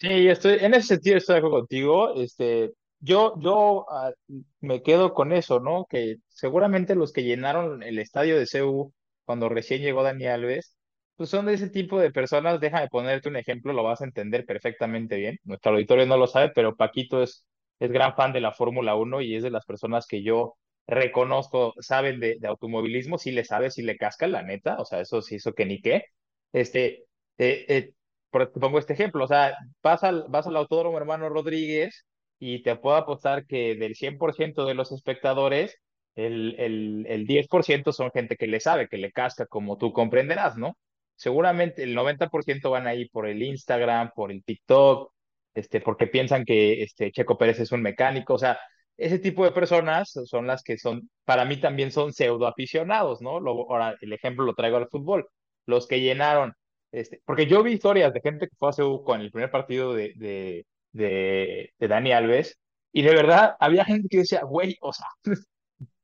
Sí, 0.00 0.28
estoy, 0.28 0.58
en 0.60 0.74
ese 0.74 0.88
sentido 0.88 1.16
estoy 1.16 1.34
de 1.34 1.38
acuerdo 1.38 1.58
contigo. 1.58 2.14
Este, 2.22 2.72
yo, 3.00 3.34
yo 3.40 3.86
ah, 3.90 4.12
me 4.60 4.82
quedo 4.82 5.12
con 5.12 5.32
eso, 5.32 5.58
¿no? 5.60 5.86
Que 5.88 6.16
seguramente 6.28 6.94
los 6.94 7.12
que 7.12 7.24
llenaron 7.24 7.82
el 7.82 7.98
estadio 7.98 8.38
de 8.38 8.46
CU 8.46 8.92
cuando 9.24 9.48
recién 9.48 9.82
llegó 9.82 10.02
Dani 10.04 10.26
Alves, 10.26 10.74
pues 11.16 11.30
son 11.30 11.46
de 11.46 11.54
ese 11.54 11.68
tipo 11.68 11.98
de 11.98 12.12
personas. 12.12 12.60
Déjame 12.60 12.88
ponerte 12.88 13.28
un 13.28 13.36
ejemplo, 13.36 13.72
lo 13.72 13.82
vas 13.82 14.00
a 14.00 14.04
entender 14.04 14.44
perfectamente 14.46 15.16
bien. 15.16 15.38
Nuestro 15.44 15.72
auditorio 15.72 16.06
no 16.06 16.16
lo 16.16 16.28
sabe, 16.28 16.50
pero 16.54 16.76
Paquito 16.76 17.22
es, 17.22 17.44
es 17.80 17.90
gran 17.90 18.14
fan 18.14 18.32
de 18.32 18.40
la 18.40 18.52
Fórmula 18.52 18.96
1 18.96 19.20
y 19.22 19.36
es 19.36 19.42
de 19.42 19.50
las 19.50 19.64
personas 19.66 20.06
que 20.06 20.22
yo 20.22 20.56
reconozco, 20.86 21.74
saben 21.80 22.18
de, 22.20 22.38
automovilismo, 22.46 23.18
si 23.18 23.30
le 23.30 23.44
sabe, 23.44 23.70
si 23.70 23.82
le 23.82 23.96
casca, 23.96 24.26
la 24.26 24.42
neta, 24.42 24.76
o 24.78 24.84
sea, 24.84 25.00
eso 25.00 25.22
sí, 25.22 25.36
eso 25.36 25.52
que 25.52 25.66
ni 25.66 25.80
qué. 25.82 26.04
Este, 26.52 27.04
eh, 27.38 27.66
eh, 27.68 27.92
te 28.30 28.60
pongo 28.60 28.78
este 28.78 28.94
ejemplo, 28.94 29.24
o 29.24 29.28
sea, 29.28 29.56
vas 29.82 30.02
al, 30.02 30.24
vas 30.28 30.46
al 30.46 30.56
Autódromo 30.56 30.98
Hermano 30.98 31.28
Rodríguez 31.28 32.06
y 32.38 32.62
te 32.62 32.76
puedo 32.76 32.96
apostar 32.96 33.46
que 33.46 33.74
del 33.76 33.94
100% 33.94 34.66
de 34.66 34.74
los 34.74 34.92
espectadores, 34.92 35.76
el, 36.14 36.56
el, 36.58 37.06
el 37.08 37.26
10% 37.26 37.92
son 37.92 38.10
gente 38.10 38.36
que 38.36 38.46
le 38.46 38.60
sabe, 38.60 38.88
que 38.88 38.98
le 38.98 39.12
casca, 39.12 39.46
como 39.46 39.76
tú 39.76 39.92
comprenderás, 39.92 40.56
¿no? 40.56 40.76
Seguramente 41.16 41.82
el 41.82 41.94
90% 41.96 42.70
van 42.70 42.86
ahí 42.86 43.08
por 43.08 43.26
el 43.26 43.42
Instagram, 43.42 44.12
por 44.14 44.30
el 44.32 44.42
TikTok, 44.44 45.12
este, 45.58 45.80
porque 45.80 46.06
piensan 46.06 46.44
que 46.44 46.82
este, 46.82 47.12
Checo 47.12 47.36
Pérez 47.38 47.60
es 47.60 47.72
un 47.72 47.82
mecánico, 47.82 48.34
o 48.34 48.38
sea, 48.38 48.58
ese 48.96 49.18
tipo 49.18 49.44
de 49.44 49.52
personas 49.52 50.12
son 50.26 50.46
las 50.46 50.62
que 50.62 50.78
son, 50.78 51.10
para 51.24 51.44
mí 51.44 51.56
también 51.58 51.92
son 51.92 52.12
pseudo 52.12 52.46
aficionados, 52.46 53.20
¿no? 53.22 53.40
Luego, 53.40 53.70
ahora 53.72 53.96
el 54.00 54.12
ejemplo 54.12 54.44
lo 54.44 54.54
traigo 54.54 54.76
al 54.76 54.88
fútbol. 54.88 55.28
Los 55.66 55.86
que 55.86 56.00
llenaron, 56.00 56.54
este, 56.92 57.20
porque 57.24 57.46
yo 57.46 57.62
vi 57.62 57.72
historias 57.72 58.12
de 58.12 58.20
gente 58.20 58.48
que 58.48 58.56
fue 58.58 58.70
a 58.70 58.72
CEU 58.72 59.04
con 59.04 59.20
el 59.20 59.30
primer 59.30 59.50
partido 59.50 59.94
de, 59.94 60.12
de, 60.16 60.66
de, 60.92 61.88
Dani 61.88 62.12
Alves, 62.12 62.58
y 62.92 63.02
de 63.02 63.14
verdad 63.14 63.56
había 63.60 63.84
gente 63.84 64.08
que 64.10 64.18
decía, 64.18 64.42
güey, 64.44 64.76
o 64.80 64.92
sea, 64.92 65.06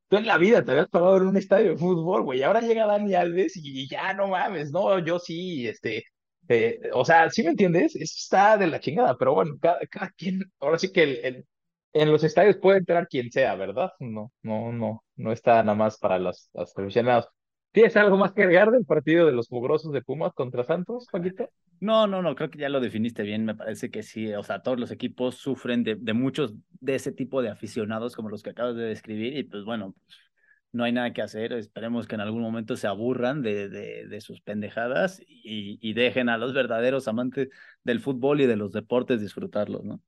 tú 0.09 0.17
en 0.17 0.27
la 0.27 0.39
vida 0.39 0.65
te 0.65 0.73
habías 0.73 0.89
pagado 0.89 1.17
en 1.19 1.27
un 1.29 1.37
estadio 1.37 1.71
de 1.73 1.77
fútbol, 1.79 2.23
güey, 2.23 2.43
ahora 2.43 2.61
llega 2.61 2.87
Dani 2.87 3.15
Alves 3.15 3.57
y 3.57 3.89
ya 3.89 4.13
no 4.15 4.29
mames, 4.29 4.71
no, 4.73 4.99
yo 5.01 5.19
sí, 5.19 5.67
este, 5.69 6.05
o 6.93 7.05
sea, 7.05 7.31
¿sí 7.31 7.43
me 7.43 7.51
entiendes? 7.51 7.97
Eso 7.97 8.15
está 8.17 8.57
de 8.57 8.67
la 8.67 8.81
chingada, 8.81 9.17
pero 9.17 9.35
bueno, 9.35 9.57
cada, 9.61 9.81
cada 9.87 10.11
quien, 10.11 10.43
ahora 10.61 10.79
sí 10.79 10.93
que 10.93 11.03
el, 11.03 11.19
el, 11.25 11.47
en 11.95 12.11
los 12.11 12.25
estadios 12.25 12.57
puede 12.57 12.79
entrar 12.79 13.09
quien 13.09 13.31
sea, 13.31 13.55
¿verdad? 13.55 13.93
No, 14.01 14.33
no, 14.43 14.73
no, 14.73 15.05
no 15.17 15.33
está 15.33 15.63
nada 15.63 15.77
más 15.77 15.99
para 15.99 16.19
los, 16.19 16.51
aficionados. 16.55 17.29
¿Tienes 17.71 17.97
algo 17.97 18.17
más 18.17 18.33
que 18.33 18.43
agregar 18.43 18.71
del 18.71 18.85
partido 18.85 19.27
de 19.27 19.33
los 19.33 19.51
mugrosos 19.51 19.93
de 19.93 20.03
Pumas 20.03 20.33
contra 20.33 20.65
Santos, 20.65 21.07
Paquito? 21.11 21.49
No, 21.81 22.07
no, 22.07 22.23
no, 22.23 22.35
creo 22.35 22.51
que 22.51 22.59
ya 22.59 22.69
lo 22.69 22.81
definiste 22.81 23.23
bien, 23.23 23.45
me 23.45 23.55
parece 23.55 23.91
que 23.91 24.03
sí, 24.03 24.33
o 24.33 24.43
sea, 24.43 24.63
todos 24.63 24.79
los 24.79 24.91
equipos 24.91 25.37
sufren 25.37 25.83
de, 25.83 25.97
de 25.97 26.13
muchos 26.13 26.55
de 26.81 26.95
ese 26.95 27.11
tipo 27.13 27.43
de 27.43 27.51
aficionados 27.51 28.15
como 28.15 28.29
los 28.29 28.43
que 28.43 28.51
acabas 28.51 28.77
de 28.77 28.85
describir 28.85 29.37
y 29.37 29.45
pues 29.45 29.65
bueno, 29.65 29.95
no 30.75 30.85
hay 30.85 30.93
nada 30.93 31.13
que 31.13 31.23
hacer, 31.23 31.53
esperemos 31.53 32.09
que 32.09 32.17
en 32.17 32.21
algún 32.21 32.43
momento 32.43 32.77
se 32.77 32.89
aburran 32.89 33.43
de, 33.43 33.69
de, 33.69 34.09
de 34.09 34.21
sus 34.21 34.41
pendejadas 34.41 35.23
y, 35.27 35.95
dejen 35.95 36.29
a 36.29 36.37
los 36.37 36.53
verdaderos 36.53 37.07
amantes 37.07 37.49
del 37.85 38.01
fútbol 38.01 38.41
y 38.41 38.47
de 38.47 38.57
los 38.57 38.73
deportes 38.73 39.21
disfrutarlos, 39.21 39.85
¿no? 39.85 40.01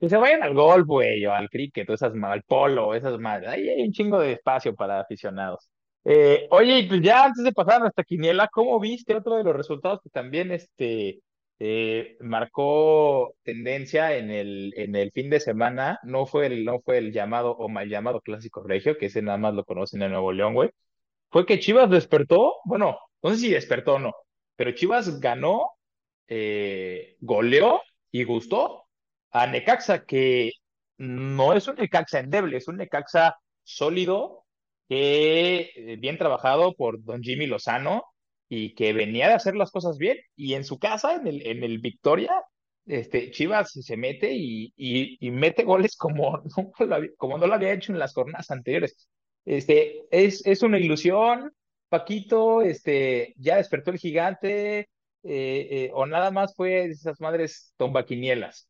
Que 0.00 0.08
se 0.08 0.16
vayan 0.16 0.42
al 0.42 0.54
golf, 0.54 0.86
güey, 0.86 1.24
o 1.26 1.32
al 1.32 1.48
cricket, 1.48 1.88
o 1.88 1.94
esas, 1.94 2.12
al 2.20 2.42
polo, 2.42 2.94
esas 2.94 3.18
madres. 3.18 3.48
Ahí 3.48 3.68
hay 3.68 3.82
un 3.82 3.92
chingo 3.92 4.20
de 4.20 4.32
espacio 4.32 4.74
para 4.74 5.00
aficionados. 5.00 5.70
Eh, 6.04 6.48
oye, 6.50 6.86
pues 6.88 7.00
ya 7.00 7.24
antes 7.26 7.44
de 7.44 7.52
pasar 7.52 7.76
a 7.76 7.80
nuestra 7.80 8.04
quiniela, 8.04 8.48
¿cómo 8.48 8.80
viste 8.80 9.14
otro 9.14 9.36
de 9.36 9.44
los 9.44 9.54
resultados 9.54 10.00
que 10.02 10.10
también 10.10 10.50
este, 10.50 11.20
eh, 11.60 12.16
marcó 12.20 13.34
tendencia 13.42 14.16
en 14.16 14.30
el, 14.30 14.72
en 14.76 14.94
el 14.96 15.12
fin 15.12 15.30
de 15.30 15.40
semana? 15.40 15.98
No 16.04 16.26
fue, 16.26 16.46
el, 16.46 16.64
no 16.64 16.80
fue 16.80 16.98
el 16.98 17.12
llamado 17.12 17.52
o 17.52 17.68
mal 17.68 17.88
llamado 17.88 18.20
clásico 18.20 18.62
regio, 18.62 18.98
que 18.98 19.06
ese 19.06 19.22
nada 19.22 19.38
más 19.38 19.54
lo 19.54 19.64
conocen 19.64 20.02
en 20.02 20.12
Nuevo 20.12 20.32
León, 20.32 20.54
güey. 20.54 20.70
Fue 21.30 21.46
que 21.46 21.60
Chivas 21.60 21.90
despertó, 21.90 22.56
bueno, 22.64 22.98
no 23.22 23.30
sé 23.30 23.36
si 23.38 23.50
despertó 23.50 23.94
o 23.94 23.98
no, 23.98 24.14
pero 24.56 24.72
Chivas 24.72 25.20
ganó, 25.20 25.70
eh, 26.28 27.16
goleó 27.20 27.80
y 28.10 28.24
gustó 28.24 28.86
a 29.30 29.46
Necaxa, 29.46 30.04
que 30.06 30.52
no 30.98 31.54
es 31.54 31.68
un 31.68 31.76
Necaxa 31.76 32.20
endeble, 32.20 32.56
es 32.56 32.68
un 32.68 32.78
Necaxa 32.78 33.36
sólido, 33.64 34.44
eh, 34.88 35.96
bien 35.98 36.18
trabajado 36.18 36.74
por 36.74 37.02
don 37.04 37.22
Jimmy 37.22 37.46
Lozano 37.46 38.04
y 38.48 38.74
que 38.74 38.92
venía 38.92 39.28
de 39.28 39.34
hacer 39.34 39.56
las 39.56 39.70
cosas 39.70 39.98
bien. 39.98 40.18
Y 40.36 40.54
en 40.54 40.64
su 40.64 40.78
casa, 40.78 41.16
en 41.16 41.26
el, 41.26 41.46
en 41.46 41.62
el 41.62 41.78
Victoria, 41.78 42.32
este, 42.86 43.30
Chivas 43.30 43.72
se 43.72 43.96
mete 43.96 44.32
y, 44.32 44.72
y, 44.76 45.18
y 45.20 45.30
mete 45.30 45.64
goles 45.64 45.96
como 45.96 46.42
no, 46.56 46.72
como 47.16 47.38
no 47.38 47.46
lo 47.46 47.54
había 47.54 47.72
hecho 47.72 47.92
en 47.92 47.98
las 47.98 48.14
jornadas 48.14 48.50
anteriores. 48.50 49.08
Este, 49.44 50.02
es, 50.10 50.44
es 50.46 50.62
una 50.62 50.78
ilusión, 50.78 51.52
Paquito, 51.88 52.62
este, 52.62 53.34
ya 53.38 53.56
despertó 53.56 53.90
el 53.90 53.98
gigante, 53.98 54.80
eh, 54.80 54.88
eh, 55.24 55.90
o 55.94 56.06
nada 56.06 56.30
más 56.30 56.54
fue 56.54 56.86
esas 56.86 57.20
madres 57.20 57.72
tombaquinielas. 57.76 58.68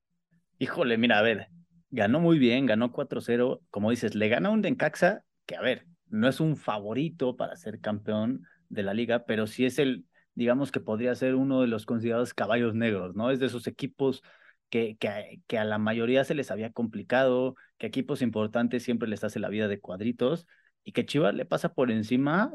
Híjole, 0.59 0.97
mira, 0.97 1.19
a 1.19 1.23
ver, 1.23 1.49
ganó 1.91 2.21
muy 2.21 2.39
bien, 2.39 2.67
ganó 2.67 2.93
4-0, 2.93 3.61
como 3.71 3.91
dices, 3.91 4.15
le 4.15 4.29
gana 4.29 4.51
un 4.51 4.63
Dencaxa 4.63 5.23
que, 5.47 5.57
a 5.57 5.61
ver, 5.61 5.87
no 6.07 6.29
es 6.29 6.41
un 6.41 6.57
favorito 6.57 7.37
para 7.37 7.57
ser 7.57 7.81
campeón 7.81 8.45
de 8.69 8.83
la 8.83 8.95
liga, 8.95 9.25
pero 9.27 9.47
sí 9.47 9.65
es 9.67 9.79
el, 9.79 10.07
digamos 10.35 10.73
que 10.73 10.81
podría 10.81 11.15
ser 11.15 11.35
uno 11.35 11.61
de 11.61 11.69
los 11.69 11.87
considerados 11.87 12.35
caballos 12.35 12.75
negros, 12.75 13.15
¿no? 13.15 13.31
Es 13.31 13.41
de 13.41 13.47
esos 13.47 13.67
equipos 13.67 14.23
que, 14.71 14.97
que, 14.99 15.43
que 15.47 15.59
a 15.59 15.65
la 15.65 15.79
mayoría 15.79 16.25
se 16.25 16.35
les 16.35 16.51
había 16.51 16.73
complicado, 16.73 17.57
que 17.79 17.87
equipos 17.87 18.23
importantes 18.23 18.83
siempre 18.83 19.09
les 19.09 19.25
hace 19.25 19.41
la 19.41 19.49
vida 19.49 19.69
de 19.69 19.81
cuadritos 19.81 20.47
y 20.85 20.93
que 20.93 21.07
Chivas 21.07 21.35
le 21.35 21.45
pasa 21.47 21.75
por 21.75 21.91
encima 21.91 22.53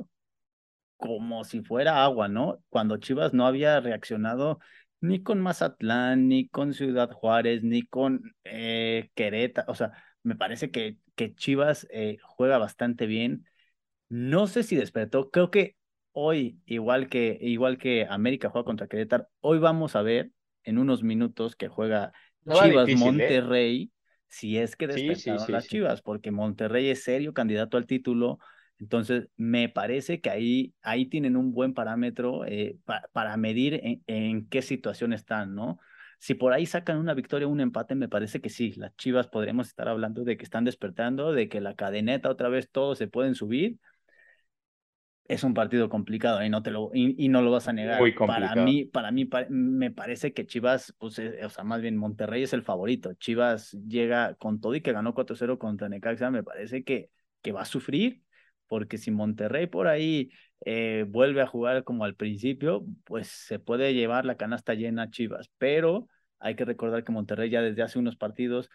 como 0.97 1.43
si 1.43 1.62
fuera 1.62 2.04
agua, 2.04 2.28
¿no? 2.28 2.63
Cuando 2.69 2.97
Chivas 2.97 3.34
no 3.34 3.45
había 3.45 3.80
reaccionado 3.82 4.60
ni 5.02 5.21
con 5.21 5.41
Mazatlán, 5.41 6.30
ni 6.30 6.47
con 6.47 6.73
Ciudad 6.73 7.12
Juárez, 7.12 7.63
ni 7.63 7.84
con 7.84 8.34
eh, 8.45 9.12
Querétaro. 9.15 9.71
O 9.71 9.76
sea, 9.76 9.91
me 10.24 10.36
parece 10.36 10.72
que, 10.72 10.97
que 11.16 11.36
Chivas 11.36 11.88
eh, 11.91 12.18
juega 12.24 12.57
bastante 12.57 13.05
bien. 13.05 13.45
No 14.09 14.47
sé 14.47 14.64
si 14.64 14.76
despertó. 14.78 15.30
Creo 15.32 15.51
que 15.51 15.76
hoy, 16.14 16.59
igual 16.66 17.09
que, 17.09 17.38
igual 17.41 17.78
que 17.78 18.07
América 18.09 18.49
juega 18.49 18.66
contra 18.66 18.88
Querétaro, 18.88 19.28
hoy 19.41 19.59
vamos 19.59 19.95
a 19.95 20.01
ver 20.03 20.32
en 20.64 20.78
unos 20.80 21.03
minutos 21.03 21.55
que 21.57 21.68
juega 21.70 22.14
Chivas 22.51 22.91
difícil, 22.95 23.20
¿eh? 23.22 23.39
Monterrey, 23.39 23.91
si 24.30 24.57
es 24.59 24.76
que 24.78 24.88
Sí, 24.88 25.16
sí, 25.16 25.39
despertaron 25.39 25.39
sí, 25.39 25.53
las. 25.53 25.68
Chivas, 25.68 26.01
porque 26.03 26.30
Monterrey 26.32 26.89
es 26.89 27.03
serio 27.03 27.34
candidato 27.34 27.78
al 27.78 27.88
título. 27.88 28.38
Entonces, 28.80 29.28
me 29.38 29.70
parece 29.70 30.22
que 30.22 30.30
ahí, 30.30 30.74
ahí 30.84 31.07
tienen 31.07 31.36
un 31.36 31.51
buen 31.51 31.74
parámetro 31.74 32.45
eh, 32.45 32.78
pa- 32.86 33.03
para 33.11 33.36
medir 33.38 33.80
en, 33.84 34.03
en 34.07 34.47
qué 34.49 34.61
situación 34.61 35.14
están, 35.14 35.55
¿no? 35.55 35.80
Si 36.20 36.36
por 36.36 36.53
ahí 36.53 36.66
sacan 36.68 36.97
una 36.99 37.14
victoria 37.16 37.47
o 37.47 37.51
un 37.51 37.59
empate, 37.59 37.95
me 37.95 38.07
parece 38.09 38.39
que 38.41 38.49
sí, 38.49 38.74
las 38.78 38.95
Chivas 38.97 39.28
podremos 39.28 39.68
estar 39.68 39.89
hablando 39.89 40.24
de 40.24 40.38
que 40.38 40.43
están 40.43 40.64
despertando, 40.64 41.34
de 41.34 41.49
que 41.49 41.59
la 41.61 41.76
cadeneta 41.76 42.30
otra 42.30 42.49
vez 42.49 42.70
todos 42.72 42.97
se 42.99 43.07
pueden 43.07 43.36
subir. 43.36 43.80
Es 45.26 45.43
un 45.43 45.53
partido 45.53 45.88
complicado 45.89 46.43
y 46.43 46.49
no 46.49 46.61
te 46.63 46.71
lo 46.71 46.91
y, 46.93 47.15
y 47.24 47.30
no 47.30 47.41
lo 47.41 47.51
vas 47.51 47.67
a 47.69 47.74
negar. 47.74 48.01
Muy 48.01 48.13
Para 48.26 48.55
mí, 48.55 48.86
para 48.86 49.11
mí 49.11 49.26
pa- 49.26 49.45
me 49.49 49.89
parece 49.91 50.34
que 50.34 50.45
Chivas, 50.45 50.93
pues, 50.99 51.17
eh, 51.19 51.45
o 51.45 51.49
sea, 51.49 51.63
más 51.63 51.82
bien 51.82 51.95
Monterrey 51.97 52.43
es 52.43 52.53
el 52.53 52.61
favorito. 52.63 53.13
Chivas 53.15 53.71
llega 53.88 54.36
con 54.36 54.59
todo 54.59 54.76
y 54.76 54.82
que 54.82 54.91
ganó 54.91 55.13
4-0 55.13 55.57
contra 55.59 55.88
Necaxa, 55.89 56.30
me 56.30 56.43
parece 56.43 56.84
que, 56.84 57.09
que 57.41 57.51
va 57.53 57.61
a 57.61 57.65
sufrir, 57.65 58.21
porque 58.67 58.97
si 58.97 59.11
Monterrey 59.11 59.67
por 59.67 59.88
ahí 59.88 60.30
eh, 60.65 61.05
vuelve 61.07 61.41
a 61.41 61.47
jugar 61.47 61.84
como 61.86 62.03
al 62.05 62.15
principio, 62.15 62.86
pues 63.05 63.28
se 63.30 63.59
puede 63.59 63.93
llevar 63.93 64.26
la 64.26 64.36
canasta 64.38 64.74
llena 64.74 65.03
a 65.03 65.09
Chivas, 65.09 65.49
pero 65.57 66.07
hay 66.39 66.55
que 66.55 66.65
recordar 66.65 67.03
que 67.03 67.11
Monterrey 67.13 67.49
ya 67.49 67.61
desde 67.61 67.82
hace 67.84 67.97
unos 67.99 68.17
partidos 68.17 68.69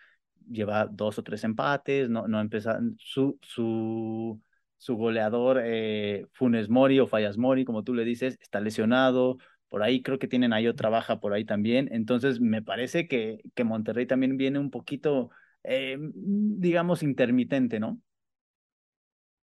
lleva 0.51 0.87
dos 0.87 1.19
o 1.19 1.23
tres 1.23 1.45
empates, 1.45 2.09
no, 2.09 2.27
no 2.29 2.41
empieza, 2.41 2.81
su, 2.99 3.39
su, 3.43 4.41
su 4.79 4.97
goleador 4.97 5.61
eh, 5.65 6.27
Funes 6.33 6.69
Mori 6.69 7.01
o 7.01 7.07
Fallas 7.07 7.37
Mori, 7.37 7.65
como 7.65 7.85
tú 7.85 7.95
le 7.95 8.05
dices, 8.05 8.39
está 8.41 8.61
lesionado, 8.61 9.39
por 9.69 9.83
ahí 9.83 10.03
creo 10.03 10.19
que 10.19 10.29
tienen 10.29 10.53
ahí 10.53 10.67
otra 10.67 10.89
baja 10.89 11.21
por 11.21 11.33
ahí 11.33 11.45
también, 11.45 11.89
entonces 11.93 12.41
me 12.41 12.63
parece 12.63 13.07
que, 13.07 13.41
que 13.55 13.65
Monterrey 13.65 14.07
también 14.07 14.37
viene 14.37 14.59
un 14.59 14.71
poquito, 14.71 15.31
eh, 15.65 15.99
digamos, 16.01 17.03
intermitente, 17.03 17.81
¿no? 17.81 18.01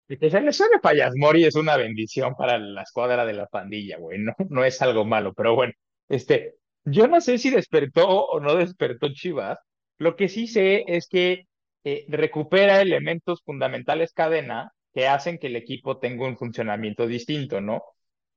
Y 0.08 0.18
que 0.18 0.28
se 0.28 0.40
Fallas 0.82 1.12
Mori 1.16 1.44
es 1.44 1.54
una 1.54 1.76
bendición 1.76 2.34
para 2.34 2.58
la 2.58 2.82
escuadra 2.82 3.24
de 3.24 3.32
la 3.32 3.46
pandilla, 3.46 3.96
güey, 3.98 4.18
no, 4.18 4.34
no 4.48 4.64
es 4.64 4.82
algo 4.82 5.04
malo, 5.04 5.32
pero 5.34 5.54
bueno, 5.54 5.72
este, 6.08 6.56
yo 6.84 7.06
no 7.06 7.20
sé 7.20 7.38
si 7.38 7.50
despertó 7.50 8.08
o 8.08 8.40
no 8.40 8.56
despertó 8.56 9.12
Chivas, 9.12 9.58
lo 9.98 10.16
que 10.16 10.28
sí 10.28 10.48
sé 10.48 10.84
es 10.88 11.06
que 11.08 11.46
eh, 11.84 12.04
recupera 12.08 12.80
elementos 12.80 13.42
fundamentales 13.44 14.12
cadena 14.12 14.72
que 14.94 15.08
hacen 15.08 15.38
que 15.38 15.48
el 15.48 15.56
equipo 15.56 15.98
tenga 15.98 16.26
un 16.26 16.36
funcionamiento 16.36 17.06
distinto, 17.06 17.60
¿no? 17.60 17.82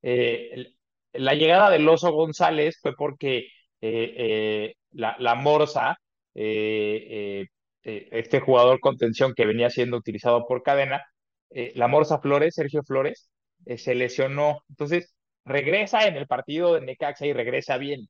Eh, 0.01 0.73
la 1.13 1.33
llegada 1.35 1.69
del 1.69 1.87
Oso 1.87 2.11
González 2.11 2.79
fue 2.81 2.95
porque 2.95 3.47
eh, 3.81 4.13
eh, 4.17 4.75
la, 4.91 5.15
la, 5.19 5.35
Morsa, 5.35 5.97
este 6.33 7.49
jugador 8.39 8.79
contención 8.79 9.33
que 9.35 9.45
venía 9.45 9.69
siendo 9.69 9.97
utilizado 9.97 10.45
por 10.47 10.63
cadena, 10.63 11.03
la 11.49 11.87
Morsa 11.87 12.19
Flores, 12.19 12.55
Sergio 12.55 12.83
Flores, 12.83 13.29
se 13.77 13.95
lesionó. 13.95 14.59
Entonces, 14.69 15.15
regresa 15.45 16.07
en 16.07 16.15
el 16.17 16.27
partido 16.27 16.73
de 16.73 16.81
Necaxa 16.81 17.25
y 17.25 17.33
regresa 17.33 17.77
bien. 17.77 18.07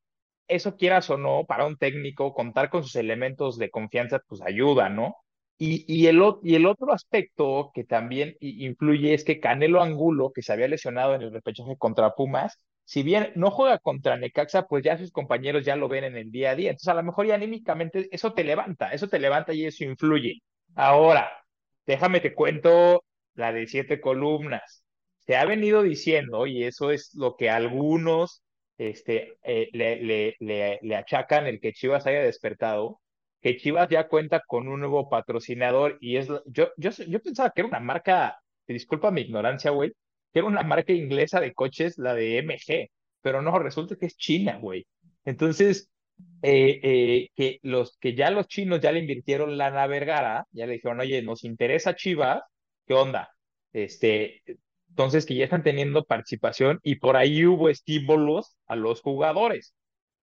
Eso 0.48 0.76
quieras 0.78 1.10
o 1.10 1.18
no, 1.18 1.46
para 1.46 1.66
un 1.66 1.78
técnico, 1.78 2.34
contar 2.34 2.70
con 2.70 2.84
sus 2.84 2.96
elementos 2.96 3.58
de 3.58 3.70
confianza, 3.72 4.20
pues 4.28 4.42
ayuda, 4.42 4.90
¿no? 4.90 5.16
Y, 5.58 5.86
y, 5.88 6.08
el, 6.08 6.22
y 6.44 6.56
el 6.56 6.66
otro 6.66 6.92
aspecto 6.94 7.72
que 7.74 7.84
también 7.86 8.36
influye 8.42 9.14
es 9.14 9.24
que 9.24 9.40
Canelo 9.40 9.82
Angulo, 9.82 10.32
que 10.34 10.42
se 10.42 10.52
había 10.52 10.68
lesionado 10.68 11.16
en 11.16 11.22
el 11.22 11.32
repechaje 11.32 11.78
contra 11.78 12.16
Pumas, 12.16 12.60
si 12.86 13.04
bien 13.04 13.32
no 13.36 13.50
juega 13.52 13.80
contra 13.80 14.18
Necaxa, 14.18 14.64
pues 14.68 14.84
ya 14.84 14.98
sus 14.98 15.12
compañeros 15.12 15.64
ya 15.66 15.76
lo 15.78 15.88
ven 15.88 16.04
en 16.04 16.18
el 16.18 16.32
día 16.32 16.52
a 16.52 16.56
día. 16.56 16.70
Entonces, 16.72 16.90
a 16.90 16.96
lo 16.96 17.04
mejor 17.04 17.28
ya 17.28 17.36
anímicamente 17.36 18.10
eso 18.12 18.34
te 18.34 18.44
levanta, 18.44 18.90
eso 18.94 19.08
te 19.08 19.20
levanta 19.20 19.54
y 19.54 19.66
eso 19.66 19.84
influye. 19.86 20.42
Ahora, 20.76 21.32
déjame 21.86 22.20
te 22.20 22.34
cuento 22.34 23.04
la 23.36 23.52
de 23.54 23.68
siete 23.68 24.02
columnas. 24.02 24.84
Se 25.20 25.36
ha 25.38 25.46
venido 25.46 25.84
diciendo, 25.84 26.46
y 26.48 26.64
eso 26.64 26.92
es 26.92 27.14
lo 27.16 27.36
que 27.38 27.50
algunos 27.50 28.44
este, 28.78 29.38
eh, 29.44 29.70
le, 29.74 29.98
le, 30.04 30.36
le, 30.40 30.80
le 30.82 30.96
achacan 30.96 31.48
el 31.48 31.60
que 31.62 31.72
Chivas 31.74 32.06
haya 32.06 32.22
despertado, 32.22 33.00
que 33.44 33.58
Chivas 33.58 33.90
ya 33.90 34.08
cuenta 34.08 34.42
con 34.48 34.70
un 34.70 34.80
nuevo 34.80 35.10
patrocinador 35.10 35.98
y 36.00 36.16
es, 36.16 36.30
yo, 36.46 36.70
yo, 36.78 36.92
yo 36.92 37.20
pensaba 37.22 37.52
que 37.52 37.62
era 37.62 37.68
una 37.68 37.82
marca, 37.82 38.40
disculpa 38.66 39.12
mi 39.12 39.22
ignorancia, 39.22 39.72
güey, 39.72 39.92
que 40.32 40.40
era 40.40 40.48
una 40.48 40.64
marca 40.64 40.94
inglesa 40.94 41.42
de 41.42 41.54
coches, 41.54 41.98
la 41.98 42.14
de 42.16 42.38
MG, 42.42 42.90
pero 43.22 43.42
no, 43.42 43.60
resulta 43.60 43.98
que 43.98 44.06
es 44.06 44.16
China, 44.16 44.58
güey. 44.60 44.88
Entonces, 45.26 45.92
eh, 46.42 46.80
eh, 46.84 47.30
que, 47.36 47.60
los, 47.64 47.98
que 47.98 48.16
ya 48.16 48.32
los 48.32 48.48
chinos 48.48 48.80
ya 48.80 48.94
le 48.94 49.00
invirtieron 49.00 49.58
lana 49.58 49.84
a 49.84 50.48
ya 50.52 50.66
le 50.66 50.74
dijeron, 50.74 51.02
oye, 51.02 51.22
nos 51.22 51.44
interesa 51.44 51.96
Chivas, 51.96 52.42
¿qué 52.88 52.94
onda? 52.94 53.30
Este, 53.74 54.42
entonces 54.88 55.26
que 55.26 55.36
ya 55.36 55.44
están 55.44 55.64
teniendo 55.64 56.06
participación 56.06 56.80
y 56.82 56.96
por 56.96 57.18
ahí 57.18 57.46
hubo 57.46 57.68
estímulos 57.68 58.56
a 58.68 58.78
los 58.78 59.02
jugadores. 59.02 59.76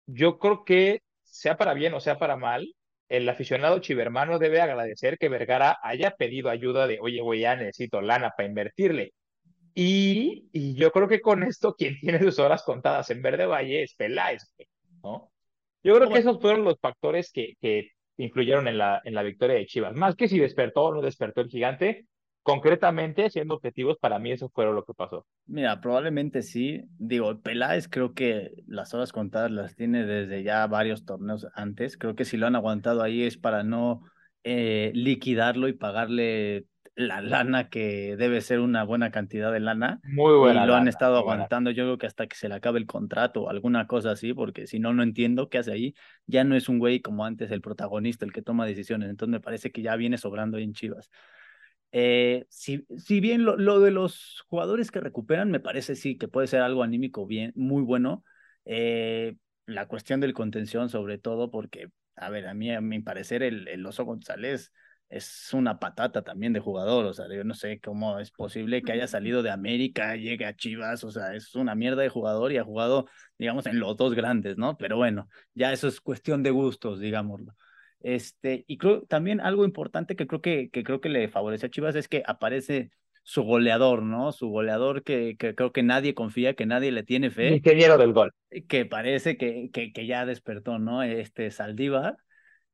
Yo 0.07 0.39
creo 0.39 0.65
que 0.65 1.03
sea 1.23 1.59
para 1.59 1.75
bien 1.75 1.93
o 1.93 2.01
sea 2.01 2.19
para 2.19 2.37
mal, 2.37 2.75
el 3.11 3.29
aficionado 3.29 3.81
chivermano 3.81 4.39
debe 4.39 4.61
agradecer 4.61 5.19
que 5.19 5.29
Vergara 5.29 5.79
haya 5.83 6.13
pedido 6.13 6.49
ayuda 6.49 6.87
de, 6.87 7.01
oye, 7.01 7.21
güey, 7.21 7.41
ya 7.41 7.57
necesito 7.57 8.01
lana 8.01 8.33
para 8.37 8.49
invertirle. 8.49 9.13
Y, 9.75 10.49
y, 10.53 10.75
yo 10.75 10.93
creo 10.93 11.09
que 11.09 11.21
con 11.21 11.43
esto, 11.43 11.75
quien 11.79 11.99
tiene 11.99 12.21
sus 12.21 12.39
horas 12.39 12.63
contadas 12.63 13.11
en 13.11 13.21
Verde 13.21 13.47
Valle 13.47 13.83
es 13.83 13.95
Peláez, 13.97 14.55
¿no? 15.03 15.31
Yo 15.83 15.97
creo 15.97 16.09
que 16.09 16.19
esos 16.19 16.41
fueron 16.41 16.65
los 16.65 16.79
factores 16.79 17.33
que, 17.33 17.55
que 17.61 17.91
influyeron 18.17 18.69
en 18.69 18.79
la, 18.79 19.01
en 19.05 19.15
la 19.15 19.23
victoria 19.23 19.57
de 19.57 19.67
Chivas. 19.67 19.95
Más 19.95 20.15
que 20.15 20.29
si 20.29 20.39
despertó 20.39 20.85
o 20.85 20.95
no 20.95 21.01
despertó 21.01 21.41
el 21.41 21.49
gigante, 21.49 22.07
concretamente, 22.51 23.31
siendo 23.31 23.55
objetivos, 23.55 23.99
para 23.99 24.19
mí 24.19 24.33
eso 24.33 24.49
fue 24.49 24.65
lo 24.67 24.85
que 24.85 24.95
pasó. 24.95 25.27
Mira, 25.47 25.81
probablemente 25.81 26.43
sí. 26.43 26.83
Digo, 26.99 27.41
Peláez 27.41 27.89
creo 27.89 28.15
que 28.15 28.53
las 28.67 28.95
horas 28.95 29.13
contadas 29.13 29.51
las 29.51 29.77
tiene 29.77 30.05
desde 30.05 30.43
ya 30.43 30.67
varios 30.67 31.05
torneos 31.05 31.47
antes. 31.55 31.97
Creo 31.97 32.15
que 32.15 32.25
si 32.25 32.37
lo 32.37 32.47
han 32.47 32.57
aguantado 32.57 33.03
ahí 33.03 33.23
es 33.23 33.37
para 33.37 33.63
no 33.63 34.03
eh, 34.45 34.93
liquidarlo 34.95 35.69
y 35.69 35.75
pagarle 35.75 36.67
la 37.01 37.21
lana 37.21 37.69
que 37.69 38.17
debe 38.17 38.41
ser 38.41 38.61
una 38.61 38.85
buena 38.85 39.11
cantidad 39.11 39.53
de 39.53 39.61
lana. 39.61 40.01
Muy 40.05 40.35
buena. 40.37 40.65
Y 40.65 40.67
lo 40.67 40.75
han 40.75 40.89
estado 40.89 41.17
aguantando, 41.17 41.71
yo 41.71 41.85
creo 41.85 41.99
que 41.99 42.07
hasta 42.07 42.27
que 42.27 42.37
se 42.37 42.49
le 42.49 42.55
acabe 42.55 42.79
el 42.79 42.87
contrato 42.87 43.43
o 43.43 43.51
alguna 43.51 43.87
cosa 43.87 44.13
así, 44.13 44.35
porque 44.35 44.67
si 44.67 44.79
no, 44.79 44.93
no 44.93 45.03
entiendo 45.03 45.49
qué 45.49 45.59
hace 45.59 45.73
ahí. 45.73 45.95
Ya 46.27 46.45
no 46.45 46.57
es 46.57 46.69
un 46.69 46.79
güey 46.79 47.01
como 47.01 47.25
antes 47.25 47.51
el 47.51 47.61
protagonista, 47.61 48.25
el 48.25 48.33
que 48.33 48.43
toma 48.43 48.67
decisiones. 48.67 49.09
Entonces 49.09 49.33
me 49.33 49.41
parece 49.41 49.71
que 49.73 49.83
ya 49.83 49.97
viene 49.97 50.19
sobrando 50.19 50.59
ahí 50.59 50.65
en 50.65 50.75
Chivas. 50.75 51.11
Eh, 51.93 52.47
si, 52.49 52.87
si 52.97 53.21
bien 53.21 53.45
lo, 53.45 53.57
lo, 53.57 53.81
de 53.81 53.91
los 53.91 54.45
jugadores 54.49 54.91
que 54.91 55.01
recuperan, 55.01 55.51
me 55.51 55.61
parece 55.61 55.97
sí 55.97 56.17
que 56.17 56.29
puede 56.29 56.47
ser 56.47 56.63
algo 56.63 56.83
anímico 56.83 57.27
bien, 57.27 57.53
muy 57.57 57.83
bueno. 57.83 58.25
Eh, 58.65 59.37
la 59.67 59.87
cuestión 59.87 60.21
del 60.21 60.35
contención, 60.35 60.89
sobre 60.89 61.19
todo, 61.19 61.51
porque, 61.51 61.89
a 62.17 62.31
ver, 62.31 62.47
a 62.49 62.55
mí, 62.55 62.73
a 62.73 62.81
mi 62.81 63.01
parecer, 63.01 63.43
el, 63.43 63.69
el 63.69 63.85
Oso 63.87 64.05
González 64.05 64.73
es 65.09 65.53
una 65.53 65.81
patata 65.81 66.23
también 66.23 66.53
de 66.53 66.61
jugador, 66.61 67.05
o 67.05 67.13
sea, 67.13 67.27
yo 67.29 67.43
no 67.43 67.55
sé 67.55 67.81
cómo 67.81 68.21
es 68.21 68.31
posible 68.31 68.83
que 68.83 68.93
haya 68.93 69.09
salido 69.09 69.43
de 69.43 69.51
América, 69.51 70.15
llegue 70.15 70.47
a 70.47 70.55
Chivas, 70.55 71.03
o 71.03 71.11
sea, 71.11 71.35
es 71.35 71.57
una 71.57 71.75
mierda 71.75 72.03
de 72.03 72.09
jugador 72.09 72.53
y 72.53 72.59
ha 72.59 72.65
jugado, 72.65 73.07
digamos, 73.37 73.67
en 73.67 73.81
los 73.81 73.97
dos 73.97 74.15
grandes, 74.15 74.57
¿no? 74.57 74.77
Pero 74.79 74.97
bueno, 74.97 75.29
ya 75.55 75.73
eso 75.73 75.89
es 75.89 76.01
cuestión 76.01 76.45
de 76.45 76.51
gustos, 76.51 77.01
digámoslo. 77.01 77.55
Este, 78.01 78.65
y 78.67 78.79
creo 78.79 79.03
también 79.03 79.41
algo 79.41 79.65
importante 79.65 80.17
que 80.17 80.27
creo 80.27 80.41
que, 80.41 80.71
que 80.71 80.83
creo 80.85 81.01
que 81.01 81.09
le 81.09 81.29
favorece 81.29 81.67
a 81.67 81.71
Chivas 81.71 81.95
es 81.95 82.09
que 82.09 82.23
aparece 82.27 82.91
su 83.23 83.43
goleador, 83.43 84.03
¿no? 84.03 84.33
Su 84.33 84.49
goleador 84.49 85.03
que, 85.03 85.37
que 85.39 85.55
creo 85.55 85.73
que 85.73 85.83
nadie 85.83 86.15
confía, 86.15 86.55
que 86.55 86.67
nadie 86.67 86.93
le 86.93 87.03
tiene 87.03 87.31
fe. 87.31 87.57
Ingeniero 87.57 87.99
del 87.99 88.13
gol. 88.13 88.33
Que 88.69 88.87
parece 88.87 89.37
que, 89.37 89.71
que, 89.73 89.93
que 89.93 90.07
ya 90.07 90.25
despertó, 90.25 90.79
¿no? 90.79 91.03
Este 91.03 91.51
Saldívar 91.51 92.17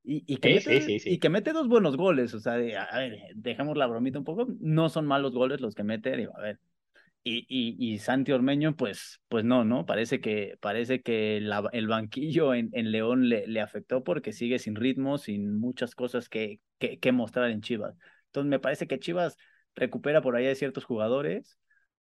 y, 0.08 0.22
y, 0.26 0.36
que 0.36 0.60
sí, 0.60 0.68
mete, 0.68 0.80
sí, 0.82 0.98
sí, 1.00 1.10
y 1.10 1.18
que 1.18 1.28
mete 1.28 1.52
dos 1.52 1.66
buenos 1.66 1.96
goles, 1.96 2.32
o 2.32 2.38
sea, 2.38 2.52
de, 2.52 2.76
a 2.76 2.96
ver, 2.96 3.18
dejamos 3.34 3.76
la 3.76 3.88
bromita 3.88 4.20
un 4.20 4.24
poco, 4.24 4.46
no 4.60 4.88
son 4.88 5.04
malos 5.04 5.32
goles 5.32 5.60
los 5.60 5.74
que 5.74 5.82
mete, 5.82 6.16
digo, 6.16 6.32
a 6.36 6.42
ver. 6.42 6.60
Y, 7.28 7.44
y, 7.48 7.74
y 7.92 7.98
Santi 7.98 8.30
Ormeño, 8.30 8.76
pues, 8.76 9.20
pues 9.26 9.44
no, 9.44 9.64
¿no? 9.64 9.84
Parece 9.84 10.20
que, 10.20 10.56
parece 10.60 11.02
que 11.02 11.40
la, 11.40 11.68
el 11.72 11.88
banquillo 11.88 12.54
en, 12.54 12.70
en 12.72 12.92
León 12.92 13.28
le, 13.28 13.48
le, 13.48 13.60
afectó 13.60 14.04
porque 14.04 14.32
sigue 14.32 14.60
sin 14.60 14.76
ritmo, 14.76 15.18
sin 15.18 15.58
muchas 15.58 15.96
cosas 15.96 16.28
que, 16.28 16.60
que, 16.78 17.00
que, 17.00 17.10
mostrar 17.10 17.50
en 17.50 17.62
Chivas. 17.62 17.96
Entonces 18.26 18.48
me 18.48 18.60
parece 18.60 18.86
que 18.86 19.00
Chivas 19.00 19.36
recupera 19.74 20.22
por 20.22 20.36
ahí 20.36 20.46
a 20.46 20.54
ciertos 20.54 20.84
jugadores. 20.84 21.58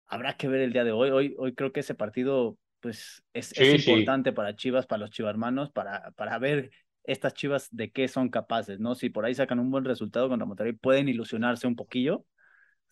Habrá 0.06 0.36
que 0.36 0.46
ver 0.46 0.60
el 0.60 0.72
día 0.72 0.84
de 0.84 0.92
hoy. 0.92 1.10
Hoy, 1.10 1.34
hoy 1.38 1.56
creo 1.56 1.72
que 1.72 1.80
ese 1.80 1.96
partido 1.96 2.56
pues 2.78 3.24
es, 3.32 3.46
sí, 3.46 3.64
es 3.64 3.88
importante 3.88 4.30
sí. 4.30 4.36
para 4.36 4.54
Chivas, 4.54 4.86
para 4.86 5.00
los 5.00 5.10
chivarmanos, 5.10 5.72
para, 5.72 6.12
para 6.12 6.38
ver 6.38 6.70
estas 7.02 7.34
chivas 7.34 7.68
de 7.72 7.90
qué 7.90 8.06
son 8.06 8.28
capaces, 8.28 8.78
¿no? 8.78 8.94
Si 8.94 9.10
por 9.10 9.24
ahí 9.24 9.34
sacan 9.34 9.58
un 9.58 9.72
buen 9.72 9.84
resultado 9.84 10.28
contra 10.28 10.46
Monterrey, 10.46 10.72
pueden 10.72 11.08
ilusionarse 11.08 11.66
un 11.66 11.74
poquillo. 11.74 12.24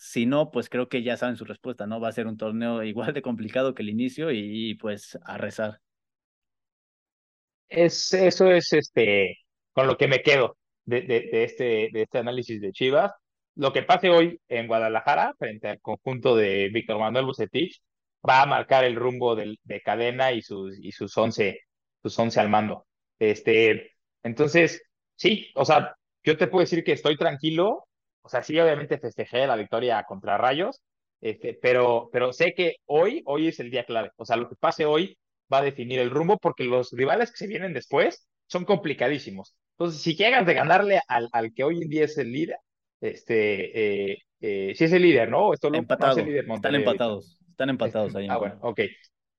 Si 0.01 0.26
no, 0.26 0.53
pues 0.53 0.68
creo 0.68 0.88
que 0.88 1.03
ya 1.03 1.16
saben 1.16 1.36
su 1.36 1.44
respuesta, 1.44 1.84
¿no? 1.88 1.99
Va 2.01 2.09
a 2.09 2.12
ser 2.12 2.28
un 2.28 2.36
torneo 2.36 2.82
igual 2.84 3.12
de 3.12 3.22
complicado 3.22 3.74
que 3.74 3.82
el 3.82 3.90
inicio 3.90 4.30
y, 4.30 4.74
pues 4.76 5.18
a 5.24 5.36
rezar. 5.36 5.80
Es, 7.68 8.14
eso 8.14 8.51
es 8.51 8.72
este, 8.72 9.38
con 9.72 9.86
lo 9.88 9.99
que 9.99 10.09
me 10.09 10.22
quedo 10.22 10.57
de, 10.84 11.03
de, 11.03 11.44
este, 11.44 11.90
de 11.92 12.03
este 12.03 12.18
análisis 12.18 12.61
de 12.61 12.72
Chivas. 12.72 13.12
Lo 13.57 13.72
que 13.72 13.82
pase 13.82 14.09
hoy 14.09 14.40
en 14.49 14.68
Guadalajara, 14.68 15.34
frente 15.36 15.68
al 15.68 15.80
conjunto 15.80 16.36
de 16.36 16.70
Víctor 16.72 17.01
Manuel 17.01 17.26
Bucetich, 17.26 17.82
va 18.26 18.42
a 18.42 18.46
marcar 18.46 18.84
el 18.84 18.94
rumbo 18.94 19.34
del, 19.34 19.59
de 19.64 19.80
cadena 19.82 20.30
y 20.32 20.42
sus, 20.42 20.78
y 20.78 20.92
sus 20.92 21.16
once, 21.18 21.62
sus 22.03 22.16
once 22.18 22.38
al 22.38 22.49
mando. 22.49 22.86
Este, 23.18 23.96
entonces, 24.22 24.80
sí, 25.16 25.51
o 25.57 25.64
sea, 25.64 25.96
yo 26.22 26.36
te 26.36 26.46
puedo 26.46 26.61
decir 26.61 26.84
que 26.84 26.92
estoy 26.92 27.16
tranquilo, 27.16 27.88
o 28.29 28.31
sea, 28.31 28.43
sí, 28.43 28.61
obviamente 28.61 28.99
festejé 28.99 29.47
la 29.47 29.57
victoria 29.57 30.05
contra 30.05 30.37
Rayos, 30.37 30.83
este, 31.20 31.59
pero, 31.61 32.11
pero 32.12 32.33
sé 32.33 32.53
que 32.55 32.76
hoy, 32.85 33.22
hoy 33.24 33.49
es 33.49 33.59
el 33.59 33.70
día 33.70 33.85
clave, 33.85 34.11
o 34.16 34.26
sea, 34.26 34.37
lo 34.37 34.49
que 34.49 34.57
pase 34.57 34.85
hoy 34.85 35.18
va 35.53 35.59
a 35.59 35.62
definir 35.62 35.99
el 35.99 36.11
rumbo 36.11 36.37
porque 36.39 36.64
los 36.64 36.93
rivales 36.93 37.31
que 37.31 37.39
se 37.39 37.47
vienen 37.47 37.72
después 37.72 38.29
son 38.47 38.64
complicadísimos. 38.64 39.55
Entonces, 39.79 40.03
si 40.03 40.14
llegas 40.14 40.45
de 40.47 40.55
ganarle 40.55 41.01
al, 41.09 41.29
al 41.33 41.55
que 41.55 41.64
hoy 41.64 41.83
en 41.83 41.89
día 41.89 42.05
es 42.05 42.18
el 42.18 42.33
líder, 42.33 42.59
este, 43.01 44.11
eh, 44.12 44.18
eh, 44.41 44.74
si 44.76 44.85
es 44.85 44.93
el 44.93 45.03
líder, 45.03 45.31
¿no? 45.31 45.55
Esto 45.55 45.72
Empatado. 45.72 46.16
no 46.16 46.20
es 46.20 46.26
el 46.26 46.33
líder 46.33 46.51
Están 46.51 46.74
empatados, 46.74 47.39
están 47.49 47.70
empatados 47.70 48.14
ahí. 48.14 48.26
Ah, 48.29 48.37
bueno, 48.37 48.59
ok 48.61 48.81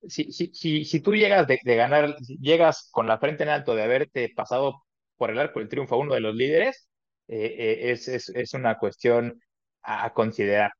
si, 0.08 0.32
si, 0.32 0.50
si, 0.54 0.84
si 0.84 1.00
tú 1.00 1.14
llegas 1.14 1.46
de, 1.46 1.58
de, 1.62 1.76
ganar, 1.76 2.16
llegas 2.40 2.88
con 2.90 3.06
la 3.06 3.18
frente 3.18 3.42
en 3.42 3.50
alto 3.50 3.74
de 3.74 3.82
haberte 3.82 4.30
pasado 4.34 4.82
por 5.16 5.30
el 5.30 5.38
arco 5.38 5.60
del 5.60 5.68
triunfo 5.68 5.94
a 5.94 5.98
uno 5.98 6.14
de 6.14 6.20
los 6.20 6.34
líderes, 6.34 6.88
eh, 7.32 7.90
es, 7.92 8.08
es, 8.08 8.28
es, 8.30 8.54
una 8.54 8.78
cuestión 8.78 9.40
a, 9.82 10.12
considerar. 10.12 10.72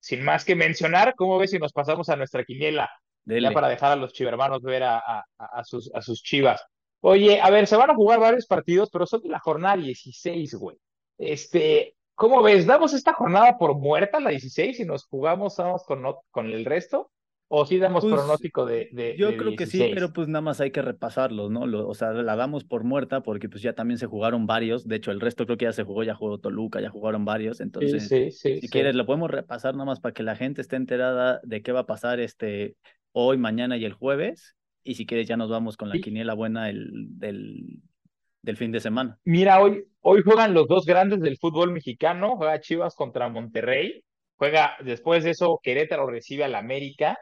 sin 0.00 0.24
más 0.24 0.44
que 0.44 0.54
mencionar, 0.54 1.14
¿cómo 1.16 1.38
ves 1.38 1.50
si 1.50 1.58
nos 1.58 1.72
pasamos 1.72 2.08
a 2.08 2.16
nuestra 2.16 2.44
quiniela? 2.44 2.90
Ya 3.26 3.52
para 3.52 3.68
dejar 3.68 3.92
a 3.92 3.96
los 3.96 4.12
chivermanos 4.12 4.62
ver 4.62 4.82
a, 4.82 4.98
a, 4.98 5.24
a, 5.38 5.64
sus, 5.64 5.90
a 5.94 6.02
sus 6.02 6.22
chivas. 6.22 6.64
Oye, 7.00 7.40
a 7.40 7.50
ver, 7.50 7.66
se 7.66 7.76
van 7.76 7.90
a 7.90 7.94
jugar 7.94 8.18
varios 8.18 8.46
partidos, 8.46 8.90
pero 8.90 9.06
son 9.06 9.22
de 9.22 9.28
la 9.28 9.38
jornada 9.38 9.76
16, 9.76 10.54
güey. 10.54 10.76
Este, 11.16 11.96
¿cómo 12.14 12.42
ves? 12.42 12.66
¿Damos 12.66 12.92
esta 12.92 13.12
jornada 13.12 13.56
por 13.56 13.74
muerta, 13.74 14.20
la 14.20 14.30
16, 14.30 14.80
y 14.80 14.84
nos 14.84 15.06
jugamos 15.06 15.56
vamos 15.56 15.84
con, 15.84 16.02
con 16.30 16.46
el 16.46 16.64
resto? 16.64 17.10
¿O 17.52 17.66
sí 17.66 17.78
damos 17.78 18.04
pues, 18.04 18.14
pronóstico 18.14 18.64
de, 18.64 18.90
de 18.92 19.16
Yo 19.18 19.36
creo 19.36 19.56
que 19.56 19.66
sí, 19.66 19.90
pero 19.92 20.12
pues 20.12 20.28
nada 20.28 20.40
más 20.40 20.60
hay 20.60 20.70
que 20.70 20.82
repasarlos, 20.82 21.50
¿no? 21.50 21.62
o 21.62 21.94
sea, 21.94 22.12
la 22.12 22.36
damos 22.36 22.62
por 22.62 22.84
muerta 22.84 23.24
porque 23.24 23.48
pues 23.48 23.60
ya 23.60 23.72
también 23.72 23.98
se 23.98 24.06
jugaron 24.06 24.46
varios. 24.46 24.86
De 24.86 24.94
hecho, 24.94 25.10
el 25.10 25.20
resto 25.20 25.46
creo 25.46 25.58
que 25.58 25.64
ya 25.64 25.72
se 25.72 25.82
jugó, 25.82 26.04
ya 26.04 26.14
jugó 26.14 26.38
Toluca, 26.38 26.80
ya 26.80 26.90
jugaron 26.90 27.24
varios. 27.24 27.60
Entonces, 27.60 28.08
si 28.38 28.68
quieres, 28.68 28.94
lo 28.94 29.04
podemos 29.04 29.32
repasar 29.32 29.74
nada 29.74 29.84
más 29.84 29.98
para 29.98 30.14
que 30.14 30.22
la 30.22 30.36
gente 30.36 30.60
esté 30.60 30.76
enterada 30.76 31.40
de 31.42 31.60
qué 31.60 31.72
va 31.72 31.80
a 31.80 31.86
pasar 31.86 32.20
este 32.20 32.76
hoy, 33.10 33.36
mañana 33.36 33.76
y 33.76 33.84
el 33.84 33.94
jueves. 33.94 34.54
Y 34.84 34.94
si 34.94 35.04
quieres, 35.04 35.26
ya 35.26 35.36
nos 35.36 35.50
vamos 35.50 35.76
con 35.76 35.88
la 35.88 35.98
quiniela 35.98 36.34
buena 36.34 36.70
el, 36.70 36.88
del, 37.18 37.82
del 38.42 38.56
fin 38.56 38.70
de 38.70 38.78
semana. 38.78 39.18
Mira, 39.24 39.60
hoy, 39.60 39.86
hoy 40.02 40.22
juegan 40.22 40.54
los 40.54 40.68
dos 40.68 40.86
grandes 40.86 41.18
del 41.18 41.36
fútbol 41.36 41.72
mexicano. 41.72 42.36
Juega 42.36 42.60
Chivas 42.60 42.94
contra 42.94 43.28
Monterrey. 43.28 44.04
Juega, 44.36 44.76
después 44.84 45.24
de 45.24 45.30
eso, 45.30 45.58
Querétaro 45.60 46.06
recibe 46.06 46.44
al 46.44 46.54
América 46.54 47.18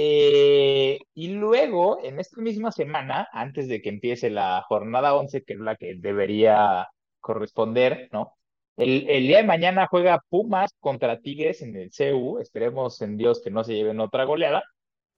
eh, 0.00 1.00
y 1.12 1.28
luego, 1.32 1.98
en 2.04 2.20
esta 2.20 2.40
misma 2.40 2.70
semana, 2.70 3.26
antes 3.32 3.66
de 3.66 3.82
que 3.82 3.88
empiece 3.88 4.30
la 4.30 4.62
jornada 4.68 5.16
11, 5.16 5.42
que 5.42 5.54
es 5.54 5.58
la 5.58 5.74
que 5.74 5.96
debería 5.96 6.86
corresponder, 7.18 8.08
¿no? 8.12 8.36
El, 8.76 9.06
día 9.26 9.38
de 9.38 9.42
mañana 9.42 9.88
juega 9.90 10.22
Pumas 10.28 10.72
contra 10.78 11.18
Tigres 11.20 11.62
en 11.62 11.74
el 11.74 11.90
CU. 11.90 12.38
Esperemos 12.38 13.02
en 13.02 13.16
Dios 13.16 13.42
que 13.42 13.50
no 13.50 13.64
se 13.64 13.74
lleven 13.74 13.98
otra 13.98 14.24
goleada. 14.24 14.62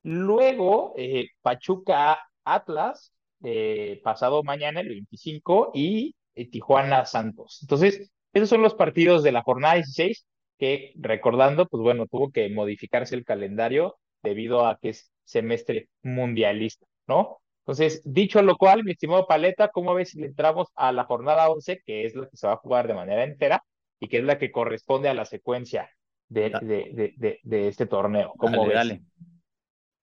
Luego, 0.03 0.95
eh, 0.97 1.29
Pachuca 1.43 2.19
Atlas, 2.45 3.13
eh, 3.45 4.01
pasado 4.03 4.43
mañana, 4.43 4.81
el 4.81 4.89
25, 4.89 5.73
y 5.75 6.15
Tijuana 6.51 7.05
Santos. 7.05 7.59
Entonces, 7.61 8.11
esos 8.33 8.49
son 8.49 8.63
los 8.63 8.75
partidos 8.75 9.23
de 9.23 9.33
la 9.33 9.43
jornada 9.43 9.75
16 9.75 10.27
que, 10.59 10.95
recordando, 10.97 11.67
pues 11.67 11.83
bueno, 11.83 12.07
tuvo 12.07 12.31
que 12.31 12.49
modificarse 12.49 13.15
el 13.15 13.27
calendario 13.27 14.00
debido 14.23 14.67
a 14.67 14.79
que 14.79 14.91
es 14.91 15.13
semestre 15.25 15.89
mundialista, 16.03 16.87
¿no? 17.07 17.41
Entonces, 17.61 18.03
dicho 18.05 18.43
lo 18.43 18.57
cual, 18.57 18.85
mi 18.85 18.93
estimado 18.93 19.27
Paleta, 19.27 19.69
¿cómo 19.69 19.95
ves 19.95 20.11
si 20.11 20.23
entramos 20.23 20.69
a 20.75 20.93
la 20.93 21.05
jornada 21.05 21.51
11, 21.51 21.83
que 21.85 22.05
es 22.05 22.15
la 22.17 22.29
que 22.29 22.37
se 22.37 22.47
va 22.47 22.55
a 22.55 22.57
jugar 22.57 22.89
de 22.89 22.95
manera 22.95 23.23
entera 23.23 23.63
y 24.01 24.09
que 24.09 24.19
es 24.19 24.25
la 24.25 24.39
que 24.39 24.51
corresponde 24.51 25.09
a 25.09 25.15
la 25.15 25.25
secuencia 25.25 25.89
de, 26.29 26.51
de, 26.63 27.15
de, 27.17 27.41
de 27.43 27.69
este 27.69 27.87
torneo? 27.87 28.33
¿Cómo 28.37 28.67
ves? 28.67 29.01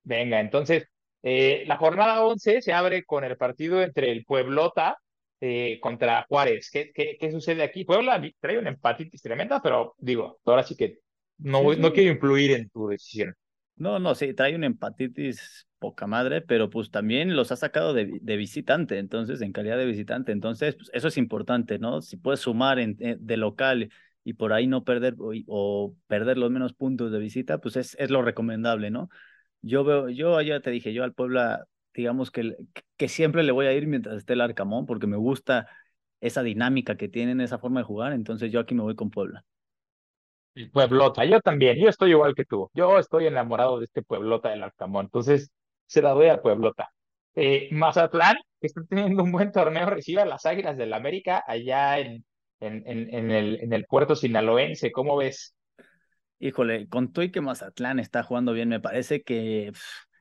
Venga, 0.02 0.40
entonces, 0.40 0.88
eh, 1.22 1.64
la 1.66 1.76
jornada 1.76 2.24
11 2.24 2.62
se 2.62 2.72
abre 2.72 3.04
con 3.04 3.24
el 3.24 3.36
partido 3.36 3.82
entre 3.82 4.10
el 4.10 4.24
Pueblota 4.24 4.98
eh, 5.40 5.78
contra 5.80 6.24
Juárez. 6.28 6.70
¿Qué, 6.72 6.90
¿Qué, 6.94 7.16
qué, 7.20 7.30
sucede 7.30 7.62
aquí? 7.62 7.84
Puebla 7.84 8.20
trae 8.40 8.58
una 8.58 8.70
empatitis 8.70 9.20
tremenda, 9.20 9.60
pero 9.62 9.94
digo, 9.98 10.38
ahora 10.46 10.62
sí 10.62 10.76
que 10.76 11.00
no, 11.38 11.74
no 11.74 11.92
quiero 11.92 12.12
influir 12.12 12.52
en 12.52 12.70
tu 12.70 12.88
decisión. 12.88 13.34
No, 13.78 13.98
no, 14.00 14.14
sí, 14.14 14.34
trae 14.34 14.56
una 14.56 14.66
empatitis 14.66 15.68
poca 15.78 16.06
madre, 16.08 16.40
pero 16.40 16.68
pues 16.68 16.90
también 16.90 17.36
los 17.36 17.52
ha 17.52 17.56
sacado 17.56 17.94
de, 17.94 18.06
visitante, 18.36 18.98
entonces, 18.98 19.40
en 19.40 19.52
calidad 19.52 19.78
de 19.78 19.86
visitante. 19.86 20.32
Entonces, 20.32 20.74
pues 20.74 20.90
eso 20.92 21.08
es 21.08 21.16
importante, 21.16 21.78
¿no? 21.78 22.02
Si 22.02 22.16
puedes 22.16 22.40
sumar 22.40 22.80
en, 22.80 22.96
eh, 23.00 23.16
de 23.20 23.36
local 23.36 23.90
y 24.24 24.34
por 24.34 24.52
ahí 24.52 24.66
no 24.66 24.84
perder 24.84 25.14
o, 25.18 25.94
perder 26.08 26.38
los 26.38 26.50
menos 26.50 26.72
puntos 26.74 27.12
de 27.12 27.18
visita, 27.20 27.58
pues 27.58 27.76
es, 27.76 27.96
es 28.00 28.10
lo 28.10 28.22
recomendable, 28.22 28.90
¿no? 28.90 29.10
Yo 29.62 29.84
veo, 29.84 30.08
yo 30.08 30.40
ya 30.42 30.60
te 30.60 30.70
dije, 30.70 30.92
yo 30.92 31.04
al 31.04 31.14
Puebla, 31.14 31.66
digamos 31.94 32.30
que, 32.30 32.56
que 32.96 33.08
siempre 33.08 33.42
le 33.44 33.52
voy 33.52 33.66
a 33.66 33.72
ir 33.72 33.86
mientras 33.86 34.16
esté 34.18 34.32
el 34.34 34.40
Arcamón, 34.40 34.86
porque 34.86 35.06
me 35.06 35.16
gusta 35.16 35.68
esa 36.20 36.42
dinámica 36.42 36.96
que 36.96 37.08
tienen, 37.08 37.40
esa 37.40 37.58
forma 37.58 37.80
de 37.80 37.84
jugar, 37.84 38.12
entonces 38.12 38.52
yo 38.52 38.60
aquí 38.60 38.74
me 38.74 38.82
voy 38.82 38.96
con 38.96 39.10
Puebla. 39.10 39.44
Pueblota, 40.66 41.24
yo 41.24 41.40
también, 41.40 41.78
yo 41.78 41.88
estoy 41.88 42.10
igual 42.10 42.34
que 42.34 42.44
tú. 42.44 42.70
Yo 42.74 42.98
estoy 42.98 43.26
enamorado 43.26 43.78
de 43.78 43.84
este 43.86 44.02
Pueblota 44.02 44.50
del 44.50 44.62
Arcamón, 44.62 45.06
entonces 45.06 45.50
se 45.86 46.02
la 46.02 46.10
doy 46.10 46.28
a 46.28 46.42
Pueblota. 46.42 46.90
Eh, 47.34 47.68
Mazatlán, 47.70 48.36
que 48.60 48.66
está 48.66 48.82
teniendo 48.88 49.22
un 49.22 49.32
buen 49.32 49.52
torneo, 49.52 49.88
recibe 49.88 50.22
a 50.22 50.26
las 50.26 50.44
Águilas 50.44 50.76
del 50.76 50.92
América 50.92 51.42
allá 51.46 51.98
en, 51.98 52.24
en, 52.60 52.82
en, 52.86 53.30
el, 53.30 53.60
en 53.62 53.72
el 53.72 53.84
puerto 53.84 54.16
sinaloense. 54.16 54.90
¿Cómo 54.90 55.16
ves? 55.16 55.54
Híjole, 56.40 56.88
con 56.88 57.12
y 57.16 57.30
que 57.30 57.40
Mazatlán 57.40 57.98
está 57.98 58.22
jugando 58.22 58.52
bien, 58.52 58.68
me 58.68 58.80
parece 58.80 59.22
que 59.22 59.72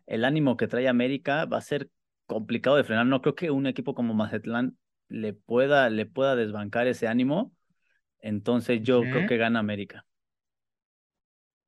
el 0.06 0.26
ánimo 0.26 0.58
que 0.58 0.68
trae 0.68 0.88
América 0.88 1.46
va 1.46 1.58
a 1.58 1.62
ser 1.62 1.90
complicado 2.26 2.76
de 2.76 2.84
frenar. 2.84 3.06
No 3.06 3.22
creo 3.22 3.36
que 3.36 3.52
un 3.52 3.68
equipo 3.68 3.94
como 3.94 4.14
Mazatlán 4.14 4.78
le 5.10 5.34
pueda, 5.34 5.90
le 5.90 6.06
pueda 6.06 6.36
desbancar 6.36 6.88
ese 6.88 7.08
ánimo. 7.08 7.52
Entonces 8.20 8.82
yo 8.82 9.02
creo 9.02 9.28
que 9.28 9.38
gana 9.38 9.60
América. 9.60 10.06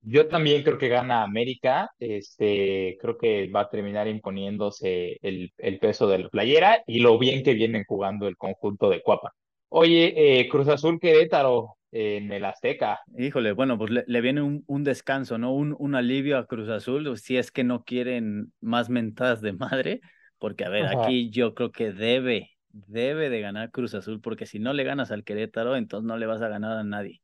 Yo 0.02 0.28
también 0.28 0.64
creo 0.64 0.78
que 0.78 0.88
gana 0.88 1.24
América. 1.24 1.90
Este, 2.00 2.98
creo 3.02 3.18
que 3.18 3.50
va 3.50 3.62
a 3.62 3.70
terminar 3.70 4.08
imponiéndose 4.08 5.18
el, 5.22 5.52
el 5.58 5.80
peso 5.80 6.08
de 6.08 6.20
la 6.20 6.30
playera 6.30 6.82
y 6.88 7.00
lo 7.00 7.18
bien 7.20 7.44
que 7.44 7.54
vienen 7.54 7.84
jugando 7.86 8.28
el 8.28 8.38
conjunto 8.38 8.90
de 8.90 9.02
Cuapa. 9.02 9.34
Oye, 9.70 10.14
eh, 10.16 10.50
Cruz 10.50 10.68
Azul 10.68 11.00
Querétaro 11.00 11.76
en 11.92 12.32
el 12.32 12.46
Azteca. 12.46 13.00
Híjole, 13.18 13.52
bueno, 13.52 13.78
pues 13.78 13.92
le, 13.92 14.22
viene 14.22 14.42
un, 14.42 14.64
un, 14.68 14.84
descanso, 14.84 15.38
¿no? 15.38 15.54
Un, 15.54 15.76
un 15.78 15.96
alivio 15.96 16.38
a 16.38 16.46
Cruz 16.46 16.70
Azul, 16.70 17.18
si 17.18 17.38
es 17.38 17.52
que 17.52 17.64
no 17.64 17.84
quieren 17.84 18.52
más 18.62 18.90
mentadas 18.90 19.42
de 19.42 19.54
madre, 19.54 20.02
porque 20.38 20.66
a 20.66 20.70
ver, 20.70 20.86
aquí 20.86 21.30
yo 21.30 21.54
creo 21.54 21.72
que 21.72 21.92
debe, 21.92 22.52
debe 22.70 23.30
de 23.30 23.42
ganar 23.42 23.72
Cruz 23.72 23.94
Azul, 23.94 24.22
porque 24.22 24.46
si 24.46 24.60
no 24.60 24.74
le 24.74 24.84
ganas 24.84 25.12
al 25.12 25.24
Querétaro, 25.24 25.76
entonces 25.76 26.08
no 26.08 26.18
le 26.18 26.26
vas 26.26 26.42
a 26.42 26.48
ganar 26.48 26.78
a 26.78 26.84
nadie. 26.84 27.22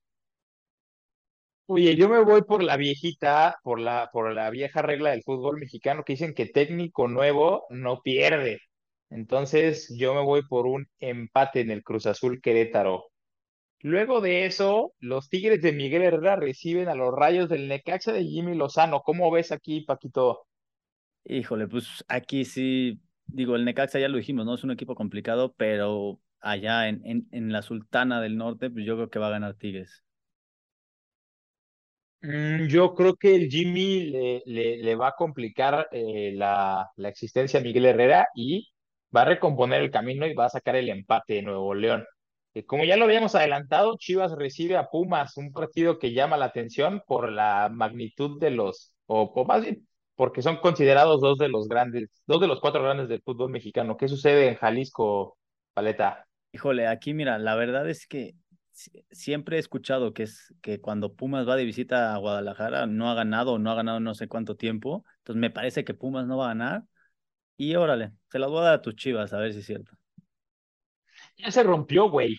Oye, 1.67 1.95
yo 1.95 2.09
me 2.09 2.19
voy 2.23 2.43
por 2.43 2.63
la 2.63 2.77
viejita, 2.77 3.57
por 3.63 3.79
la, 3.79 4.09
por 4.13 4.33
la 4.33 4.49
vieja 4.51 4.81
regla 4.83 5.11
del 5.11 5.23
fútbol 5.23 5.57
mexicano 5.57 6.03
que 6.03 6.13
dicen 6.13 6.33
que 6.35 6.45
técnico 6.47 7.07
nuevo 7.07 7.65
no 7.69 8.01
pierde. 8.03 8.59
Entonces, 9.09 9.93
yo 9.97 10.13
me 10.13 10.21
voy 10.21 10.43
por 10.47 10.67
un 10.67 10.87
empate 10.99 11.61
en 11.61 11.71
el 11.71 11.83
Cruz 11.83 12.05
Azul 12.05 12.41
Querétaro. 12.41 13.05
Luego 13.81 14.21
de 14.21 14.45
eso, 14.45 14.93
los 14.99 15.29
Tigres 15.29 15.61
de 15.61 15.73
Miguel 15.73 16.03
Herrera 16.03 16.37
reciben 16.37 16.89
a 16.89 16.95
los 16.95 17.13
Rayos 17.13 17.49
del 17.49 17.67
Necaxa 17.67 18.13
de 18.13 18.25
Jimmy 18.25 18.55
Lozano. 18.55 19.01
¿Cómo 19.01 19.31
ves 19.31 19.51
aquí, 19.51 19.81
Paquito? 19.81 20.47
Híjole, 21.25 21.67
pues 21.67 22.05
aquí 22.07 22.45
sí, 22.45 23.01
digo, 23.25 23.55
el 23.55 23.65
Necaxa 23.65 23.99
ya 23.99 24.09
lo 24.09 24.17
dijimos, 24.17 24.45
¿no? 24.45 24.55
Es 24.55 24.63
un 24.63 24.71
equipo 24.71 24.95
complicado, 24.95 25.53
pero 25.57 26.21
allá 26.39 26.87
en, 26.87 27.01
en, 27.05 27.27
en 27.31 27.51
la 27.51 27.63
Sultana 27.63 28.21
del 28.21 28.37
Norte, 28.37 28.69
pues 28.69 28.85
yo 28.85 28.95
creo 28.95 29.09
que 29.09 29.19
va 29.19 29.27
a 29.27 29.31
ganar 29.31 29.55
Tigres. 29.55 30.04
Mm, 32.21 32.67
yo 32.67 32.93
creo 32.95 33.15
que 33.15 33.35
el 33.35 33.49
Jimmy 33.49 34.05
le, 34.09 34.41
le, 34.45 34.95
va 34.95 35.09
a 35.09 35.15
complicar 35.15 35.87
eh, 35.91 36.31
la, 36.35 36.89
la, 36.95 37.09
existencia 37.09 37.59
a 37.59 37.63
Miguel 37.63 37.85
Herrera 37.85 38.27
y 38.33 38.67
va 39.15 39.21
a 39.21 39.25
recomponer 39.25 39.81
el 39.81 39.91
camino 39.91 40.25
y 40.25 40.33
va 40.33 40.45
a 40.45 40.49
sacar 40.49 40.75
el 40.75 40.89
empate 40.89 41.35
de 41.35 41.41
Nuevo 41.43 41.73
León. 41.75 42.05
Eh, 42.53 42.65
como 42.65 42.83
ya 42.83 42.97
lo 42.97 43.05
habíamos 43.05 43.35
adelantado, 43.35 43.95
Chivas 43.97 44.31
recibe 44.33 44.77
a 44.77 44.87
Pumas, 44.89 45.37
un 45.37 45.51
partido 45.51 45.99
que 45.99 46.13
llama 46.13 46.37
la 46.37 46.45
atención 46.45 47.01
por 47.05 47.31
la 47.31 47.69
magnitud 47.71 48.39
de 48.39 48.51
los, 48.51 48.93
o, 49.05 49.23
o 49.23 49.45
más 49.45 49.61
bien, 49.61 49.87
porque 50.15 50.41
son 50.41 50.57
considerados 50.57 51.21
dos 51.21 51.37
de 51.37 51.49
los 51.49 51.67
grandes, 51.67 52.09
dos 52.25 52.41
de 52.41 52.47
los 52.47 52.59
cuatro 52.61 52.81
grandes 52.81 53.07
del 53.09 53.21
fútbol 53.21 53.51
mexicano. 53.51 53.97
¿Qué 53.97 54.07
sucede 54.07 54.47
en 54.49 54.55
Jalisco, 54.55 55.37
Paleta? 55.73 56.25
Híjole, 56.53 56.87
aquí 56.87 57.13
mira, 57.13 57.37
la 57.37 57.55
verdad 57.55 57.89
es 57.89 58.07
que 58.07 58.33
siempre 59.11 59.57
he 59.57 59.59
escuchado 59.59 60.13
que 60.13 60.23
es 60.23 60.53
que 60.61 60.81
cuando 60.81 61.13
Pumas 61.13 61.47
va 61.47 61.55
de 61.55 61.65
visita 61.65 62.13
a 62.13 62.17
Guadalajara 62.17 62.87
no 62.87 63.09
ha 63.09 63.15
ganado 63.15 63.57
no 63.57 63.71
ha 63.71 63.75
ganado 63.75 63.99
no 63.99 64.13
sé 64.13 64.27
cuánto 64.27 64.55
tiempo. 64.55 65.05
Entonces 65.19 65.39
me 65.39 65.49
parece 65.49 65.83
que 65.83 65.93
Pumas 65.93 66.27
no 66.27 66.37
va 66.37 66.45
a 66.45 66.49
ganar. 66.49 66.83
Y 67.57 67.75
órale, 67.75 68.11
se 68.29 68.39
las 68.39 68.49
voy 68.49 68.59
a 68.59 68.63
dar 68.63 68.73
a 68.75 68.81
tus 68.81 68.95
chivas 68.95 69.31
a 69.33 69.37
ver 69.37 69.53
si 69.53 69.59
es 69.59 69.65
cierto. 69.65 69.93
Ya 71.37 71.51
se 71.51 71.63
rompió, 71.63 72.09
güey. 72.09 72.35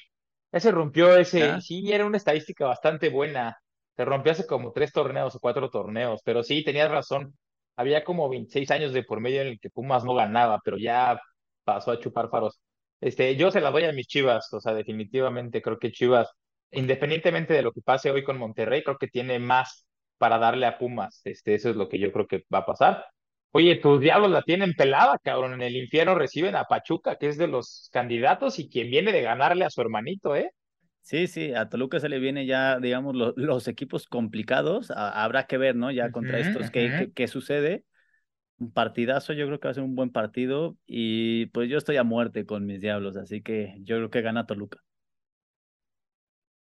Ya 0.53 0.61
se 0.61 0.71
rompió 0.71 1.17
ese. 1.17 1.61
Sí, 1.61 1.91
era 1.93 2.05
una 2.05 2.19
estadística 2.19 2.67
bastante 2.67 3.09
buena. 3.09 3.59
Se 3.97 4.05
rompió 4.05 4.33
hace 4.33 4.47
como 4.47 4.73
tres 4.73 4.93
torneos 4.93 5.35
o 5.35 5.41
cuatro 5.41 5.71
torneos. 5.71 6.21
Pero 6.25 6.43
sí, 6.43 6.63
tenías 6.63 6.91
razón. 6.91 7.35
Había 7.77 8.05
como 8.05 8.29
26 8.29 8.71
años 8.71 8.93
de 8.93 9.03
por 9.05 9.21
medio 9.21 9.43
en 9.43 9.49
el 9.49 9.61
que 9.61 9.71
Pumas 9.71 10.05
no 10.05 10.15
ganaba, 10.15 10.61
pero 10.65 10.79
ya 10.79 11.19
pasó 11.65 11.91
a 11.93 11.99
chupar 11.99 12.29
faros. 12.31 12.61
Este, 13.01 13.37
yo 13.37 13.51
se 13.51 13.61
la 13.61 13.71
doy 13.71 13.85
a 13.85 13.93
mis 13.93 14.07
Chivas, 14.07 14.53
o 14.53 14.61
sea, 14.61 14.75
definitivamente 14.75 15.63
creo 15.63 15.79
que 15.79 15.93
Chivas, 15.93 16.31
independientemente 16.71 17.55
de 17.55 17.63
lo 17.63 17.73
que 17.73 17.83
pase 17.83 18.11
hoy 18.11 18.25
con 18.25 18.39
Monterrey, 18.39 18.83
creo 18.83 18.99
que 18.99 19.09
tiene 19.09 19.39
más 19.39 19.87
para 20.19 20.39
darle 20.39 20.67
a 20.67 20.79
Pumas. 20.79 21.21
Este, 21.25 21.55
eso 21.55 21.71
es 21.71 21.77
lo 21.77 21.89
que 21.89 21.99
yo 21.99 22.13
creo 22.13 22.27
que 22.27 22.45
va 22.53 22.59
a 22.59 22.67
pasar. 22.67 23.07
Oye, 23.53 23.77
tus 23.77 24.01
diablos 24.01 24.31
la 24.31 24.43
tienen 24.43 24.75
pelada, 24.75 25.19
cabrón. 25.23 25.55
En 25.55 25.63
el 25.63 25.77
infierno 25.77 26.15
reciben 26.15 26.57
a 26.57 26.65
Pachuca, 26.65 27.17
que 27.17 27.29
es 27.29 27.39
de 27.39 27.47
los 27.47 27.89
candidatos 27.93 28.59
y 28.59 28.69
quien 28.69 28.91
viene 28.91 29.13
de 29.13 29.23
ganarle 29.23 29.65
a 29.65 29.71
su 29.71 29.81
hermanito, 29.81 30.37
¿eh? 30.37 30.51
Sí, 31.01 31.29
sí, 31.29 31.55
a 31.55 31.69
Toluca 31.69 32.01
se 32.01 32.09
le 32.09 32.19
viene 32.19 32.47
ya, 32.47 32.81
digamos, 32.81 33.15
los 33.37 33.69
equipos 33.69 34.09
complicados. 34.09 34.91
habrá 34.91 35.47
que 35.47 35.57
ver, 35.57 35.77
¿no? 35.77 35.93
Ya 35.93 36.11
contra 36.11 36.41
estos 36.41 36.71
qué, 36.71 37.13
qué, 37.15 37.29
sucede. 37.29 37.85
Un 38.59 38.73
partidazo, 38.73 39.33
yo 39.35 39.47
creo 39.47 39.61
que 39.61 39.69
va 39.69 39.73
a 39.73 39.75
ser 39.75 39.83
un 39.83 39.95
buen 39.95 40.11
partido. 40.11 40.77
Y 40.87 41.47
pues 41.47 41.69
yo 41.69 41.79
estoy 41.79 41.97
a 41.97 42.05
muerte 42.05 42.47
con 42.47 42.67
mis 42.67 42.81
diablos, 42.81 43.17
así 43.17 43.43
que 43.43 43.75
yo 43.81 43.97
creo 43.97 44.11
que 44.11 44.23
gana 44.23 44.47
Toluca. 44.47 44.81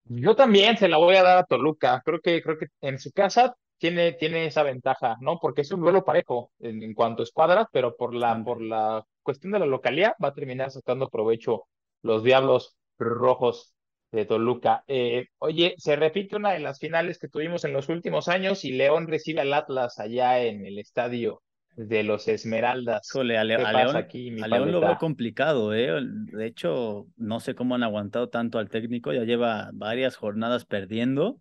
Yo 0.05 0.35
también 0.35 0.77
se 0.77 0.89
la 0.89 0.97
voy 0.97 1.17
a 1.17 1.23
dar 1.23 1.39
a 1.39 1.45
Toluca. 1.45 2.03
Creo 2.05 2.21
que, 2.21 2.43
creo 2.43 2.59
que 2.59 2.67
en 2.81 2.99
su 2.99 3.13
casa 3.13 3.55
tiene, 3.79 4.13
tiene 4.13 4.47
esa 4.47 4.63
ventaja, 4.63 5.17
¿no? 5.21 5.39
Porque 5.41 5.63
es 5.63 5.73
un 5.73 5.81
duelo 5.81 6.05
parejo 6.05 6.53
en, 6.61 6.95
cuanto 6.95 7.23
a 7.23 7.25
escuadras, 7.25 7.67
pero 7.73 7.97
por 7.97 8.15
la, 8.15 8.43
por 8.45 8.63
la 8.63 9.05
cuestión 9.23 9.53
de 9.53 9.59
la 9.59 9.67
localidad 9.67 10.15
va 10.23 10.29
a 10.29 10.35
terminar 10.35 10.71
sacando 10.71 11.09
provecho 11.09 11.65
los 12.03 12.23
Diablos 12.25 12.77
Rojos 12.99 13.75
de 14.13 14.25
Toluca. 14.25 14.85
Eh, 14.87 15.27
oye, 15.39 15.75
se 15.79 15.97
repite 15.97 16.37
una 16.37 16.53
de 16.53 16.61
las 16.61 16.79
finales 16.79 17.19
que 17.19 17.29
tuvimos 17.29 17.65
en 17.65 17.73
los 17.73 17.89
últimos 17.89 18.29
años 18.29 18.65
y 18.65 18.73
León 18.73 19.09
recibe 19.09 19.41
al 19.41 19.55
Atlas 19.55 19.99
allá 19.99 20.41
en 20.43 20.67
el 20.67 20.79
estadio 20.79 21.43
de 21.77 22.03
los 22.03 22.29
Esmeraldas. 22.29 23.09
Híjole, 23.09 23.39
a, 23.39 23.45
León, 23.45 23.97
aquí, 23.97 24.41
a 24.41 24.49
León 24.49 24.73
lo 24.73 24.81
veo 24.81 24.99
complicado, 24.99 25.75
¿eh? 25.75 26.01
De 26.03 26.47
hecho, 26.47 27.07
no 27.17 27.41
sé 27.41 27.55
cómo 27.55 27.75
han 27.75 27.83
aguantado 27.83 28.29
tanto 28.29 28.59
al 28.59 28.71
técnico, 28.71 29.13
ya 29.13 29.25
lleva 29.25 29.71
varias 29.73 30.17
jornadas 30.17 30.65
perdiendo. 30.65 31.41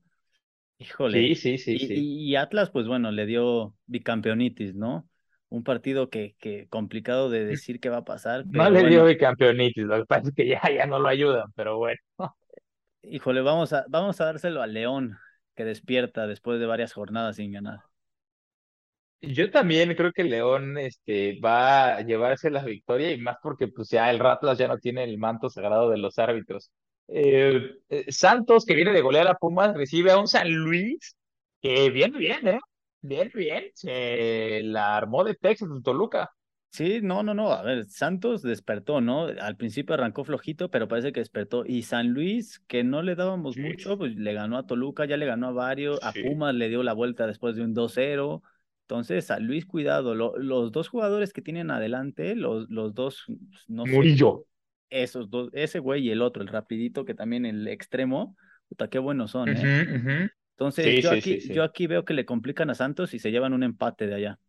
Híjole. 0.78 1.20
Sí, 1.20 1.36
sí, 1.36 1.58
sí. 1.58 1.76
Y, 1.76 1.80
sí. 1.80 1.96
y 1.98 2.36
Atlas, 2.36 2.72
pues 2.72 2.88
bueno, 2.88 3.12
le 3.12 3.26
dio 3.26 3.76
bicampeonitis, 3.86 4.76
¿no? 4.76 5.08
un 5.52 5.64
partido 5.64 6.10
que, 6.10 6.36
que 6.40 6.68
complicado 6.70 7.30
de 7.30 7.46
decir 7.46 7.82
qué 7.82 7.90
va 7.90 7.98
a 7.98 8.06
pasar. 8.06 8.46
no 8.48 8.70
le 8.70 8.88
dio 8.88 9.04
bicampeonitis, 9.04 9.84
lo 9.84 9.98
que 9.98 10.06
pasa 10.06 10.30
es 10.30 10.34
que 10.34 10.48
ya, 10.48 10.62
ya 10.74 10.86
no 10.86 10.98
lo 10.98 11.10
ayudan, 11.10 11.52
pero 11.56 11.78
bueno. 11.78 12.00
Híjole, 13.04 13.42
vamos 13.42 13.74
a, 13.74 13.84
vamos 13.90 14.22
a 14.22 14.26
dárselo 14.26 14.62
a 14.62 14.68
León, 14.68 15.18
que 15.54 15.66
despierta 15.66 16.26
después 16.26 16.60
de 16.62 16.68
varias 16.68 16.94
jornadas 16.94 17.36
sin 17.36 17.52
ganar. 17.52 17.80
Yo 19.22 19.52
también 19.52 19.94
creo 19.96 20.12
que 20.12 20.24
León 20.24 20.78
este, 20.78 21.40
va 21.40 21.96
a 21.98 22.02
llevarse 22.02 22.50
la 22.50 22.64
victoria 22.64 23.12
y 23.12 23.18
más 23.18 23.38
porque 23.42 23.68
pues 23.68 23.90
ya 23.90 24.10
el 24.10 24.20
Ratlas 24.20 24.58
ya 24.58 24.68
no 24.68 24.80
tiene 24.80 25.04
el 25.04 25.18
manto 25.20 25.50
sagrado 25.50 25.90
de 25.90 25.98
los 25.98 26.18
árbitros. 26.18 26.72
Eh, 27.08 27.76
eh, 27.90 28.06
Santos, 28.12 28.66
que 28.66 28.74
viene 28.74 28.94
de 28.94 29.02
golear 29.02 29.28
a 29.28 29.36
Pumas, 29.36 29.76
recibe 29.76 30.12
a 30.12 30.18
un 30.18 30.28
San 30.28 30.52
Luis 30.52 31.16
que 31.62 31.90
viene 31.92 32.18
bien, 32.18 32.48
¿eh? 32.48 32.60
Bien, 33.02 33.32
bien. 33.34 33.66
Se 33.76 34.62
la 34.64 34.98
armó 34.98 35.24
de 35.24 35.36
Texas 35.36 35.70
en 35.72 35.84
Toluca. 35.84 36.32
Sí, 36.72 37.02
no, 37.04 37.22
no, 37.22 37.34
no. 37.34 37.52
A 37.52 37.64
ver, 37.64 37.86
Santos 37.90 38.42
despertó, 38.42 39.02
¿no? 39.02 39.26
Al 39.26 39.58
principio 39.58 39.94
arrancó 39.94 40.24
flojito, 40.24 40.72
pero 40.72 40.88
parece 40.88 41.12
que 41.12 41.20
despertó. 41.20 41.66
Y 41.66 41.84
San 41.84 42.10
Luis, 42.14 42.60
que 42.68 42.84
no 42.84 43.02
le 43.02 43.16
dábamos 43.16 43.58
mucho, 43.58 43.98
pues 43.98 44.16
le 44.16 44.34
ganó 44.34 44.58
a 44.58 44.66
Toluca, 44.66 45.06
ya 45.06 45.18
le 45.18 45.26
ganó 45.26 45.50
a 45.50 45.52
varios. 45.52 46.02
A 46.02 46.14
Pumas 46.14 46.56
le 46.56 46.70
dio 46.70 46.82
la 46.82 46.94
vuelta 46.94 47.28
después 47.28 47.56
de 47.56 47.64
un 47.64 47.76
2-0. 47.76 48.42
Entonces, 48.92 49.24
San 49.24 49.48
Luis, 49.48 49.66
cuidado. 49.66 50.16
los 50.16 50.72
dos 50.74 50.90
jugadores 50.90 51.32
que 51.32 51.42
tienen 51.42 51.72
adelante, 51.72 52.36
los, 52.36 52.70
los 52.70 52.94
dos, 52.94 53.24
pues, 53.26 53.64
no 53.70 53.86
Murillo. 53.86 54.46
esos 54.90 55.30
dos, 55.30 55.50
ese 55.54 55.80
güey 55.80 56.08
y 56.08 56.12
el 56.12 56.22
otro, 56.22 56.42
el 56.42 56.50
rapidito, 56.50 57.06
que 57.06 57.14
también 57.14 57.46
el 57.46 57.70
extremo, 57.70 58.36
puta, 58.68 58.90
qué 58.90 59.00
buenos 59.00 59.32
son, 59.32 59.48
¿eh? 59.48 60.30
Entonces, 60.58 61.02
yo, 61.02 61.12
aquí, 61.12 61.40
yo 61.40 61.64
aquí 61.64 61.88
veo 61.88 62.04
que 62.04 62.14
le 62.14 62.26
complican 62.26 62.70
a 62.70 62.76
Santos 62.76 63.14
y 63.14 63.20
se 63.20 63.32
llevan 63.32 63.54
un 63.54 63.64
empate 63.64 64.08
de 64.08 64.16
allá. 64.16 64.40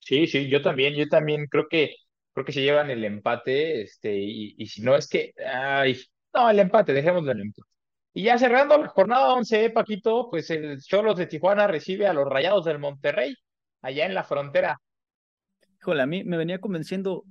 Sí, 0.00 0.26
sí, 0.26 0.50
yo 0.50 0.60
también, 0.60 0.92
yo 0.94 1.08
también 1.08 1.46
creo 1.46 1.68
que 1.68 1.96
creo 2.34 2.44
que 2.44 2.52
se 2.52 2.60
llevan 2.60 2.90
el 2.90 3.02
empate, 3.04 3.80
este, 3.80 4.18
y, 4.18 4.54
y 4.58 4.66
si 4.66 4.82
no 4.82 4.96
es 4.96 5.08
que, 5.08 5.32
ay, 5.50 5.96
no, 6.34 6.50
el 6.50 6.58
empate, 6.58 6.92
dejémoslo 6.92 7.30
en 7.32 7.38
el 7.38 7.46
empate. 7.46 7.71
Y 8.14 8.24
ya 8.24 8.38
cerrando 8.38 8.76
la 8.76 8.88
jornada 8.88 9.32
11, 9.34 9.70
Paquito, 9.70 10.28
pues 10.30 10.50
el 10.50 10.80
Cholos 10.80 11.16
de 11.16 11.26
Tijuana 11.26 11.66
recibe 11.66 12.06
a 12.06 12.12
los 12.12 12.28
Rayados 12.28 12.64
del 12.64 12.78
Monterrey, 12.78 13.34
allá 13.80 14.06
en 14.06 14.14
la 14.14 14.24
frontera. 14.24 14.80
Híjole, 15.80 16.02
a 16.02 16.06
mí 16.06 16.22
me 16.24 16.36
venía 16.36 16.60
convenciendo 16.60 17.24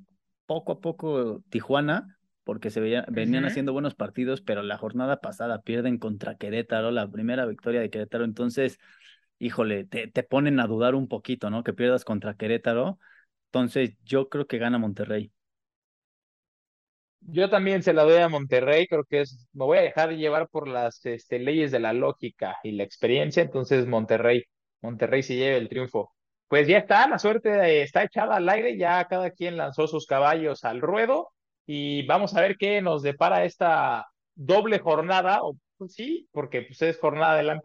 poco 0.45 0.73
a 0.73 0.79
poco 0.79 1.41
Tijuana, 1.49 2.17
porque 2.43 2.71
se 2.71 2.81
veía, 2.81 3.05
venían 3.07 3.45
haciendo 3.45 3.73
buenos 3.73 3.95
partidos, 3.95 4.41
pero 4.41 4.63
la 4.63 4.77
jornada 4.77 5.21
pasada 5.21 5.61
pierden 5.61 5.99
contra 5.99 6.35
Querétaro, 6.35 6.91
la 6.91 7.07
primera 7.07 7.45
victoria 7.45 7.79
de 7.79 7.89
Querétaro, 7.89 8.25
entonces 8.25 8.79
híjole, 9.41 9.85
te, 9.85 10.07
te 10.07 10.23
ponen 10.23 10.59
a 10.59 10.67
dudar 10.67 10.93
un 10.93 11.07
poquito, 11.07 11.49
¿no? 11.49 11.63
Que 11.63 11.73
pierdas 11.73 12.05
contra 12.05 12.35
Querétaro. 12.35 12.99
Entonces, 13.47 13.97
yo 14.03 14.29
creo 14.29 14.45
que 14.45 14.59
gana 14.59 14.77
Monterrey. 14.77 15.31
Yo 17.21 17.49
también 17.49 17.83
se 17.83 17.93
la 17.93 18.03
doy 18.03 18.17
a 18.17 18.29
Monterrey, 18.29 18.87
creo 18.87 19.05
que 19.05 19.21
es, 19.21 19.47
me 19.53 19.65
voy 19.65 19.77
a 19.77 19.81
dejar 19.81 20.11
llevar 20.11 20.49
por 20.49 20.67
las 20.67 21.05
este, 21.05 21.39
leyes 21.39 21.71
de 21.71 21.79
la 21.79 21.93
lógica 21.93 22.57
y 22.63 22.71
la 22.71 22.83
experiencia, 22.83 23.43
entonces 23.43 23.87
Monterrey, 23.87 24.43
Monterrey 24.81 25.23
se 25.23 25.35
lleva 25.35 25.57
el 25.57 25.69
triunfo. 25.69 26.13
Pues 26.47 26.67
ya 26.67 26.79
está, 26.79 27.07
la 27.07 27.19
suerte 27.19 27.83
está 27.83 28.03
echada 28.03 28.35
al 28.37 28.49
aire, 28.49 28.77
ya 28.77 29.05
cada 29.07 29.31
quien 29.31 29.55
lanzó 29.57 29.87
sus 29.87 30.05
caballos 30.05 30.65
al 30.65 30.81
ruedo 30.81 31.29
y 31.65 32.05
vamos 32.07 32.35
a 32.35 32.41
ver 32.41 32.57
qué 32.57 32.81
nos 32.81 33.03
depara 33.03 33.45
esta 33.45 34.07
doble 34.35 34.79
jornada, 34.79 35.39
o 35.43 35.55
pues 35.77 35.93
sí, 35.93 36.27
porque 36.31 36.63
pues 36.63 36.81
es 36.81 36.99
jornada 36.99 37.35
de 37.35 37.43
la 37.43 37.61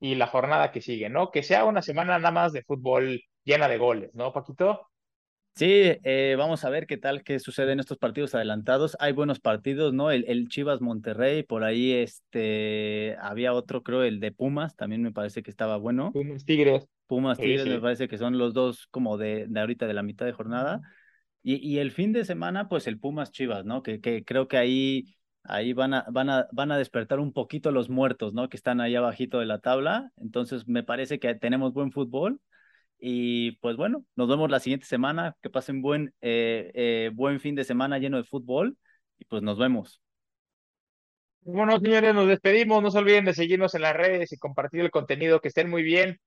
y 0.00 0.14
la 0.16 0.26
jornada 0.26 0.72
que 0.72 0.80
sigue, 0.80 1.08
¿no? 1.08 1.30
Que 1.30 1.42
sea 1.42 1.64
una 1.64 1.82
semana 1.82 2.18
nada 2.18 2.32
más 2.32 2.52
de 2.52 2.62
fútbol 2.62 3.22
llena 3.44 3.68
de 3.68 3.78
goles, 3.78 4.10
¿no, 4.14 4.32
Paquito? 4.32 4.89
Sí, 5.60 5.66
eh, 6.04 6.36
vamos 6.38 6.64
a 6.64 6.70
ver 6.70 6.86
qué 6.86 6.96
tal, 6.96 7.22
qué 7.22 7.38
sucede 7.38 7.72
en 7.72 7.80
estos 7.80 7.98
partidos 7.98 8.34
adelantados. 8.34 8.96
Hay 8.98 9.12
buenos 9.12 9.40
partidos, 9.40 9.92
¿no? 9.92 10.10
El, 10.10 10.24
el, 10.26 10.48
Chivas 10.48 10.80
Monterrey, 10.80 11.42
por 11.42 11.64
ahí 11.64 11.92
este, 11.92 13.14
había 13.20 13.52
otro, 13.52 13.82
creo, 13.82 14.02
el 14.02 14.20
de 14.20 14.32
Pumas, 14.32 14.74
también 14.74 15.02
me 15.02 15.12
parece 15.12 15.42
que 15.42 15.50
estaba 15.50 15.76
bueno. 15.76 16.12
Pumas 16.12 16.46
Tigres. 16.46 16.88
Pumas 17.06 17.36
Tigres, 17.36 17.66
me 17.66 17.78
parece 17.78 18.08
que 18.08 18.16
son 18.16 18.38
los 18.38 18.54
dos 18.54 18.86
como 18.90 19.18
de, 19.18 19.48
de 19.50 19.60
ahorita 19.60 19.86
de 19.86 19.92
la 19.92 20.02
mitad 20.02 20.24
de 20.24 20.32
jornada. 20.32 20.80
Y, 21.42 21.56
y 21.56 21.76
el 21.76 21.90
fin 21.90 22.14
de 22.14 22.24
semana, 22.24 22.70
pues 22.70 22.86
el 22.86 22.98
Pumas 22.98 23.30
Chivas, 23.30 23.66
¿no? 23.66 23.82
Que, 23.82 24.00
que 24.00 24.24
creo 24.24 24.48
que 24.48 24.56
ahí 24.56 25.14
ahí 25.44 25.74
van 25.74 25.92
a, 25.92 26.06
van, 26.10 26.30
a, 26.30 26.48
van 26.52 26.72
a 26.72 26.78
despertar 26.78 27.20
un 27.20 27.34
poquito 27.34 27.70
los 27.70 27.90
muertos, 27.90 28.32
¿no? 28.32 28.48
Que 28.48 28.56
están 28.56 28.80
ahí 28.80 28.94
abajito 28.94 29.40
de 29.40 29.44
la 29.44 29.58
tabla. 29.58 30.10
Entonces, 30.16 30.66
me 30.66 30.84
parece 30.84 31.18
que 31.18 31.34
tenemos 31.34 31.74
buen 31.74 31.92
fútbol. 31.92 32.40
Y 33.00 33.52
pues 33.52 33.76
bueno, 33.76 34.04
nos 34.14 34.28
vemos 34.28 34.50
la 34.50 34.60
siguiente 34.60 34.86
semana. 34.86 35.36
Que 35.42 35.50
pasen 35.50 35.82
buen, 35.82 36.14
eh, 36.20 36.70
eh, 36.74 37.10
buen 37.14 37.40
fin 37.40 37.54
de 37.54 37.64
semana 37.64 37.98
lleno 37.98 38.18
de 38.18 38.24
fútbol. 38.24 38.76
Y 39.18 39.24
pues 39.24 39.42
nos 39.42 39.58
vemos. 39.58 40.00
Bueno, 41.42 41.78
señores, 41.80 42.14
nos 42.14 42.28
despedimos. 42.28 42.82
No 42.82 42.90
se 42.90 42.98
olviden 42.98 43.24
de 43.24 43.34
seguirnos 43.34 43.74
en 43.74 43.82
las 43.82 43.96
redes 43.96 44.32
y 44.32 44.38
compartir 44.38 44.80
el 44.80 44.90
contenido. 44.90 45.40
Que 45.40 45.48
estén 45.48 45.70
muy 45.70 45.82
bien. 45.82 46.20